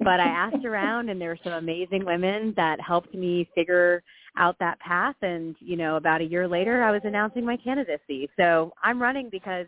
But 0.00 0.18
I 0.18 0.28
asked 0.28 0.64
around 0.64 1.10
and 1.10 1.20
there 1.20 1.28
were 1.28 1.38
some 1.44 1.52
amazing 1.52 2.06
women 2.06 2.54
that 2.56 2.80
helped 2.80 3.14
me 3.14 3.48
figure 3.54 4.02
out 4.36 4.56
that 4.58 4.80
path. 4.80 5.16
And, 5.20 5.54
you 5.60 5.76
know, 5.76 5.96
about 5.96 6.22
a 6.22 6.24
year 6.24 6.48
later, 6.48 6.82
I 6.82 6.90
was 6.90 7.02
announcing 7.04 7.44
my 7.44 7.58
candidacy. 7.58 8.28
So 8.38 8.72
I'm 8.82 9.00
running 9.00 9.28
because 9.30 9.66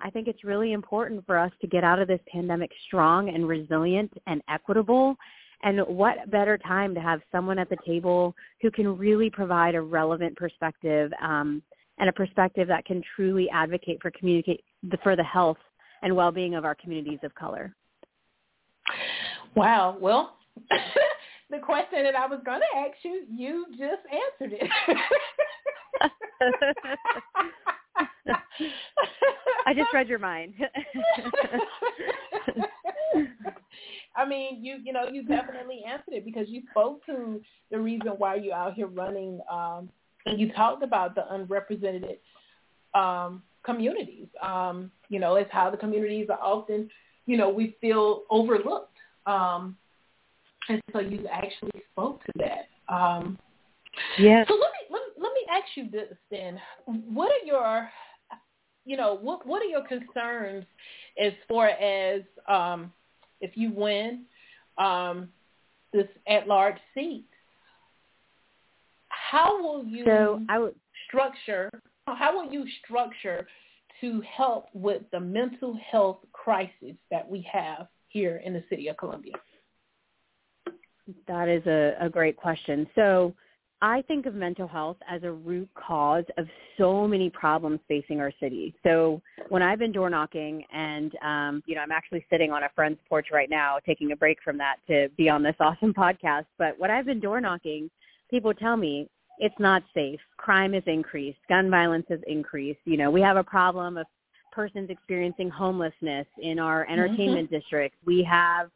I 0.00 0.10
think 0.10 0.28
it's 0.28 0.44
really 0.44 0.72
important 0.72 1.26
for 1.26 1.36
us 1.36 1.50
to 1.60 1.66
get 1.66 1.82
out 1.82 1.98
of 1.98 2.06
this 2.06 2.20
pandemic 2.32 2.70
strong 2.86 3.28
and 3.28 3.48
resilient 3.48 4.12
and 4.26 4.40
equitable. 4.48 5.16
And 5.64 5.80
what 5.80 6.30
better 6.30 6.58
time 6.58 6.94
to 6.94 7.00
have 7.00 7.20
someone 7.30 7.58
at 7.58 7.68
the 7.68 7.76
table 7.86 8.34
who 8.60 8.70
can 8.70 8.96
really 8.96 9.30
provide 9.30 9.74
a 9.74 9.80
relevant 9.80 10.36
perspective 10.36 11.12
um, 11.20 11.62
and 11.98 12.08
a 12.08 12.12
perspective 12.12 12.68
that 12.68 12.84
can 12.84 13.02
truly 13.14 13.48
advocate 13.50 13.98
for 14.00 14.10
communicate 14.12 14.64
for 15.02 15.14
the 15.16 15.24
health 15.24 15.58
and 16.02 16.14
well-being 16.14 16.54
of 16.54 16.64
our 16.64 16.74
communities 16.74 17.20
of 17.22 17.34
color. 17.34 17.74
Wow. 19.54 19.96
Well, 20.00 20.36
the 21.50 21.58
question 21.58 22.02
that 22.04 22.14
I 22.14 22.26
was 22.26 22.40
going 22.44 22.60
to 22.60 22.78
ask 22.78 22.96
you, 23.02 23.24
you 23.30 23.66
just 23.70 24.02
answered 24.40 24.58
it. 24.60 24.70
I 29.66 29.74
just 29.74 29.92
read 29.92 30.08
your 30.08 30.18
mind. 30.18 30.54
I 34.14 34.26
mean, 34.26 34.62
you 34.62 34.78
you 34.82 34.92
know, 34.92 35.08
you 35.10 35.24
definitely 35.24 35.82
answered 35.86 36.14
it 36.14 36.24
because 36.24 36.48
you 36.48 36.62
spoke 36.70 37.04
to 37.06 37.40
the 37.70 37.78
reason 37.78 38.08
why 38.18 38.34
you're 38.36 38.54
out 38.54 38.74
here 38.74 38.86
running, 38.86 39.40
um, 39.50 39.88
and 40.26 40.38
you 40.38 40.52
talked 40.52 40.82
about 40.82 41.14
the 41.14 41.32
unrepresented 41.32 42.18
um, 42.94 43.42
communities. 43.64 44.26
Um, 44.42 44.90
you 45.08 45.18
know, 45.18 45.36
it's 45.36 45.50
how 45.52 45.70
the 45.70 45.76
communities 45.76 46.28
are 46.30 46.40
often, 46.40 46.90
you 47.26 47.36
know, 47.36 47.48
we 47.48 47.76
feel 47.80 48.22
overlooked. 48.30 48.96
Um, 49.26 49.76
and 50.68 50.80
so 50.92 51.00
you 51.00 51.26
actually 51.30 51.82
spoke 51.92 52.24
to 52.24 52.32
that. 52.36 52.94
Um, 52.94 53.38
yeah. 54.18 54.44
So 54.46 54.54
let 54.54 54.70
me, 54.72 54.86
let, 54.90 55.00
me 55.00 55.12
let 55.18 55.32
me 55.32 55.40
ask 55.50 55.66
you 55.74 55.90
this 55.90 56.16
then. 56.30 56.60
What 56.86 57.30
are 57.30 57.46
your, 57.46 57.88
you 58.84 58.96
know, 58.96 59.18
what, 59.20 59.46
what 59.46 59.62
are 59.62 59.66
your 59.66 59.86
concerns 59.86 60.64
as 61.22 61.32
far 61.48 61.68
as 61.68 62.22
um, 62.48 62.92
if 63.40 63.56
you 63.56 63.72
win 63.72 64.24
um, 64.78 65.28
this 65.92 66.06
at-large 66.28 66.76
seat? 66.94 67.26
How 69.08 69.62
will 69.62 69.84
you 69.84 70.04
so 70.04 70.40
I 70.48 70.58
would, 70.58 70.74
structure, 71.06 71.70
how 72.06 72.34
will 72.34 72.52
you 72.52 72.64
structure 72.84 73.46
to 74.02 74.20
help 74.20 74.66
with 74.74 75.02
the 75.12 75.20
mental 75.20 75.78
health 75.90 76.18
crisis 76.32 76.94
that 77.10 77.26
we 77.28 77.46
have 77.50 77.86
here 78.08 78.42
in 78.44 78.52
the 78.52 78.62
city 78.68 78.88
of 78.88 78.98
Columbia? 78.98 79.32
That 81.26 81.48
is 81.48 81.66
a, 81.66 81.94
a 82.00 82.10
great 82.10 82.36
question. 82.36 82.86
So 82.94 83.34
I 83.80 84.02
think 84.02 84.26
of 84.26 84.34
mental 84.34 84.68
health 84.68 84.98
as 85.08 85.24
a 85.24 85.32
root 85.32 85.68
cause 85.74 86.24
of 86.38 86.46
so 86.78 87.08
many 87.08 87.28
problems 87.30 87.80
facing 87.88 88.20
our 88.20 88.32
city. 88.38 88.74
So 88.84 89.20
when 89.48 89.60
I've 89.60 89.80
been 89.80 89.90
door 89.90 90.08
knocking 90.08 90.62
and, 90.72 91.12
um, 91.24 91.62
you 91.66 91.74
know, 91.74 91.80
I'm 91.80 91.90
actually 91.90 92.24
sitting 92.30 92.52
on 92.52 92.62
a 92.62 92.68
friend's 92.76 93.00
porch 93.08 93.28
right 93.32 93.50
now, 93.50 93.78
taking 93.84 94.12
a 94.12 94.16
break 94.16 94.38
from 94.44 94.56
that 94.58 94.76
to 94.86 95.08
be 95.16 95.28
on 95.28 95.42
this 95.42 95.56
awesome 95.60 95.92
podcast. 95.92 96.46
But 96.58 96.78
when 96.78 96.92
I've 96.92 97.06
been 97.06 97.18
door 97.18 97.40
knocking, 97.40 97.90
people 98.30 98.54
tell 98.54 98.76
me 98.76 99.08
it's 99.38 99.54
not 99.58 99.82
safe. 99.94 100.20
Crime 100.36 100.72
has 100.72 100.82
increased. 100.86 101.38
Gun 101.48 101.70
violence 101.70 102.06
has 102.08 102.20
increased. 102.26 102.80
You 102.84 102.96
know, 102.96 103.10
we 103.10 103.20
have 103.20 103.36
a 103.36 103.44
problem 103.44 103.96
of 103.96 104.06
persons 104.52 104.90
experiencing 104.90 105.50
homelessness 105.50 106.26
in 106.38 106.58
our 106.58 106.84
mm-hmm. 106.84 106.92
entertainment 106.92 107.46
mm-hmm. 107.46 107.56
district. 107.56 107.96
We 108.04 108.22
have 108.24 108.70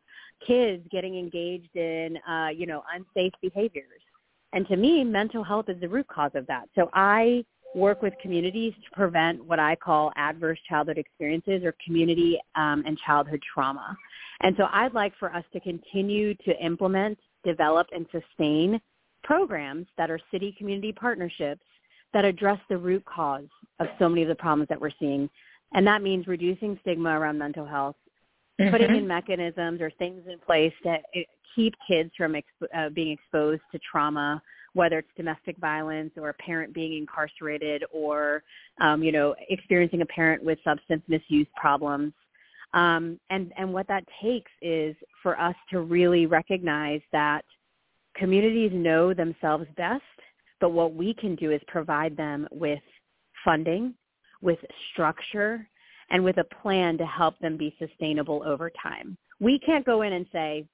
kids 0.47 0.83
getting 0.91 1.19
engaged 1.19 1.75
in, 1.77 2.19
uh, 2.29 2.49
you 2.49 2.67
know, 2.67 2.83
unsafe 2.95 3.33
behaviors. 3.41 4.01
And 4.53 4.67
to 4.69 4.77
me, 4.77 5.05
mental 5.05 5.45
health 5.45 5.69
is 5.69 5.81
the 5.81 5.89
root 5.89 6.09
cause 6.09 6.31
of 6.35 6.47
that. 6.47 6.69
So 6.75 6.89
I 6.95 7.45
work 7.75 8.01
with 8.01 8.15
communities 8.23 8.73
to 8.85 8.97
prevent 8.97 9.45
what 9.45 9.59
I 9.59 9.77
call 9.77 10.13
adverse 10.17 10.59
childhood 10.69 10.99
experiences 10.99 11.63
or 11.63 11.75
community 11.85 12.39
um, 12.55 12.83
and 12.87 12.97
childhood 12.99 13.43
trauma. 13.53 13.97
And 14.41 14.55
so 14.57 14.67
I'd 14.73 14.95
like 14.95 15.13
for 15.19 15.33
us 15.35 15.45
to 15.53 15.61
continue 15.61 16.35
to 16.35 16.65
implement, 16.65 17.19
develop, 17.45 17.87
and 17.93 18.07
sustain 18.13 18.81
programs 19.27 19.87
that 19.99 20.11
are 20.11 20.21
city 20.31 20.55
community 20.57 20.93
partnerships 20.93 21.63
that 22.15 22.25
address 22.25 22.59
the 22.71 22.79
root 22.79 23.05
cause 23.05 23.49
of 23.81 23.89
so 23.99 24.09
many 24.09 24.23
of 24.23 24.29
the 24.29 24.35
problems 24.37 24.69
that 24.69 24.81
we're 24.81 24.91
seeing. 25.01 25.29
And 25.75 25.87
that 25.87 26.01
means 26.01 26.29
reducing 26.29 26.79
stigma 26.83 27.19
around 27.19 27.37
mental 27.37 27.67
health, 27.67 27.97
mm-hmm. 28.61 28.71
putting 28.71 28.95
in 28.95 29.07
mechanisms 29.07 29.81
or 29.81 29.91
things 29.99 30.23
in 30.31 30.39
place 30.39 30.73
to 30.85 30.99
eh, 31.15 31.25
keep 31.55 31.75
kids 31.89 32.11
from 32.17 32.35
exp- 32.35 32.69
uh, 32.75 32.89
being 32.91 33.11
exposed 33.11 33.63
to 33.73 33.81
trauma, 33.91 34.41
whether 34.75 35.01
it's 35.01 35.09
domestic 35.17 35.57
violence 35.59 36.13
or 36.17 36.29
a 36.29 36.35
parent 36.35 36.73
being 36.73 36.97
incarcerated 36.97 37.85
or, 37.93 38.45
um, 38.81 39.03
you 39.03 39.11
know, 39.11 39.35
experiencing 39.49 40.03
a 40.03 40.07
parent 40.07 40.43
with 40.45 40.59
substance 40.63 41.03
misuse 41.09 41.49
problems. 41.57 42.13
Um, 42.75 43.19
and, 43.31 43.53
and 43.57 43.73
what 43.73 43.89
that 43.89 44.05
takes 44.23 44.51
is 44.63 44.95
for 45.23 45.39
us 45.41 45.57
to 45.71 45.81
really 45.81 46.27
recognize 46.27 47.01
that 47.11 47.45
communities 48.17 48.71
know 48.75 49.15
themselves 49.15 49.67
best, 49.77 50.03
but 50.61 50.71
what 50.71 50.95
we 50.95 51.15
can 51.15 51.35
do 51.37 51.51
is 51.51 51.61
provide 51.67 52.17
them 52.17 52.49
with 52.51 52.81
funding, 53.45 53.95
with 54.43 54.59
structure, 54.93 55.69
and 56.11 56.25
with 56.25 56.39
a 56.39 56.45
plan 56.63 56.97
to 56.99 57.07
help 57.07 57.39
them 57.41 57.57
be 57.57 57.75
sustainable 57.79 58.43
over 58.47 58.71
time. 58.83 59.17
We 59.41 59.59
can't 59.59 59.85
go 59.85 60.03
in 60.03 60.13
and 60.13 60.27
say, 60.33 60.67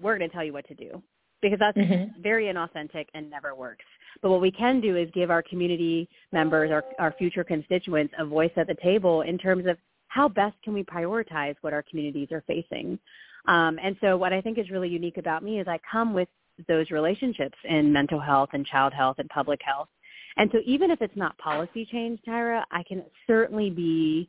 we're 0.00 0.18
going 0.18 0.28
to 0.28 0.34
tell 0.34 0.44
you 0.44 0.52
what 0.52 0.66
to 0.68 0.74
do 0.74 1.02
because 1.40 1.58
that's 1.58 1.76
mm-hmm. 1.76 2.22
very 2.22 2.46
inauthentic 2.46 3.06
and 3.14 3.30
never 3.30 3.54
works. 3.54 3.84
But 4.22 4.30
what 4.30 4.40
we 4.40 4.50
can 4.50 4.80
do 4.80 4.96
is 4.96 5.08
give 5.12 5.30
our 5.30 5.42
community 5.42 6.08
members, 6.32 6.70
our, 6.70 6.84
our 6.98 7.12
future 7.18 7.44
constituents, 7.44 8.14
a 8.18 8.24
voice 8.24 8.50
at 8.56 8.66
the 8.66 8.76
table 8.82 9.22
in 9.22 9.36
terms 9.36 9.66
of 9.66 9.76
how 10.08 10.28
best 10.28 10.56
can 10.62 10.72
we 10.72 10.82
prioritize 10.82 11.54
what 11.60 11.72
our 11.72 11.82
communities 11.82 12.28
are 12.32 12.42
facing. 12.46 12.98
Um, 13.46 13.78
and 13.82 13.96
so 14.00 14.16
what 14.16 14.32
I 14.32 14.40
think 14.40 14.58
is 14.58 14.70
really 14.70 14.88
unique 14.88 15.18
about 15.18 15.42
me 15.42 15.60
is 15.60 15.68
I 15.68 15.78
come 15.90 16.14
with 16.14 16.28
those 16.68 16.90
relationships 16.90 17.56
in 17.64 17.92
mental 17.92 18.20
health 18.20 18.50
and 18.52 18.66
child 18.66 18.92
health 18.92 19.16
and 19.18 19.28
public 19.28 19.60
health. 19.64 19.88
And 20.36 20.50
so 20.52 20.58
even 20.64 20.90
if 20.90 21.00
it's 21.00 21.16
not 21.16 21.36
policy 21.38 21.86
change, 21.90 22.20
Tyra, 22.26 22.64
I 22.70 22.82
can 22.88 23.04
certainly 23.26 23.70
be 23.70 24.28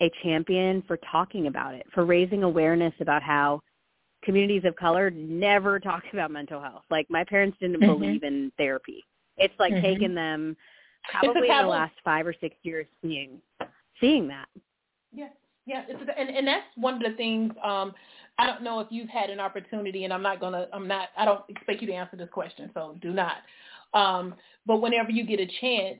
a 0.00 0.10
champion 0.22 0.82
for 0.86 0.98
talking 1.10 1.46
about 1.46 1.74
it, 1.74 1.86
for 1.94 2.04
raising 2.04 2.42
awareness 2.42 2.92
about 3.00 3.22
how 3.22 3.60
communities 4.24 4.62
of 4.64 4.76
color 4.76 5.10
never 5.10 5.78
talk 5.80 6.02
about 6.12 6.30
mental 6.30 6.60
health. 6.60 6.82
Like 6.90 7.06
my 7.08 7.24
parents 7.24 7.56
didn't 7.60 7.80
mm-hmm. 7.80 8.00
believe 8.00 8.22
in 8.22 8.52
therapy. 8.58 9.04
It's 9.36 9.54
like 9.58 9.72
mm-hmm. 9.72 9.82
taken 9.82 10.14
them 10.14 10.56
probably 11.10 11.48
in 11.48 11.56
the 11.58 11.68
last 11.68 11.94
five 12.04 12.26
or 12.26 12.34
six 12.40 12.56
years 12.62 12.86
seeing 13.02 13.40
seeing 14.00 14.28
that. 14.28 14.48
Yeah, 15.12 15.28
yeah, 15.66 15.82
it's, 15.88 16.00
and 16.16 16.30
and 16.30 16.46
that's 16.46 16.64
one 16.76 16.94
of 16.94 17.02
the 17.02 17.16
things. 17.16 17.52
Um, 17.62 17.92
I 18.38 18.46
don't 18.46 18.62
know 18.62 18.80
if 18.80 18.86
you've 18.90 19.08
had 19.08 19.30
an 19.30 19.40
opportunity, 19.40 20.04
and 20.04 20.12
I'm 20.12 20.22
not 20.22 20.40
gonna, 20.40 20.68
I'm 20.72 20.86
not, 20.86 21.08
I 21.18 21.24
don't 21.24 21.42
expect 21.48 21.80
you 21.80 21.88
to 21.88 21.92
answer 21.92 22.16
this 22.16 22.28
question, 22.30 22.70
so 22.72 22.96
do 23.02 23.12
not. 23.12 23.36
Um, 23.92 24.34
but 24.64 24.80
whenever 24.80 25.10
you 25.10 25.26
get 25.26 25.40
a 25.40 25.48
chance, 25.60 25.98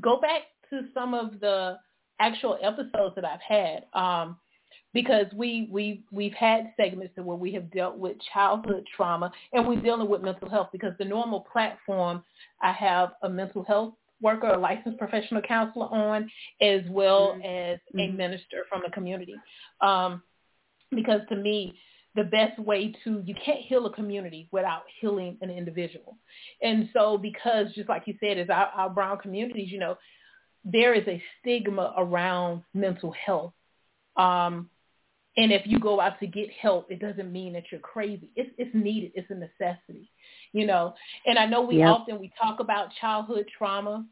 go 0.00 0.20
back 0.20 0.42
to 0.70 0.88
some 0.94 1.14
of 1.14 1.38
the 1.40 1.78
actual 2.18 2.58
episodes 2.62 3.14
that 3.14 3.24
I've 3.24 3.40
had. 3.40 3.84
Um, 3.94 4.36
because 4.94 5.26
we 5.34 5.68
we 5.70 6.04
we've 6.10 6.34
had 6.34 6.72
segments 6.76 7.14
where 7.16 7.36
we 7.36 7.52
have 7.52 7.70
dealt 7.70 7.96
with 7.96 8.16
childhood 8.32 8.84
trauma 8.94 9.30
and 9.52 9.66
we're 9.66 9.80
dealing 9.80 10.08
with 10.08 10.22
mental 10.22 10.50
health 10.50 10.68
because 10.72 10.92
the 10.98 11.04
normal 11.04 11.46
platform 11.52 12.22
I 12.60 12.72
have 12.72 13.12
a 13.22 13.28
mental 13.28 13.64
health 13.64 13.94
worker, 14.22 14.48
a 14.48 14.58
licensed 14.58 14.98
professional 14.98 15.42
counselor 15.42 15.86
on, 15.86 16.30
as 16.60 16.82
well 16.88 17.36
mm-hmm. 17.36 17.42
as 17.42 17.78
a 17.94 17.96
mm-hmm. 17.96 18.16
minister 18.16 18.64
from 18.68 18.82
the 18.84 18.90
community. 18.92 19.34
Um, 19.80 20.22
because 20.90 21.20
to 21.28 21.36
me, 21.36 21.74
the 22.14 22.24
best 22.24 22.58
way 22.58 22.94
to 23.04 23.22
you 23.24 23.34
can't 23.34 23.60
heal 23.60 23.86
a 23.86 23.92
community 23.92 24.48
without 24.52 24.82
healing 25.00 25.38
an 25.40 25.50
individual. 25.50 26.18
And 26.60 26.90
so 26.92 27.16
because 27.16 27.72
just 27.74 27.88
like 27.88 28.02
you 28.06 28.14
said, 28.20 28.38
is 28.38 28.50
our, 28.50 28.66
our 28.66 28.90
brown 28.90 29.18
communities, 29.18 29.70
you 29.70 29.78
know, 29.78 29.96
there 30.64 30.94
is 30.94 31.06
a 31.08 31.22
stigma 31.40 31.94
around 31.96 32.62
mental 32.74 33.12
health. 33.12 33.52
Um, 34.16 34.68
and 35.36 35.50
if 35.50 35.62
you 35.64 35.78
go 35.78 36.00
out 36.00 36.20
to 36.20 36.26
get 36.26 36.50
help, 36.50 36.90
it 36.90 37.00
doesn't 37.00 37.32
mean 37.32 37.54
that 37.54 37.64
you're 37.70 37.80
crazy. 37.80 38.30
It's 38.36 38.50
it's 38.58 38.74
needed. 38.74 39.12
It's 39.14 39.30
a 39.30 39.34
necessity, 39.34 40.10
you 40.52 40.66
know. 40.66 40.94
And 41.26 41.38
I 41.38 41.46
know 41.46 41.62
we 41.62 41.78
yep. 41.78 41.88
often 41.88 42.20
we 42.20 42.30
talk 42.40 42.60
about 42.60 42.88
childhood 43.00 43.46
trauma, 43.56 44.04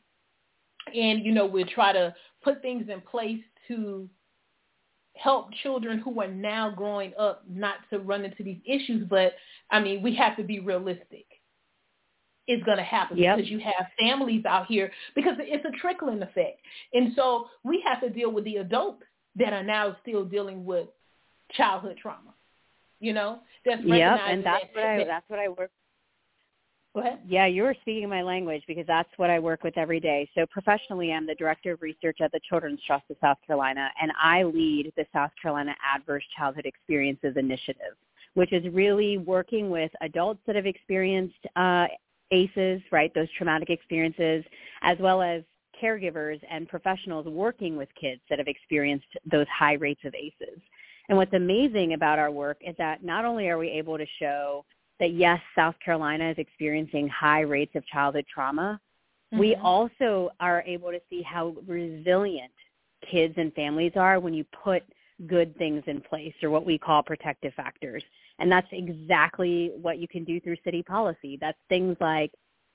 and 0.94 1.24
you 1.24 1.32
know 1.32 1.44
we 1.46 1.64
try 1.64 1.92
to 1.92 2.14
put 2.42 2.62
things 2.62 2.88
in 2.88 3.02
place 3.02 3.42
to 3.68 4.08
help 5.14 5.52
children 5.62 5.98
who 5.98 6.18
are 6.22 6.30
now 6.30 6.70
growing 6.70 7.12
up 7.18 7.44
not 7.48 7.76
to 7.90 7.98
run 7.98 8.24
into 8.24 8.42
these 8.42 8.60
issues. 8.64 9.06
But 9.08 9.34
I 9.70 9.80
mean, 9.80 10.02
we 10.02 10.14
have 10.14 10.38
to 10.38 10.42
be 10.42 10.58
realistic. 10.60 11.26
It's 12.46 12.64
going 12.64 12.78
to 12.78 12.82
happen 12.82 13.18
yep. 13.18 13.36
because 13.36 13.50
you 13.50 13.60
have 13.60 13.86
families 13.98 14.44
out 14.46 14.66
here 14.66 14.90
because 15.14 15.34
it's 15.38 15.66
a 15.66 15.78
trickling 15.78 16.22
effect, 16.22 16.60
and 16.94 17.12
so 17.14 17.48
we 17.62 17.84
have 17.86 18.00
to 18.00 18.08
deal 18.08 18.32
with 18.32 18.44
the 18.44 18.56
adults 18.56 19.02
that 19.36 19.52
are 19.52 19.62
now 19.62 19.96
still 20.02 20.24
dealing 20.24 20.64
with 20.64 20.88
childhood 21.56 21.98
trauma. 22.00 22.34
You 23.00 23.14
know, 23.14 23.38
that's 23.64 23.82
yep, 23.84 24.20
and 24.28 24.44
that's 24.44 24.66
that, 24.74 24.80
what 24.80 24.84
I 24.84 25.04
that's 25.04 25.30
what 25.30 25.38
I 25.38 25.48
work. 25.48 25.70
Go 26.94 27.00
ahead. 27.00 27.20
Yeah, 27.26 27.46
you're 27.46 27.74
speaking 27.82 28.08
my 28.08 28.22
language 28.22 28.62
because 28.66 28.86
that's 28.86 29.08
what 29.16 29.30
I 29.30 29.38
work 29.38 29.62
with 29.62 29.78
every 29.78 30.00
day. 30.00 30.28
So 30.34 30.44
professionally, 30.50 31.12
I'm 31.12 31.26
the 31.26 31.36
Director 31.36 31.72
of 31.72 31.82
Research 31.82 32.18
at 32.20 32.32
the 32.32 32.40
Children's 32.48 32.80
Trust 32.84 33.04
of 33.10 33.16
South 33.20 33.38
Carolina, 33.46 33.90
and 34.02 34.10
I 34.20 34.42
lead 34.42 34.92
the 34.96 35.06
South 35.12 35.30
Carolina 35.40 35.74
Adverse 35.94 36.24
Childhood 36.36 36.66
Experiences 36.66 37.36
Initiative, 37.36 37.94
which 38.34 38.52
is 38.52 38.64
really 38.72 39.18
working 39.18 39.70
with 39.70 39.92
adults 40.00 40.40
that 40.46 40.56
have 40.56 40.66
experienced 40.66 41.38
uh, 41.54 41.86
ACEs, 42.32 42.82
right, 42.90 43.12
those 43.14 43.28
traumatic 43.36 43.70
experiences, 43.70 44.44
as 44.82 44.98
well 44.98 45.22
as 45.22 45.42
caregivers 45.82 46.40
and 46.50 46.68
professionals 46.68 47.26
working 47.26 47.76
with 47.76 47.88
kids 47.98 48.20
that 48.28 48.38
have 48.38 48.48
experienced 48.48 49.06
those 49.30 49.46
high 49.48 49.74
rates 49.74 50.00
of 50.04 50.14
ACEs. 50.14 50.60
And 51.10 51.16
what's 51.16 51.34
amazing 51.34 51.94
about 51.94 52.20
our 52.20 52.30
work 52.30 52.58
is 52.60 52.76
that 52.78 53.02
not 53.02 53.24
only 53.24 53.48
are 53.48 53.58
we 53.58 53.68
able 53.68 53.98
to 53.98 54.06
show 54.20 54.64
that 55.00 55.12
yes, 55.12 55.40
South 55.56 55.74
Carolina 55.84 56.30
is 56.30 56.38
experiencing 56.38 57.08
high 57.08 57.40
rates 57.40 57.74
of 57.74 57.84
childhood 57.88 58.26
trauma, 58.32 58.80
mm-hmm. 59.32 59.40
we 59.40 59.56
also 59.56 60.30
are 60.38 60.62
able 60.68 60.92
to 60.92 61.00
see 61.10 61.20
how 61.20 61.56
resilient 61.66 62.52
kids 63.10 63.34
and 63.38 63.52
families 63.54 63.90
are 63.96 64.20
when 64.20 64.32
you 64.32 64.44
put 64.62 64.84
good 65.26 65.56
things 65.58 65.82
in 65.88 66.00
place 66.00 66.32
or 66.44 66.50
what 66.50 66.64
we 66.64 66.78
call 66.78 67.02
protective 67.02 67.52
factors. 67.54 68.04
And 68.38 68.50
that's 68.50 68.68
exactly 68.70 69.72
what 69.82 69.98
you 69.98 70.06
can 70.06 70.22
do 70.22 70.38
through 70.38 70.58
city 70.62 70.84
policy. 70.84 71.36
That's 71.40 71.58
things 71.68 71.96
like 72.00 72.30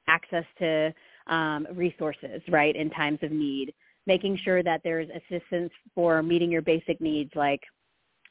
access 0.10 0.46
to 0.60 0.94
um, 1.28 1.68
resources, 1.74 2.42
right, 2.50 2.76
in 2.76 2.90
times 2.90 3.20
of 3.22 3.32
need, 3.32 3.74
making 4.08 4.38
sure 4.44 4.62
that 4.62 4.82
there's 4.84 5.08
assistance 5.10 5.72
for 5.94 6.22
meeting 6.22 6.52
your 6.52 6.62
basic 6.62 7.00
needs 7.00 7.32
like 7.34 7.62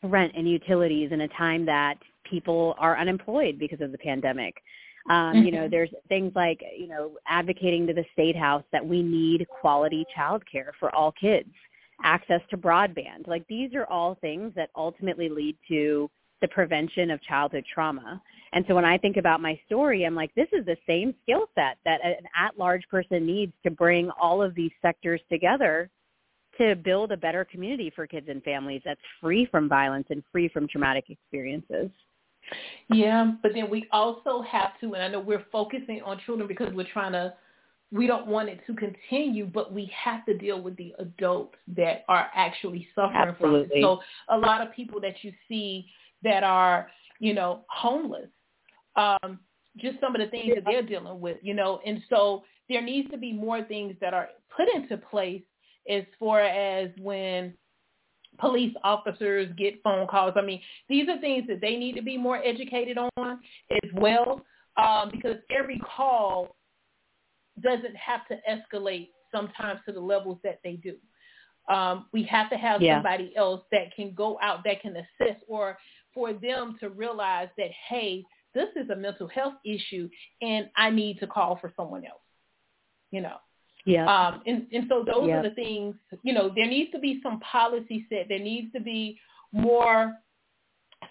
rent 0.04 0.32
and 0.36 0.48
utilities 0.48 1.10
in 1.12 1.22
a 1.22 1.28
time 1.28 1.66
that 1.66 1.96
people 2.28 2.74
are 2.78 2.96
unemployed 2.98 3.58
because 3.58 3.80
of 3.80 3.92
the 3.92 3.98
pandemic. 3.98 4.54
Um. 5.10 5.44
You 5.44 5.52
know, 5.52 5.58
mm-hmm. 5.58 5.70
there's 5.70 5.90
things 6.08 6.32
like, 6.34 6.62
you 6.76 6.88
know, 6.88 7.12
advocating 7.26 7.86
to 7.88 7.92
the 7.92 8.04
state 8.12 8.36
house 8.36 8.64
that 8.72 8.84
we 8.84 9.02
need 9.02 9.46
quality 9.48 10.06
childcare 10.16 10.70
for 10.80 10.94
all 10.94 11.12
kids, 11.12 11.50
access 12.02 12.40
to 12.50 12.56
broadband. 12.56 13.26
Like 13.26 13.46
these 13.46 13.74
are 13.74 13.84
all 13.86 14.16
things 14.20 14.52
that 14.56 14.70
ultimately 14.74 15.28
lead 15.28 15.56
to 15.68 16.10
the 16.40 16.48
prevention 16.48 17.10
of 17.10 17.22
childhood 17.22 17.64
trauma. 17.72 18.20
And 18.52 18.64
so 18.68 18.74
when 18.74 18.84
I 18.84 18.98
think 18.98 19.16
about 19.16 19.40
my 19.40 19.58
story, 19.66 20.04
I'm 20.04 20.14
like, 20.14 20.34
this 20.34 20.48
is 20.52 20.64
the 20.64 20.76
same 20.86 21.14
skill 21.22 21.46
set 21.54 21.78
that 21.84 22.04
an 22.04 22.26
at-large 22.36 22.86
person 22.90 23.26
needs 23.26 23.52
to 23.64 23.70
bring 23.70 24.10
all 24.10 24.42
of 24.42 24.54
these 24.54 24.70
sectors 24.80 25.20
together 25.30 25.90
to 26.58 26.76
build 26.76 27.12
a 27.12 27.16
better 27.16 27.44
community 27.44 27.92
for 27.94 28.06
kids 28.06 28.26
and 28.28 28.42
families 28.42 28.82
that's 28.84 29.00
free 29.20 29.46
from 29.50 29.68
violence 29.68 30.06
and 30.10 30.22
free 30.32 30.48
from 30.48 30.68
traumatic 30.68 31.04
experiences. 31.08 31.90
Yeah, 32.90 33.32
but 33.42 33.52
then 33.54 33.70
we 33.70 33.88
also 33.92 34.42
have 34.42 34.78
to, 34.80 34.94
and 34.94 35.02
I 35.02 35.08
know 35.08 35.20
we're 35.20 35.46
focusing 35.50 36.02
on 36.04 36.20
children 36.26 36.46
because 36.46 36.72
we're 36.74 36.90
trying 36.92 37.12
to, 37.12 37.34
we 37.90 38.06
don't 38.06 38.26
want 38.26 38.48
it 38.48 38.60
to 38.66 38.74
continue, 38.74 39.46
but 39.46 39.72
we 39.72 39.90
have 39.96 40.26
to 40.26 40.36
deal 40.36 40.60
with 40.60 40.76
the 40.76 40.94
adults 40.98 41.56
that 41.76 42.04
are 42.08 42.28
actually 42.34 42.86
suffering 42.94 43.16
Absolutely. 43.16 43.68
from 43.68 43.78
it. 43.78 43.82
So 43.82 44.00
a 44.28 44.36
lot 44.36 44.60
of 44.66 44.74
people 44.74 45.00
that 45.00 45.14
you 45.22 45.32
see 45.48 45.86
that 46.22 46.42
are, 46.42 46.90
you 47.18 47.34
know, 47.34 47.64
homeless, 47.68 48.28
um, 48.96 49.38
just 49.78 49.98
some 50.00 50.14
of 50.14 50.20
the 50.20 50.28
things 50.28 50.52
that 50.54 50.64
they're 50.66 50.82
dealing 50.82 51.20
with, 51.20 51.38
you 51.42 51.54
know, 51.54 51.80
and 51.86 52.02
so 52.10 52.44
there 52.68 52.82
needs 52.82 53.10
to 53.10 53.18
be 53.18 53.32
more 53.32 53.62
things 53.62 53.94
that 54.00 54.12
are 54.12 54.28
put 54.54 54.68
into 54.74 54.96
place 54.96 55.42
as 55.88 56.04
far 56.18 56.40
as 56.40 56.90
when 57.00 57.54
police 58.38 58.74
officers 58.82 59.48
get 59.56 59.82
phone 59.82 60.06
calls. 60.06 60.34
I 60.36 60.42
mean, 60.42 60.60
these 60.88 61.08
are 61.08 61.20
things 61.20 61.46
that 61.48 61.60
they 61.60 61.76
need 61.76 61.94
to 61.94 62.02
be 62.02 62.16
more 62.16 62.42
educated 62.44 62.98
on 62.98 63.40
as 63.70 63.90
well 63.94 64.44
um, 64.76 65.10
because 65.10 65.36
every 65.56 65.80
call 65.96 66.56
doesn't 67.62 67.96
have 67.96 68.26
to 68.28 68.38
escalate 68.50 69.10
sometimes 69.32 69.80
to 69.86 69.92
the 69.92 70.00
levels 70.00 70.38
that 70.42 70.60
they 70.64 70.74
do. 70.74 70.96
Um, 71.72 72.06
we 72.12 72.24
have 72.24 72.50
to 72.50 72.56
have 72.56 72.82
yeah. 72.82 72.96
somebody 72.96 73.32
else 73.36 73.62
that 73.72 73.94
can 73.94 74.12
go 74.14 74.38
out, 74.42 74.64
that 74.64 74.82
can 74.82 74.96
assist, 74.96 75.44
or 75.48 75.78
for 76.12 76.32
them 76.32 76.76
to 76.80 76.90
realize 76.90 77.48
that, 77.56 77.70
hey, 77.88 78.24
this 78.54 78.68
is 78.76 78.90
a 78.90 78.96
mental 78.96 79.28
health 79.28 79.54
issue 79.64 80.08
and 80.42 80.68
I 80.76 80.90
need 80.90 81.18
to 81.20 81.26
call 81.26 81.58
for 81.60 81.72
someone 81.76 82.04
else, 82.04 82.20
you 83.10 83.20
know. 83.20 83.36
Yeah. 83.84 84.06
Um, 84.06 84.42
and, 84.46 84.66
and 84.72 84.86
so 84.88 85.04
those 85.04 85.28
are 85.30 85.42
the 85.42 85.54
things, 85.54 85.94
you 86.22 86.32
know, 86.32 86.50
there 86.54 86.66
needs 86.66 86.90
to 86.92 86.98
be 86.98 87.20
some 87.22 87.40
policy 87.40 88.06
set. 88.08 88.26
There 88.28 88.38
needs 88.38 88.72
to 88.72 88.80
be 88.80 89.18
more 89.52 90.14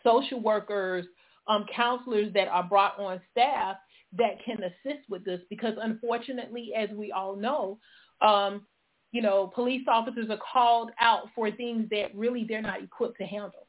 social 0.03 0.41
workers, 0.41 1.05
um, 1.47 1.65
counselors 1.73 2.33
that 2.33 2.47
are 2.47 2.63
brought 2.63 2.99
on 2.99 3.21
staff 3.31 3.77
that 4.17 4.43
can 4.43 4.57
assist 4.63 5.07
with 5.09 5.23
this 5.25 5.41
because 5.49 5.73
unfortunately, 5.81 6.71
as 6.75 6.89
we 6.91 7.11
all 7.11 7.35
know, 7.35 7.77
um, 8.21 8.65
you 9.11 9.21
know, 9.21 9.51
police 9.53 9.83
officers 9.87 10.27
are 10.29 10.39
called 10.51 10.89
out 10.99 11.27
for 11.35 11.51
things 11.51 11.87
that 11.91 12.15
really 12.15 12.45
they're 12.47 12.61
not 12.61 12.81
equipped 12.81 13.17
to 13.19 13.25
handle. 13.25 13.67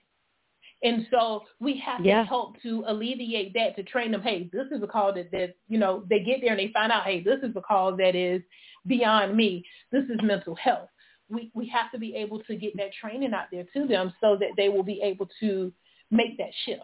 And 0.82 1.06
so 1.10 1.44
we 1.60 1.78
have 1.78 2.04
yeah. 2.04 2.20
to 2.20 2.24
help 2.24 2.60
to 2.62 2.84
alleviate 2.86 3.54
that 3.54 3.74
to 3.76 3.82
train 3.82 4.12
them, 4.12 4.22
hey, 4.22 4.50
this 4.52 4.66
is 4.70 4.82
a 4.82 4.86
call 4.86 5.14
that, 5.14 5.30
that, 5.30 5.54
you 5.68 5.78
know, 5.78 6.04
they 6.10 6.20
get 6.20 6.40
there 6.42 6.50
and 6.50 6.58
they 6.58 6.72
find 6.72 6.92
out, 6.92 7.04
hey, 7.04 7.22
this 7.22 7.38
is 7.42 7.56
a 7.56 7.60
call 7.60 7.96
that 7.96 8.14
is 8.14 8.42
beyond 8.86 9.36
me. 9.36 9.64
This 9.92 10.04
is 10.04 10.18
mental 10.22 10.54
health. 10.54 10.88
We, 11.28 11.50
we 11.54 11.68
have 11.68 11.90
to 11.92 11.98
be 11.98 12.14
able 12.16 12.40
to 12.44 12.56
get 12.56 12.76
that 12.76 12.90
training 13.00 13.32
out 13.32 13.46
there 13.50 13.64
to 13.72 13.86
them 13.86 14.12
so 14.20 14.36
that 14.38 14.50
they 14.56 14.68
will 14.68 14.82
be 14.82 15.00
able 15.02 15.28
to 15.40 15.72
make 16.10 16.36
that 16.38 16.50
shift. 16.64 16.82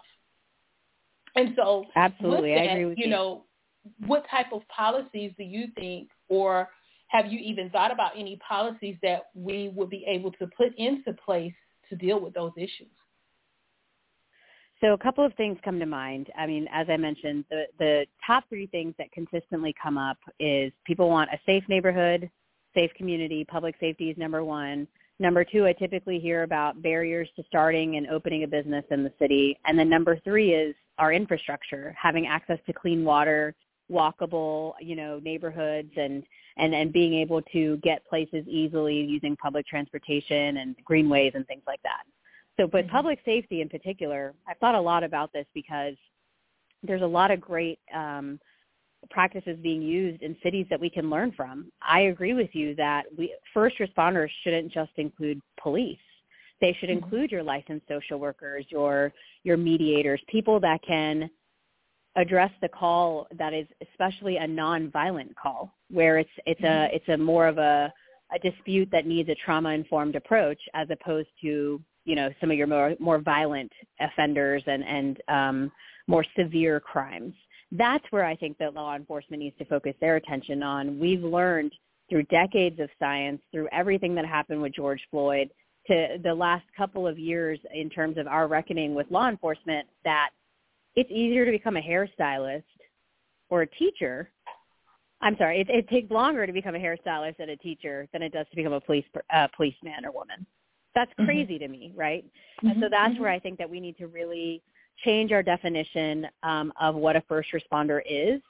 And 1.36 1.53
so 1.57 1.84
absolutely, 1.94 2.55
that, 2.55 2.61
I 2.61 2.64
agree 2.64 2.84
with 2.86 2.98
you. 2.98 3.05
You 3.05 3.11
know, 3.11 3.44
what 4.07 4.24
type 4.30 4.46
of 4.53 4.62
policies 4.68 5.32
do 5.36 5.44
you 5.44 5.66
think 5.74 6.09
or 6.28 6.68
have 7.09 7.26
you 7.26 7.38
even 7.40 7.70
thought 7.70 7.92
about 7.92 8.12
any 8.16 8.38
policies 8.46 8.96
that 9.03 9.24
we 9.34 9.70
would 9.74 9.90
be 9.90 10.05
able 10.09 10.32
to 10.32 10.46
put 10.57 10.76
into 10.76 11.12
place 11.24 11.53
to 11.88 11.96
deal 11.96 12.20
with 12.20 12.34
those 12.34 12.53
issues? 12.57 12.88
So 14.81 14.95
a 14.95 14.99
couple 14.99 15.24
of 15.24 15.35
things 15.35 15.59
come 15.62 15.78
to 15.78 15.87
mind. 15.87 16.28
I 16.39 16.47
mean, 16.47 16.66
as 16.72 16.87
I 16.89 16.97
mentioned, 16.97 17.45
the, 17.51 17.64
the 17.78 18.07
top 18.26 18.45
three 18.49 18.66
things 18.66 18.95
that 18.99 19.12
consistently 19.12 19.74
come 19.81 19.99
up 19.99 20.16
is 20.39 20.72
people 20.87 21.11
want 21.11 21.28
a 21.31 21.39
safe 21.45 21.64
neighborhood, 21.68 22.31
safe 22.74 22.91
community, 22.97 23.45
public 23.45 23.74
safety 23.78 24.09
is 24.09 24.16
number 24.16 24.43
one. 24.43 24.89
Number 25.18 25.45
two, 25.45 25.66
I 25.66 25.74
typically 25.74 26.18
hear 26.18 26.45
about 26.45 26.81
barriers 26.81 27.28
to 27.37 27.43
starting 27.47 27.97
and 27.97 28.07
opening 28.07 28.45
a 28.45 28.49
business 28.49 28.85
in 28.91 29.05
the 29.05 29.12
city. 29.18 29.59
And 29.66 29.78
then 29.78 29.91
number 29.91 30.18
three 30.24 30.55
is 30.55 30.74
our 30.97 31.12
infrastructure, 31.12 31.95
having 32.01 32.26
access 32.26 32.59
to 32.66 32.72
clean 32.72 33.05
water, 33.05 33.55
walkable, 33.93 34.72
you 34.81 34.97
know, 34.97 35.20
neighborhoods 35.22 35.93
and, 35.97 36.22
and, 36.57 36.74
and 36.74 36.91
being 36.91 37.12
able 37.12 37.43
to 37.53 37.76
get 37.78 38.07
places 38.07 38.47
easily 38.49 38.95
using 38.95 39.37
public 39.37 39.66
transportation 39.66 40.57
and 40.57 40.74
greenways 40.85 41.33
and 41.35 41.47
things 41.47 41.62
like 41.66 41.83
that. 41.83 42.05
So, 42.59 42.66
but 42.66 42.84
mm-hmm. 42.84 42.94
public 42.94 43.20
safety 43.24 43.61
in 43.61 43.68
particular, 43.68 44.34
I've 44.48 44.59
thought 44.59 44.74
a 44.74 44.80
lot 44.80 45.05
about 45.05 45.32
this 45.32 45.46
because 45.55 45.94
there's 46.82 47.03
a 47.03 47.07
lot 47.07 47.30
of 47.30 47.40
great 47.40 47.78
um, 47.94 48.38
practices 49.11 49.59
being 49.62 49.82
used 49.82 50.22
in 50.22 50.36
cities 50.42 50.66
that 50.70 50.80
we 50.80 50.90
can 50.90 51.09
learn 51.09 51.32
from. 51.32 51.70
I 51.80 52.03
agree 52.03 52.34
with 52.34 52.51
you 52.53 52.74
that 52.76 53.05
we 53.16 53.34
first 53.55 53.76
responders 53.78 54.28
shouldn't 54.42 54.72
just 54.72 54.92
include 54.96 55.40
police. 55.61 55.98
They 56.61 56.76
should 56.78 56.90
mm-hmm. 56.90 57.05
include 57.05 57.30
your 57.30 57.42
licensed 57.42 57.88
social 57.88 58.18
workers, 58.18 58.66
your 58.68 59.12
your 59.42 59.57
mediators, 59.57 60.20
people 60.28 60.61
that 60.61 60.80
can 60.86 61.30
address 62.16 62.51
the 62.61 62.68
call 62.68 63.26
that 63.38 63.55
is 63.55 63.66
especially 63.88 64.36
a 64.36 64.46
nonviolent 64.46 65.34
call 65.40 65.72
where 65.90 66.18
it's 66.18 66.30
it's 66.44 66.61
mm-hmm. 66.61 66.92
a 66.92 66.96
it's 66.96 67.09
a 67.09 67.16
more 67.16 67.46
of 67.46 67.59
a 67.59 67.92
a 68.34 68.38
dispute 68.38 68.88
that 68.92 69.07
needs 69.07 69.28
a 69.28 69.34
trauma 69.44 69.70
informed 69.70 70.16
approach 70.16 70.61
as 70.74 70.88
opposed 70.90 71.28
to 71.40 71.80
you 72.11 72.16
know 72.16 72.28
some 72.40 72.50
of 72.50 72.56
your 72.56 72.66
more 72.66 72.94
more 72.98 73.20
violent 73.20 73.70
offenders 74.00 74.64
and 74.66 74.82
and 74.84 75.22
um, 75.28 75.72
more 76.08 76.24
severe 76.36 76.80
crimes. 76.80 77.32
That's 77.70 78.04
where 78.11 78.24
I 78.24 78.34
think 78.34 78.58
that 78.58 78.74
law 78.74 78.96
enforcement 78.96 79.40
needs 79.40 79.56
to 79.58 79.64
focus 79.66 79.94
their 80.00 80.16
attention 80.16 80.61
on. 80.64 80.98
We've 80.98 81.22
learned 81.22 81.72
through 82.08 82.24
decades 82.24 82.80
of 82.80 82.88
science, 82.98 83.40
through 83.52 83.68
everything 83.70 84.16
that 84.16 84.26
happened 84.26 84.61
with 84.61 84.74
George 84.74 85.00
Floyd, 85.12 85.50
to 85.86 86.18
the 86.24 86.34
last 86.34 86.64
couple 86.76 87.06
of 87.06 87.16
years 87.16 87.61
in 87.72 87.88
terms 87.88 88.18
of 88.18 88.26
our 88.26 88.48
reckoning 88.48 88.92
with 88.96 89.06
law 89.08 89.28
enforcement, 89.28 89.86
that 90.04 90.30
it's 90.96 91.11
easier 91.12 91.44
to 91.44 91.52
become 91.52 91.76
a 91.76 91.80
hairstylist 91.80 92.64
or 93.50 93.62
a 93.62 93.66
teacher. 93.68 94.30
I'm 95.20 95.36
sorry, 95.36 95.61
it, 95.61 95.68
it 95.70 95.88
takes 95.88 96.11
longer 96.11 96.44
to 96.44 96.52
become 96.52 96.74
a 96.74 96.78
hairstylist 96.78 97.36
and 97.38 97.50
a 97.50 97.56
teacher 97.56 98.08
than 98.12 98.20
it 98.22 98.32
does 98.32 98.46
to 98.50 98.56
become 98.56 98.72
a 98.72 98.80
police 98.80 99.04
uh, 99.32 99.46
policeman 99.56 100.04
or 100.04 100.11
woman. 100.11 100.44
That's 100.95 101.11
mm-hmm. 101.12 101.24
crazy 101.24 101.55
mm-hmm. 101.55 101.64
to 101.64 101.68
me, 101.68 101.93
right? 101.97 102.24
Mm-hmm. 102.24 102.66
And 102.68 102.76
so 102.76 102.86
mm-hmm. 102.86 102.91
that's 102.93 103.20
where 103.20 103.30
mm-hmm. 103.30 103.36
I 103.36 103.41
think 103.41 103.59
that 103.59 103.70
we 103.70 103.80
need 103.80 103.97
to 103.99 104.07
really 104.07 104.62
change 105.05 105.32
our 105.32 105.43
definition 105.43 106.26
um, 106.43 106.72
of 106.80 106.95
what 106.95 107.16
a 107.16 107.22
first 107.28 107.51
responder 107.53 108.01
is. 108.09 108.41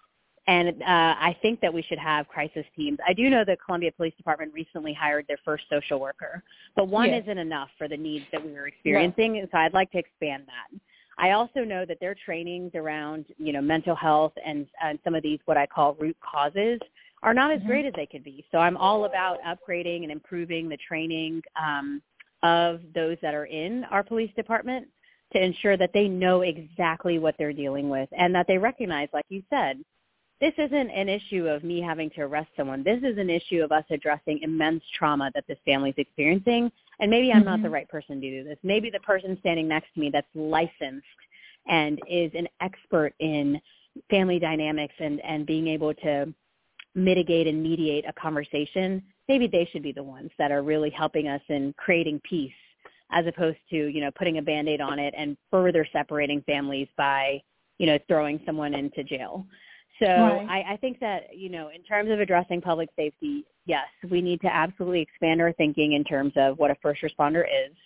And 0.47 0.82
uh, 0.82 0.84
I 0.86 1.36
think 1.43 1.61
that 1.61 1.72
we 1.72 1.82
should 1.82 1.99
have 1.99 2.26
crisis 2.26 2.64
teams. 2.74 2.99
I 3.07 3.12
do 3.12 3.30
know 3.30 3.45
that 3.47 3.59
Columbia 3.64 3.93
Police 3.93 4.14
Department 4.16 4.53
recently 4.53 4.93
hired 4.93 5.26
their 5.28 5.38
first 5.45 5.64
social 5.70 6.01
worker, 6.01 6.43
but 6.74 6.88
one 6.88 7.11
yes. 7.11 7.22
isn't 7.22 7.38
enough 7.38 7.68
for 7.78 7.86
the 7.86 7.97
needs 7.97 8.24
that 8.32 8.45
we 8.45 8.53
were 8.53 8.66
experiencing. 8.66 9.38
And 9.38 9.49
so 9.53 9.59
I'd 9.59 9.74
like 9.74 9.93
to 9.93 9.99
expand 9.99 10.45
that. 10.47 10.80
I 11.18 11.30
I 11.30 11.32
also 11.32 11.61
know 11.61 11.84
that 11.84 12.01
their 12.01 12.16
trainings 12.24 12.72
around, 12.74 13.26
you 13.38 13.53
know, 13.53 13.61
mental 13.61 13.95
health 13.95 14.32
and, 14.45 14.66
and 14.82 14.99
some 15.05 15.14
of 15.14 15.22
these 15.22 15.38
what 15.45 15.57
I 15.57 15.66
call 15.66 15.95
root 16.01 16.16
causes 16.20 16.80
are 17.22 17.34
not 17.34 17.53
as 17.53 17.59
Mm-hmm. 17.61 17.68
great 17.68 17.84
as 17.84 17.93
they 17.95 18.07
could 18.07 18.24
be. 18.24 18.45
So 18.51 18.59
I'm 18.59 18.76
all 18.76 19.05
about 19.05 19.38
upgrading 19.43 20.03
and 20.03 20.11
improving 20.11 20.68
the 20.68 20.78
training 20.78 21.43
um, 21.62 22.03
of 22.43 22.80
those 22.95 23.16
that 23.22 23.34
are 23.34 23.47
in 23.47 23.84
our 23.91 24.03
police 24.03 24.32
department 24.34 24.88
to 25.32 25.43
ensure 25.43 25.76
that 25.76 25.93
they 25.93 26.09
know 26.09 26.41
exactly 26.41 27.18
what 27.18 27.34
they're 27.38 27.53
dealing 27.53 27.88
with 27.88 28.09
and 28.16 28.34
that 28.34 28.47
they 28.49 28.59
recognize, 28.59 29.09
like 29.12 29.26
you 29.28 29.43
said, 29.51 29.78
this 30.41 30.55
isn't 30.57 30.91
an 30.91 31.09
issue 31.09 31.47
of 31.47 31.62
me 31.62 31.82
having 31.82 32.09
to 32.11 32.22
arrest 32.22 32.49
someone. 32.57 32.82
This 32.82 33.01
is 33.03 33.18
an 33.18 33.28
issue 33.28 33.62
of 33.62 33.72
us 33.72 33.84
addressing 33.91 34.41
immense 34.43 34.82
trauma 34.97 35.30
that 35.34 35.45
this 35.47 35.59
family's 35.66 35.95
experiencing. 35.99 36.72
And 36.99 37.11
maybe 37.11 37.30
I'm 37.30 37.45
not 37.45 37.62
the 37.62 37.68
Mhm. 37.68 37.72
right 37.72 37.88
person 37.88 38.20
to 38.20 38.30
do 38.30 38.45
this. 38.45 38.59
Maybe 38.62 38.88
the 38.91 39.01
person 39.01 39.38
standing 39.41 39.68
next 39.68 39.93
to 39.95 40.01
me 40.01 40.11
that's 40.11 40.34
licensed 40.34 41.07
and 41.66 42.01
is 42.09 42.34
an 42.34 42.49
expert 42.61 43.14
in 43.18 43.61
family 44.09 44.38
dynamics 44.38 44.95
and, 44.99 45.20
and 45.20 45.45
being 45.45 45.68
able 45.68 45.93
to 45.95 46.32
mitigate 46.95 47.47
and 47.47 47.62
mediate 47.62 48.05
a 48.09 48.12
conversation, 48.12 49.03
maybe 49.28 49.47
they 49.47 49.68
should 49.70 49.82
be 49.82 49.93
the 49.93 50.03
ones 50.03 50.30
that 50.38 50.51
are 50.51 50.62
really 50.62 50.91
helping 50.91 51.28
us 51.28 51.43
in 51.49 51.74
creating 51.76 52.20
peace 52.28 52.53
as 53.12 53.26
opposed 53.26 53.59
to, 53.70 53.76
you 53.76 54.01
know, 54.01 54.11
putting 54.16 54.38
a 54.38 54.43
band-aid 54.43 54.80
on 54.80 54.99
it 54.99 55.14
and 55.16 55.36
further 55.51 55.86
separating 55.93 56.43
families 56.43 56.88
by, 56.97 57.41
you 57.78 57.86
know, 57.86 57.99
throwing 58.07 58.41
someone 58.47 58.74
into 58.74 59.03
jail. 59.03 59.45
So 60.01 60.07
Right. 60.07 60.47
I, 60.49 60.72
I 60.72 60.76
think 60.78 60.99
that, 61.01 61.36
you 61.36 61.51
know, 61.51 61.70
in 61.74 61.82
terms 61.82 62.11
of 62.11 62.20
addressing 62.20 62.61
public 62.61 62.88
safety, 62.97 63.45
yes, 63.66 63.86
we 64.11 64.22
need 64.22 64.41
to 64.43 64.47
absolutely 64.47 65.01
expand 65.01 65.43
our 65.43 65.53
thinking 65.53 65.93
in 65.93 66.05
terms 66.05 66.32
of 66.36 66.59
what 66.59 66.70
a 66.70 66.76
first 66.76 67.03
responder 67.03 67.43
is. 67.43 67.76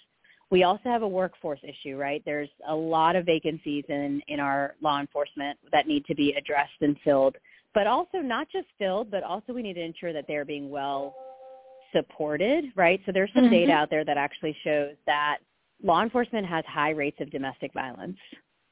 We 0.50 0.62
also 0.62 0.84
have 0.84 1.02
a 1.02 1.08
workforce 1.08 1.58
issue, 1.64 1.96
right? 1.96 2.22
There's 2.24 2.50
a 2.68 2.74
lot 2.74 3.16
of 3.16 3.26
vacancies 3.26 3.84
in, 3.88 4.22
in 4.28 4.38
our 4.40 4.74
law 4.80 5.00
enforcement 5.00 5.58
that 5.72 5.88
need 5.88 6.04
to 6.04 6.14
be 6.14 6.34
addressed 6.34 6.80
and 6.82 6.96
filled, 7.02 7.36
but 7.74 7.86
also 7.86 8.18
not 8.18 8.48
just 8.50 8.68
filled, 8.78 9.10
but 9.10 9.22
also 9.22 9.52
we 9.52 9.62
need 9.62 9.74
to 9.74 9.82
ensure 9.82 10.12
that 10.12 10.24
they're 10.28 10.44
being 10.44 10.70
well 10.70 11.14
supported, 11.92 12.72
right? 12.76 13.00
So 13.06 13.12
there's 13.12 13.32
some 13.34 13.44
Mhm. 13.46 13.50
data 13.50 13.72
out 13.72 13.90
there 13.90 14.04
that 14.04 14.16
actually 14.16 14.52
shows 14.64 14.96
that 15.06 15.38
law 15.82 16.02
enforcement 16.02 16.46
has 16.46 16.64
high 16.66 16.90
rates 16.90 17.20
of 17.20 17.30
domestic 17.30 17.72
violence 17.72 18.18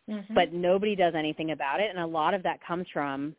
Mhm. 0.08 0.34
but 0.34 0.52
nobody 0.52 0.94
does 0.96 1.14
anything 1.14 1.50
about 1.50 1.80
it 1.80 1.90
and 1.90 1.98
a 1.98 2.06
lot 2.06 2.32
of 2.34 2.42
that 2.42 2.60
comes 2.60 2.88
from 2.88 3.36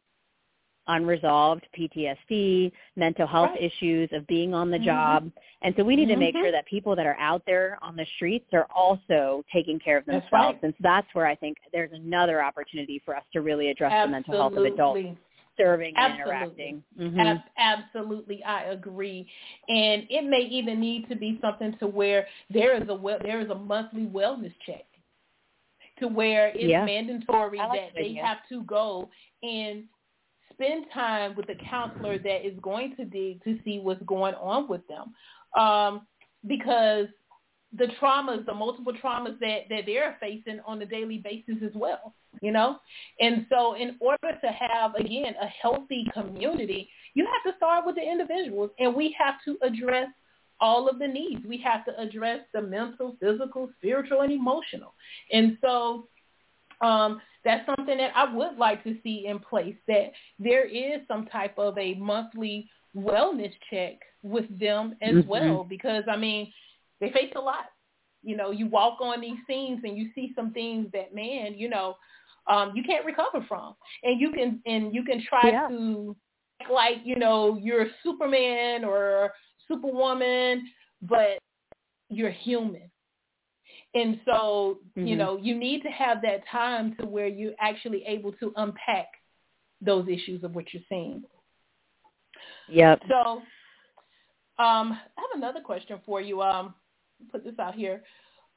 unresolved 0.87 1.65
PTSD, 1.73 2.71
mental 2.97 3.25
health 3.25 3.51
Right. 3.51 3.61
issues 3.61 4.11
of 4.11 4.27
being 4.27 4.53
on 4.53 4.69
the 4.69 4.77
Mhm. 4.79 4.83
job. 4.83 5.31
And 5.61 5.73
so 5.77 5.83
we 5.83 5.95
need 5.95 6.07
to 6.07 6.17
make 6.17 6.35
sure 6.35 6.51
that 6.51 6.65
people 6.65 6.93
that 6.97 7.05
are 7.05 7.15
out 7.19 7.45
there 7.45 7.77
on 7.81 7.95
the 7.95 8.05
streets 8.05 8.53
are 8.53 8.67
also 8.69 9.45
taking 9.51 9.79
care 9.79 9.95
of 9.97 10.05
That's 10.05 10.29
themselves. 10.29 10.55
right. 10.55 10.63
And 10.63 10.73
so 10.73 10.77
that's 10.81 11.13
where 11.15 11.25
I 11.25 11.35
think 11.35 11.57
there's 11.71 11.93
another 11.93 12.43
opportunity 12.43 12.99
for 12.99 13.15
us 13.15 13.23
to 13.31 13.39
really 13.41 13.69
address 13.69 13.93
the 14.05 14.11
mental 14.11 14.33
health 14.33 14.57
of 14.57 14.65
adults 14.65 15.01
Absolutely. 15.57 15.93
serving 15.93 15.93
and 15.97 16.13
Absolutely. 16.19 16.65
interacting. 16.69 16.83
Mhm. 16.99 17.25
Ab- 17.25 17.49
absolutely, 17.57 18.43
I 18.43 18.63
agree. 18.65 19.27
And 19.69 20.05
it 20.09 20.23
may 20.23 20.41
even 20.41 20.79
need 20.79 21.07
to 21.09 21.15
be 21.15 21.37
something 21.41 21.77
to 21.79 21.87
where 21.87 22.27
there 22.49 22.75
is 22.81 22.87
a 22.89 22.95
well, 22.95 23.19
there 23.21 23.39
is 23.41 23.49
a 23.49 23.55
monthly 23.55 24.05
wellness 24.05 24.53
check, 24.65 24.85
to 25.99 26.07
where 26.07 26.47
it's 26.49 26.63
Yeah. 26.63 26.85
mandatory 26.85 27.57
like 27.59 27.71
that 27.71 27.93
that 27.93 27.95
they 27.95 28.05
idea. 28.09 28.25
have 28.25 28.47
to 28.49 28.63
go 28.63 29.09
and 29.43 29.87
spend 30.51 30.89
time 30.91 31.35
with 31.35 31.49
a 31.49 31.55
counselor 31.55 32.17
that 32.19 32.45
is 32.45 32.57
going 32.59 32.95
to 32.95 33.05
dig 33.05 33.43
to 33.43 33.59
see 33.63 33.79
what's 33.79 34.01
going 34.03 34.35
on 34.35 34.67
with 34.67 34.85
them, 34.87 35.13
um, 35.55 36.07
because 36.47 37.07
the 37.75 37.87
traumas, 37.99 38.45
the 38.45 38.53
multiple 38.53 38.93
traumas 38.93 39.39
that, 39.39 39.61
that 39.69 39.83
they're 39.85 40.17
facing 40.19 40.59
on 40.65 40.81
a 40.81 40.85
daily 40.85 41.17
basis 41.17 41.55
as 41.65 41.71
well, 41.73 42.13
you 42.41 42.51
know? 42.51 42.77
And 43.19 43.45
so 43.49 43.75
in 43.75 43.95
order 43.99 44.31
to 44.43 44.47
have, 44.47 44.95
again, 44.95 45.33
a 45.41 45.47
healthy 45.47 46.05
community, 46.13 46.89
you 47.15 47.25
have 47.25 47.51
to 47.51 47.57
start 47.57 47.85
with 47.85 47.95
the 47.95 48.01
individuals 48.01 48.69
and 48.79 48.93
we 48.93 49.15
have 49.17 49.35
to 49.45 49.57
address 49.65 50.07
all 50.59 50.87
of 50.87 50.99
the 50.99 51.07
needs. 51.07 51.43
We 51.47 51.57
have 51.57 51.83
to 51.85 51.99
address 51.99 52.41
the 52.53 52.61
mental, 52.61 53.17
physical, 53.19 53.69
spiritual, 53.77 54.21
and 54.21 54.31
emotional. 54.31 54.93
And 55.31 55.57
so 55.61 56.07
um, 56.81 57.21
that's 57.43 57.65
something 57.65 57.97
that 57.97 58.11
I 58.15 58.33
would 58.33 58.57
like 58.57 58.83
to 58.83 58.95
see 59.03 59.25
in 59.27 59.39
place, 59.39 59.75
that 59.87 60.11
there 60.39 60.65
is 60.65 61.01
some 61.07 61.25
type 61.27 61.57
of 61.57 61.77
a 61.77 61.95
monthly 61.95 62.69
wellness 62.95 63.51
check 63.69 63.99
with 64.21 64.47
them 64.59 64.95
as 65.01 65.15
Mhm. 65.15 65.25
well, 65.27 65.63
because, 65.63 66.03
I 66.07 66.15
mean, 66.15 66.51
they 67.03 67.11
face 67.11 67.33
a 67.35 67.41
lot. 67.41 67.65
You 68.23 68.37
know, 68.37 68.51
you 68.51 68.67
walk 68.67 69.01
on 69.01 69.19
these 69.19 69.37
scenes 69.47 69.81
and 69.83 69.97
you 69.97 70.09
see 70.15 70.31
some 70.35 70.53
things 70.53 70.87
that, 70.93 71.13
man, 71.13 71.55
you 71.55 71.67
know, 71.69 71.97
um, 72.49 72.71
you 72.73 72.83
can't 72.83 73.05
recover 73.05 73.45
from, 73.47 73.75
and 74.03 74.19
you 74.19 74.31
can 74.31 74.61
and 74.65 74.93
you 74.95 75.03
can 75.03 75.21
try 75.27 75.51
Yeah. 75.51 75.67
to 75.67 76.15
act 76.61 76.71
like 76.71 76.97
you 77.03 77.15
know 77.17 77.57
you're 77.57 77.83
a 77.83 77.89
Superman 78.03 78.83
or 78.85 79.33
Superwoman, 79.67 80.69
but 81.01 81.37
you're 82.09 82.31
human. 82.31 82.89
And 83.95 84.19
so, 84.25 84.79
you 84.95 85.15
Mhm. 85.15 85.17
know, 85.17 85.37
you 85.37 85.55
need 85.55 85.83
to 85.83 85.89
have 85.89 86.21
that 86.21 86.45
time 86.47 86.95
to 86.97 87.05
where 87.05 87.27
you're 87.27 87.55
actually 87.59 88.05
able 88.05 88.31
to 88.33 88.53
unpack 88.57 89.07
those 89.81 90.07
issues 90.07 90.43
of 90.43 90.55
what 90.55 90.73
you're 90.73 90.83
seeing. 90.89 91.23
Yep. 92.67 93.03
So 93.07 93.41
um, 94.59 94.93
I 94.93 95.21
have 95.21 95.35
another 95.35 95.61
question 95.61 95.99
for 96.05 96.21
you. 96.21 96.41
Um, 96.41 96.75
put 97.31 97.43
this 97.43 97.57
out 97.59 97.75
here. 97.75 98.03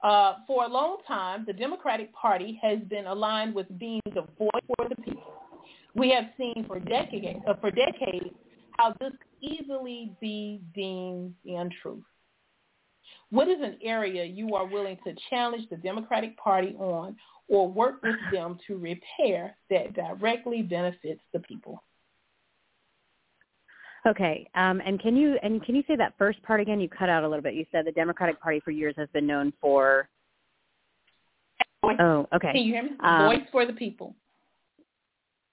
Uh, 0.02 0.34
for 0.46 0.64
a 0.64 0.68
long 0.68 0.98
time, 1.08 1.44
the 1.46 1.52
Democratic 1.52 2.12
Party 2.12 2.60
has 2.62 2.78
been 2.88 3.06
aligned 3.06 3.54
with 3.54 3.66
being 3.78 4.02
the 4.06 4.22
voice 4.38 4.50
for 4.76 4.88
the 4.88 4.96
people. 5.02 5.34
We 5.94 6.10
have 6.10 6.24
seen 6.36 6.64
for 6.66 6.78
decades, 6.78 7.40
uh, 7.48 7.54
for 7.60 7.70
decades 7.70 8.34
how 8.78 8.94
this 9.00 9.12
could 9.12 9.50
easily 9.50 10.12
be 10.20 10.60
deemed 10.74 11.34
the 11.44 11.54
untruth. 11.54 12.04
What 13.30 13.48
is 13.48 13.58
an 13.60 13.78
area 13.82 14.24
you 14.24 14.54
are 14.54 14.66
willing 14.66 14.98
to 15.04 15.14
challenge 15.30 15.68
the 15.70 15.76
Democratic 15.76 16.36
Party 16.36 16.76
on 16.78 17.16
or 17.48 17.68
work 17.68 18.02
with 18.02 18.16
them 18.32 18.58
to 18.66 18.76
repair 18.76 19.56
that 19.70 19.94
directly 19.94 20.62
benefits 20.62 21.20
the 21.32 21.40
people? 21.40 21.82
Okay. 24.06 24.48
Um, 24.54 24.80
and 24.84 25.00
can 25.00 25.16
you 25.16 25.36
and 25.42 25.64
can 25.64 25.74
you 25.74 25.82
say 25.86 25.96
that 25.96 26.14
first 26.16 26.40
part 26.42 26.60
again? 26.60 26.80
You 26.80 26.88
cut 26.88 27.08
out 27.08 27.24
a 27.24 27.28
little 27.28 27.42
bit. 27.42 27.54
You 27.54 27.66
said 27.72 27.86
the 27.86 27.92
Democratic 27.92 28.40
Party 28.40 28.60
for 28.64 28.70
years 28.70 28.94
has 28.96 29.08
been 29.12 29.26
known 29.26 29.52
for. 29.60 30.08
Voice, 31.82 31.96
Oh, 32.00 32.26
okay. 32.34 32.52
Can 32.52 32.62
you 32.62 32.72
hear 32.74 32.82
me? 32.84 32.90
Um, 33.00 33.26
voice 33.26 33.46
for 33.50 33.66
the 33.66 33.72
people. 33.72 34.14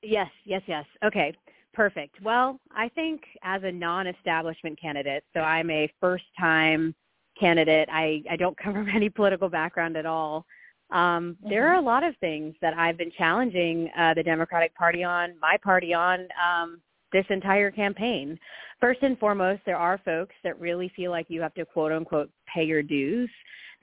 Yes, 0.02 0.30
yes, 0.46 0.62
yes. 0.68 0.86
Okay, 1.04 1.34
perfect. 1.74 2.22
Well, 2.22 2.60
I 2.72 2.90
think 2.90 3.22
as 3.44 3.64
a 3.64 3.72
non-establishment 3.72 4.80
candidate, 4.80 5.24
so 5.34 5.40
I'm 5.42 5.70
a 5.70 5.92
first-time 6.00 6.94
candidate. 7.40 7.88
I, 7.92 8.24
I 8.30 8.36
don't 8.36 8.58
come 8.64 8.74
from 8.74 8.90
any 8.90 9.10
political 9.10 9.50
background 9.50 9.96
at 9.98 10.06
all. 10.06 10.46
Um, 10.92 11.38
There 11.50 11.68
are 11.70 11.76
a 11.76 11.82
lot 11.82 12.04
of 12.04 12.16
things 12.18 12.54
that 12.62 12.78
I've 12.78 12.98
been 12.98 13.12
challenging 13.18 13.90
uh, 13.98 14.14
the 14.14 14.24
Democratic 14.24 14.76
Party 14.76 15.04
on, 15.04 15.34
my 15.42 15.58
party 15.64 15.94
on, 15.94 16.28
um, 16.44 16.82
this 17.14 17.26
entire 17.30 17.72
campaign. 17.72 18.38
First 18.82 19.02
and 19.04 19.18
foremost, 19.18 19.62
there 19.66 19.78
are 19.78 20.00
folks 20.04 20.36
that 20.44 20.60
really 20.60 20.92
feel 20.96 21.12
like 21.12 21.28
you 21.30 21.42
have 21.42 21.54
to 21.54 21.66
quote 21.66 21.92
unquote 21.92 22.30
pay 22.54 22.66
your 22.66 22.84
dues. 22.84 23.30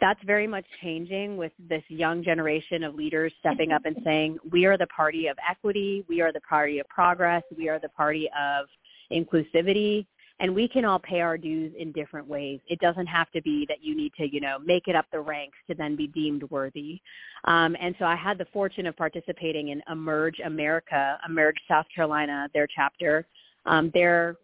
That's 0.01 0.21
very 0.25 0.47
much 0.47 0.65
changing 0.83 1.37
with 1.37 1.53
this 1.59 1.83
young 1.89 2.23
generation 2.23 2.83
of 2.83 2.95
leaders 2.95 3.33
stepping 3.41 3.73
up 3.73 3.83
and 3.85 3.97
saying, 4.05 4.39
we 4.51 4.67
are 4.67 4.77
the 4.77 4.87
party 4.89 5.29
of 5.29 5.37
equity, 5.49 6.05
we 6.09 6.21
are 6.21 6.33
the 6.33 6.41
party 6.41 6.79
of 6.79 6.89
progress, 6.89 7.43
we 7.57 7.69
are 7.69 7.79
the 7.79 7.89
party 7.91 8.29
of 8.39 8.67
inclusivity, 9.13 10.07
and 10.41 10.55
we 10.55 10.67
can 10.67 10.87
all 10.87 10.99
pay 10.99 11.21
our 11.21 11.37
dues 11.37 11.73
in 11.79 11.93
different 11.93 12.27
ways. 12.27 12.61
It 12.67 12.81
doesn't 12.81 13.07
have 13.07 13.31
to 13.33 13.43
be 13.43 13.67
that 13.69 13.85
you 13.85 13.95
need 13.95 14.13
to, 14.15 14.25
you 14.25 14.41
know, 14.41 14.59
make 14.59 14.89
it 14.89 14.97
up 14.97 15.05
the 15.13 15.21
ranks 15.21 15.59
to 15.69 15.75
then 15.75 15.97
be 15.97 16.07
deemed 16.09 16.43
worthy. 16.45 17.01
Um, 17.45 17.77
and 17.81 17.95
so 17.99 18.07
I 18.07 18.17
had 18.17 18.39
the 18.39 18.47
fortune 18.53 18.87
of 18.87 18.97
participating 18.97 19.69
in 19.69 19.83
Emerge 19.91 20.41
America, 20.45 21.19
Emerge 21.29 21.57
South 21.69 21.87
Carolina, 21.95 22.49
their 22.55 22.67
chapter, 22.75 23.27
um, 23.67 23.91
their 23.93 24.37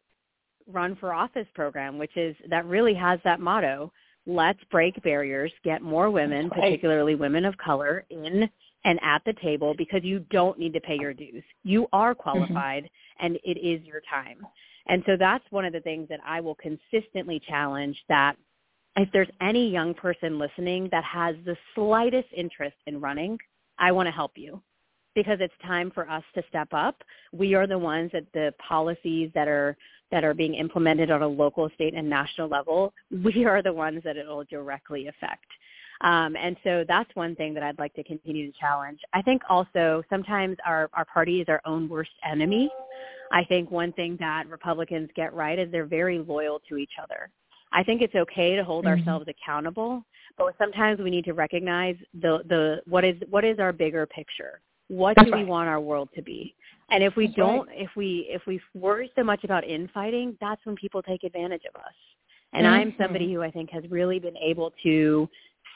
run 0.71 0.97
for 0.97 1.15
office 1.15 1.47
program, 1.55 1.97
which 1.97 2.17
is 2.17 2.37
that 2.51 2.67
really 2.67 2.95
has 2.95 3.19
that 3.25 3.41
motto, 3.41 3.91
let's 4.27 4.59
break 4.71 5.03
barriers, 5.03 5.53
get 5.65 5.81
more 5.81 6.11
women, 6.11 6.49
right. 6.49 6.61
particularly 6.61 7.15
women 7.15 7.45
of 7.45 7.57
color, 7.57 8.05
in 8.11 8.49
and 8.85 9.01
at 9.03 9.21
the 9.27 9.33
table 9.43 9.75
because 9.77 10.03
you 10.05 10.21
don't 10.31 10.59
need 10.59 10.73
to 10.73 10.81
pay 10.81 10.97
your 10.99 11.13
dues. 11.13 11.43
You 11.65 11.89
are 11.93 12.15
qualified 12.15 12.89
and 13.19 13.37
it 13.43 13.59
is 13.59 13.85
your 13.85 14.01
time. 14.09 14.47
And 14.89 15.03
so 15.07 15.17
that's 15.19 15.45
one 15.51 15.65
of 15.65 15.73
the 15.73 15.81
things 15.81 16.09
that 16.09 16.21
I 16.25 16.41
will 16.41 16.57
consistently 16.57 17.41
challenge 17.49 17.97
that 18.09 18.37
if 18.97 19.09
there's 19.13 19.29
any 19.41 19.69
young 19.69 19.95
person 19.95 20.39
listening 20.39 20.89
that 20.91 21.05
has 21.05 21.37
the 21.45 21.57
slightest 21.75 22.29
interest 22.35 22.77
in 22.87 23.01
running, 23.01 23.39
I 23.79 23.93
want 23.93 24.07
to 24.07 24.13
help 24.13 24.33
you 24.37 24.63
because 25.15 25.39
it's 25.41 25.55
time 25.67 25.91
for 25.91 26.09
us 26.09 26.23
to 26.35 26.43
step 26.49 26.69
up. 26.73 27.03
We 27.33 27.55
are 27.55 27.67
the 27.67 27.79
ones 27.79 28.11
that 28.13 28.27
the 28.33 28.55
policies 28.67 29.31
that 29.35 29.49
are 29.49 29.77
that 30.13 30.23
are 30.23 30.35
being 30.35 30.55
implemented 30.55 31.11
on 31.11 31.23
a 31.23 31.27
local, 31.27 31.69
state, 31.75 31.93
and 31.95 32.09
national 32.09 32.49
level, 32.49 32.95
we 33.25 33.45
are 33.45 33.61
the 33.61 33.73
ones 33.73 34.03
that 34.05 34.17
it 34.17 34.25
will 34.25 34.45
directly 34.45 35.09
affect. 35.09 35.47
Um, 36.03 36.37
and 36.37 36.57
so 36.63 36.85
that's 36.87 37.15
one 37.15 37.35
thing 37.37 37.55
that 37.55 37.63
I'd 37.63 37.79
like 37.79 37.95
to 37.95 38.05
continue 38.05 38.51
to 38.51 38.59
challenge. 38.59 39.01
I 39.13 39.23
think 39.23 39.43
also 39.49 40.03
sometimes 40.11 40.57
our, 40.65 40.91
our 40.93 41.05
party 41.07 41.41
is 41.41 41.49
our 41.49 41.61
own 41.65 41.89
worst 41.89 42.11
enemy. 42.29 42.71
I 43.33 43.45
think 43.45 43.71
one 43.71 43.93
thing 43.93 44.17
that 44.21 44.49
Republicans 44.49 45.11
get 45.17 45.35
right 45.35 45.59
is 45.59 45.71
they're 45.73 45.87
very 45.87 46.19
loyal 46.19 46.61
to 46.69 46.77
each 46.77 46.93
other. 47.03 47.31
I 47.73 47.83
think 47.83 48.03
it's 48.03 48.15
okay 48.15 48.57
to 48.57 48.65
hold 48.65 48.85
mm-hmm. 48.85 48.99
ourselves 49.01 49.27
accountable, 49.29 50.05
but 50.39 50.55
sometimes 50.59 51.01
we 51.01 51.11
need 51.11 51.25
to 51.25 51.33
recognize 51.33 51.97
the 52.15 52.43
the 52.49 52.83
what 52.87 53.05
is 53.05 53.17
what 53.29 53.45
is 53.45 53.59
our 53.59 53.73
bigger 53.73 54.07
picture. 54.07 54.61
What 54.89 55.17
That's 55.17 55.27
do 55.27 55.33
right. 55.33 55.45
we 55.45 55.51
want 55.51 55.69
our 55.69 55.81
world 55.81 56.09
to 56.15 56.23
be? 56.23 56.55
And 56.91 57.03
if 57.03 57.17
we 57.17 57.27
That's 57.27 57.37
don't, 57.37 57.67
right. 57.67 57.79
if 57.81 57.91
we 57.97 58.29
if 58.31 58.43
we 58.47 58.61
worry 58.75 59.11
so 59.17 59.25
much 59.25 59.43
about 59.43 59.65
infighting, 59.65 60.37
that's 60.41 60.65
when 60.65 60.77
people 60.77 61.03
take 61.03 61.25
advantage 61.25 61.63
of 61.69 61.75
us. 61.81 61.93
And 62.53 62.65
mm-hmm. 62.65 62.75
I'm 62.75 62.95
somebody 62.99 63.33
who 63.35 63.43
I 63.43 63.51
think 63.51 63.71
has 63.71 63.83
really 63.91 64.21
been 64.21 64.37
able 64.37 64.73
to 64.85 65.29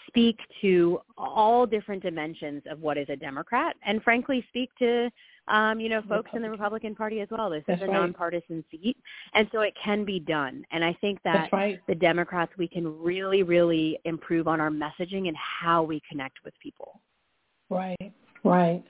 speak 0.06 0.38
to 0.60 1.00
all 1.16 1.66
different 1.66 2.02
dimensions 2.02 2.62
of 2.70 2.80
what 2.80 2.98
is 2.98 3.08
a 3.08 3.16
Democrat, 3.16 3.76
and 3.84 4.02
frankly, 4.02 4.44
speak 4.48 4.70
to 4.78 5.10
um, 5.48 5.80
you 5.80 5.88
know, 5.88 6.00
folks 6.08 6.30
in 6.32 6.42
the 6.42 6.50
Republican 6.50 6.94
Party 6.94 7.20
as 7.20 7.28
well. 7.30 7.50
This 7.50 7.64
That's 7.66 7.80
is 7.80 7.88
a 7.88 7.90
right. 7.90 8.00
nonpartisan 8.00 8.64
seat, 8.70 8.96
and 9.34 9.48
so 9.52 9.60
it 9.60 9.74
can 9.82 10.04
be 10.04 10.20
done. 10.20 10.64
And 10.70 10.84
I 10.84 10.96
think 11.00 11.18
that 11.24 11.48
right. 11.52 11.80
the 11.88 11.94
Democrats, 11.94 12.52
we 12.56 12.68
can 12.68 12.86
really, 13.02 13.42
really 13.42 13.98
improve 14.04 14.46
on 14.46 14.60
our 14.60 14.70
messaging 14.70 15.28
and 15.28 15.36
how 15.36 15.82
we 15.82 16.00
connect 16.08 16.38
with 16.44 16.54
people. 16.62 17.00
Right. 17.68 18.12
Right. 18.42 18.82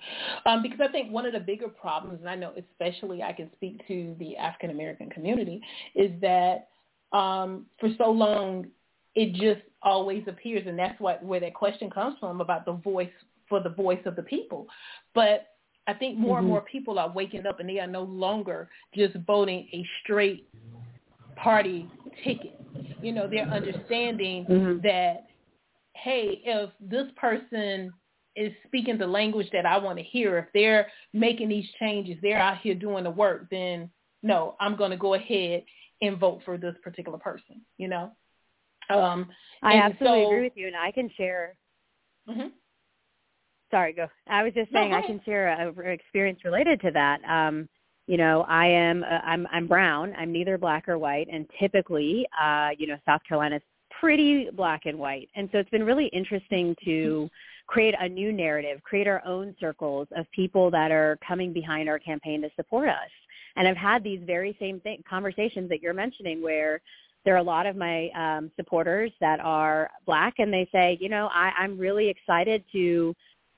Um, 0.46 0.62
because 0.62 0.78
I 0.80 0.88
think 0.92 1.10
one 1.10 1.26
of 1.26 1.32
the 1.32 1.40
bigger 1.40 1.68
problems, 1.68 2.20
and 2.20 2.28
I 2.28 2.36
know 2.36 2.52
especially 2.56 3.22
I 3.22 3.32
can 3.32 3.50
speak 3.56 3.86
to 3.88 4.14
the 4.18 4.36
African 4.36 4.70
American 4.70 5.10
community, 5.10 5.60
is 5.96 6.12
that 6.20 6.68
um, 7.12 7.66
for 7.80 7.88
so 7.98 8.10
long 8.10 8.66
it 9.14 9.32
just 9.34 9.66
always 9.82 10.22
appears, 10.26 10.66
and 10.66 10.78
that's 10.78 10.98
what 11.00 11.22
where 11.22 11.40
that 11.40 11.54
question 11.54 11.90
comes 11.90 12.16
from 12.20 12.40
about 12.40 12.64
the 12.64 12.72
voice 12.72 13.10
for 13.48 13.60
the 13.60 13.70
voice 13.70 14.00
of 14.06 14.16
the 14.16 14.22
people. 14.22 14.66
But 15.14 15.48
I 15.86 15.94
think 15.94 16.16
more 16.16 16.36
mm-hmm. 16.36 16.44
and 16.44 16.48
more 16.48 16.60
people 16.60 16.98
are 16.98 17.10
waking 17.10 17.46
up 17.46 17.58
and 17.58 17.68
they 17.68 17.80
are 17.80 17.86
no 17.86 18.02
longer 18.02 18.68
just 18.94 19.16
voting 19.26 19.68
a 19.72 19.84
straight 20.02 20.48
party 21.36 21.88
ticket. 22.22 22.60
You 23.02 23.12
know, 23.12 23.26
they're 23.28 23.48
understanding 23.48 24.46
mm-hmm. 24.48 24.82
that, 24.82 25.26
hey, 25.96 26.42
if 26.44 26.70
this 26.80 27.06
person 27.16 27.92
is 28.36 28.52
speaking 28.66 28.98
the 28.98 29.06
language 29.06 29.48
that 29.52 29.66
I 29.66 29.78
want 29.78 29.98
to 29.98 30.04
hear, 30.04 30.38
if 30.38 30.46
they're 30.54 30.86
making 31.12 31.48
these 31.48 31.66
changes, 31.80 32.16
they're 32.22 32.38
out 32.38 32.58
here 32.58 32.74
doing 32.74 33.04
the 33.04 33.10
work, 33.10 33.48
then 33.50 33.90
no, 34.22 34.54
I'm 34.60 34.76
going 34.76 34.92
to 34.92 34.96
go 34.96 35.14
ahead 35.14 35.64
and 36.02 36.18
vote 36.18 36.42
for 36.44 36.56
this 36.56 36.74
particular 36.84 37.18
person, 37.18 37.62
you 37.78 37.88
know? 37.88 38.12
Um, 38.98 39.28
I 39.62 39.74
absolutely 39.76 40.24
so, 40.24 40.30
agree 40.30 40.42
with 40.44 40.52
you, 40.56 40.66
and 40.66 40.76
I 40.76 40.90
can 40.90 41.10
share. 41.16 41.54
Mm-hmm. 42.28 42.48
Sorry, 43.70 43.92
go. 43.92 44.08
I 44.28 44.42
was 44.42 44.52
just 44.54 44.72
saying 44.72 44.90
no, 44.90 44.98
I 44.98 45.02
can 45.02 45.20
share 45.24 45.48
a, 45.48 45.90
experience 45.90 46.40
related 46.44 46.80
to 46.82 46.90
that. 46.92 47.20
Um, 47.24 47.68
you 48.06 48.16
know, 48.16 48.44
I 48.48 48.66
am 48.66 49.04
uh, 49.04 49.20
I'm 49.24 49.46
I'm 49.52 49.66
brown. 49.66 50.14
I'm 50.18 50.32
neither 50.32 50.58
black 50.58 50.88
or 50.88 50.98
white, 50.98 51.28
and 51.32 51.46
typically, 51.60 52.26
uh, 52.40 52.70
you 52.76 52.86
know, 52.86 52.96
South 53.06 53.20
Carolina's 53.28 53.62
pretty 54.00 54.48
black 54.50 54.86
and 54.86 54.98
white, 54.98 55.28
and 55.36 55.48
so 55.52 55.58
it's 55.58 55.70
been 55.70 55.84
really 55.84 56.06
interesting 56.06 56.74
to 56.84 57.28
create 57.70 57.94
a 58.00 58.08
new 58.08 58.32
narrative, 58.32 58.82
create 58.82 59.06
our 59.06 59.24
own 59.24 59.54
circles 59.60 60.08
of 60.16 60.26
people 60.32 60.72
that 60.72 60.90
are 60.90 61.16
coming 61.26 61.52
behind 61.52 61.88
our 61.88 62.00
campaign 62.00 62.42
to 62.42 62.50
support 62.56 62.88
us. 62.88 63.10
And 63.54 63.68
I've 63.68 63.76
had 63.76 64.02
these 64.02 64.20
very 64.26 64.56
same 64.58 64.80
thing, 64.80 65.04
conversations 65.08 65.68
that 65.68 65.80
you're 65.80 65.94
mentioning 65.94 66.42
where 66.42 66.80
there 67.24 67.34
are 67.34 67.38
a 67.38 67.42
lot 67.42 67.66
of 67.66 67.76
my 67.76 68.08
um, 68.10 68.50
supporters 68.56 69.12
that 69.20 69.40
are 69.40 69.90
black 70.06 70.34
and 70.38 70.52
they 70.52 70.68
say, 70.72 70.96
you 71.00 71.08
know, 71.08 71.28
I, 71.32 71.52
I'm 71.58 71.78
really 71.78 72.08
excited 72.08 72.64
to 72.72 73.14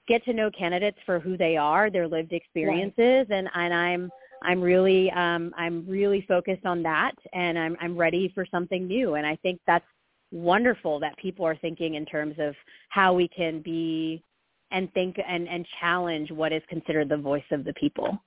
get 0.09 0.25
to 0.25 0.33
know 0.33 0.51
candidates 0.51 0.99
for 1.07 1.21
who 1.21 1.37
they 1.37 1.57
are, 1.57 1.91
their 1.91 2.09
lived 2.09 2.33
experiences, 2.33 3.27
right. 3.29 3.39
and 3.39 3.49
and 3.55 3.75
I'm 3.75 4.11
I'm 4.43 4.61
really 4.61 5.11
um, 5.13 5.53
I'm 5.57 5.87
really 5.87 6.25
focused 6.27 6.67
on 6.67 6.83
that, 6.83 7.13
and 7.33 7.59
I'm 7.59 7.77
I'm 7.81 7.97
ready 7.97 8.31
for 8.35 8.47
something 8.51 8.87
new, 8.87 9.15
and 9.15 9.27
I 9.27 9.37
think 9.37 9.61
that's 9.67 9.85
wonderful 10.33 10.99
that 11.01 11.17
people 11.19 11.47
are 11.47 11.57
thinking 11.57 11.95
in 11.95 12.07
terms 12.07 12.35
of 12.39 12.55
how 12.89 13.13
we 13.15 13.29
can 13.29 13.61
be 13.61 14.23
and 14.71 14.93
think 14.95 15.17
and 15.27 15.49
and 15.49 15.67
challenge 15.81 16.31
what 16.31 16.53
is 16.53 16.63
considered 16.69 17.09
the 17.09 17.17
voice 17.17 17.45
of 17.51 17.65
the 17.65 17.75
people. 17.75 18.19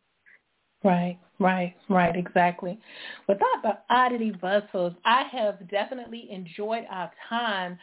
Right, 0.83 1.17
right, 1.39 1.75
right, 1.89 2.15
exactly. 2.15 2.79
Without 3.27 3.61
the 3.63 3.77
Aditi 3.89 4.31
Bussells, 4.31 4.95
I 5.05 5.23
have 5.31 5.69
definitely 5.69 6.29
enjoyed 6.31 6.83
our 6.89 7.11
time. 7.29 7.73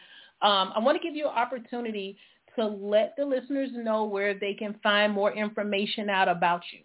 Um, 0.41 0.73
I 0.75 0.79
want 0.79 0.99
to 1.01 1.03
give 1.03 1.15
you 1.15 1.27
an 1.27 1.35
opportunity 1.35 2.17
to 2.55 2.65
let 2.65 3.15
the 3.17 3.25
listeners 3.25 3.69
know 3.73 4.05
where 4.05 4.33
they 4.33 4.53
can 4.53 4.75
find 4.83 5.13
more 5.13 5.33
information 5.33 6.09
out 6.09 6.27
about 6.27 6.61
you. 6.71 6.79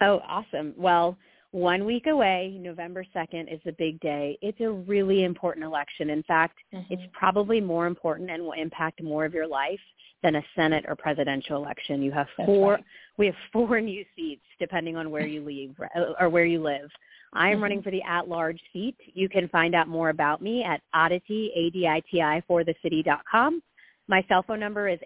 Oh, 0.00 0.20
awesome. 0.26 0.74
Well, 0.76 1.16
one 1.52 1.84
week 1.86 2.06
away, 2.06 2.58
November 2.60 3.04
2nd 3.14 3.52
is 3.52 3.60
the 3.64 3.72
big 3.72 3.98
day. 4.00 4.38
It's 4.42 4.60
a 4.60 4.70
really 4.70 5.24
important 5.24 5.64
election. 5.64 6.10
In 6.10 6.22
fact, 6.24 6.58
mm-hmm. 6.74 6.92
it's 6.92 7.02
probably 7.12 7.60
more 7.60 7.86
important 7.86 8.30
and 8.30 8.42
will 8.42 8.52
impact 8.52 9.02
more 9.02 9.24
of 9.24 9.32
your 9.32 9.46
life 9.46 9.80
than 10.22 10.36
a 10.36 10.42
Senate 10.54 10.84
or 10.88 10.96
presidential 10.96 11.56
election. 11.56 12.02
You 12.02 12.12
have 12.12 12.26
four, 12.44 12.74
right. 12.74 12.84
we 13.18 13.26
have 13.26 13.34
four 13.52 13.80
new 13.80 14.04
seats 14.16 14.44
depending 14.58 14.96
on 14.96 15.10
where 15.10 15.26
you 15.26 15.44
live 15.44 15.76
or 16.18 16.28
where 16.28 16.44
you 16.44 16.62
live. 16.62 16.90
I 17.32 17.48
am 17.48 17.54
mm-hmm. 17.54 17.62
running 17.62 17.82
for 17.82 17.90
the 17.90 18.02
at-large 18.02 18.60
seat. 18.72 18.96
You 19.14 19.28
can 19.28 19.48
find 19.48 19.74
out 19.74 19.88
more 19.88 20.10
about 20.10 20.40
me 20.40 20.64
at 20.64 20.80
Aditi, 20.94 21.50
A-D-I-T-I, 21.54 22.42
for 22.46 22.64
the 22.64 22.74
city.com. 22.82 23.62
My 24.08 24.24
cell 24.28 24.44
phone 24.46 24.60
number 24.60 24.88
is 24.88 25.00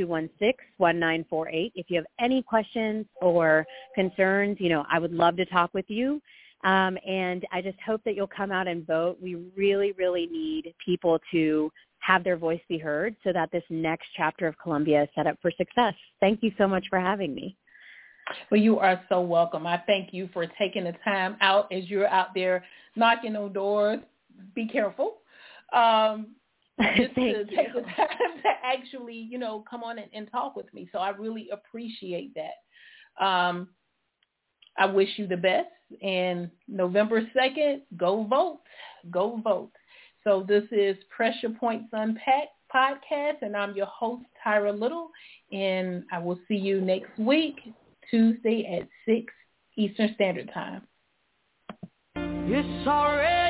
803-216-1948. 0.00 1.72
If 1.74 1.90
you 1.90 1.96
have 1.96 2.06
any 2.18 2.42
questions 2.42 3.04
or 3.20 3.66
concerns, 3.94 4.56
you 4.60 4.70
know, 4.70 4.86
I 4.90 4.98
would 4.98 5.12
love 5.12 5.36
to 5.36 5.44
talk 5.44 5.74
with 5.74 5.84
you. 5.88 6.22
Um, 6.64 6.98
and 7.06 7.46
I 7.52 7.60
just 7.60 7.78
hope 7.86 8.02
that 8.04 8.16
you'll 8.16 8.26
come 8.26 8.50
out 8.50 8.66
and 8.66 8.86
vote. 8.86 9.18
We 9.22 9.36
really, 9.56 9.92
really 9.92 10.26
need 10.26 10.74
people 10.84 11.20
to 11.32 11.70
have 12.08 12.24
their 12.24 12.38
voice 12.38 12.60
be 12.70 12.78
heard 12.78 13.14
so 13.22 13.34
that 13.34 13.52
this 13.52 13.62
next 13.68 14.06
chapter 14.16 14.46
of 14.46 14.58
Columbia 14.62 15.02
is 15.02 15.08
set 15.14 15.26
up 15.26 15.36
for 15.42 15.50
success. 15.58 15.92
Thank 16.20 16.42
you 16.42 16.50
so 16.56 16.66
much 16.66 16.86
for 16.88 16.98
having 16.98 17.34
me. 17.34 17.54
Well, 18.50 18.60
you 18.60 18.78
are 18.78 19.02
so 19.10 19.20
welcome. 19.20 19.66
I 19.66 19.82
thank 19.86 20.14
you 20.14 20.30
for 20.32 20.46
taking 20.58 20.84
the 20.84 20.94
time 21.04 21.36
out 21.42 21.70
as 21.70 21.88
you're 21.90 22.08
out 22.08 22.28
there 22.34 22.64
knocking 22.96 23.36
on 23.36 23.52
doors. 23.52 24.00
Be 24.54 24.66
careful. 24.66 25.18
Um, 25.74 26.28
just 26.96 27.14
to 27.14 27.44
take 27.44 27.74
the 27.74 27.82
time 27.82 28.38
to 28.42 28.50
actually, 28.64 29.28
you 29.30 29.36
know, 29.36 29.62
come 29.68 29.82
on 29.82 29.98
and, 29.98 30.08
and, 30.14 30.30
talk 30.30 30.56
with 30.56 30.72
me. 30.72 30.88
So 30.92 31.00
I 31.00 31.10
really 31.10 31.50
appreciate 31.52 32.32
that. 32.36 33.24
Um, 33.24 33.68
I 34.78 34.86
wish 34.86 35.08
you 35.16 35.26
the 35.26 35.36
best. 35.36 35.68
And 36.02 36.50
November 36.68 37.20
2nd, 37.36 37.80
go 37.96 38.24
vote. 38.24 38.60
Go 39.10 39.40
vote. 39.42 39.72
So 40.24 40.44
this 40.46 40.64
is 40.72 40.96
Pressure 41.14 41.50
Points 41.50 41.88
Unpacked 41.92 42.52
podcast, 42.74 43.42
and 43.42 43.56
I'm 43.56 43.74
your 43.74 43.86
host, 43.86 44.24
Tyra 44.44 44.78
Little. 44.78 45.10
And 45.52 46.04
I 46.12 46.18
will 46.18 46.38
see 46.48 46.56
you 46.56 46.80
next 46.80 47.16
week, 47.18 47.56
Tuesday 48.10 48.78
at 48.80 48.88
6 49.06 49.32
Eastern 49.76 50.12
Standard 50.14 50.50
Time. 50.52 50.82
It's 52.16 52.88
already 52.88 53.47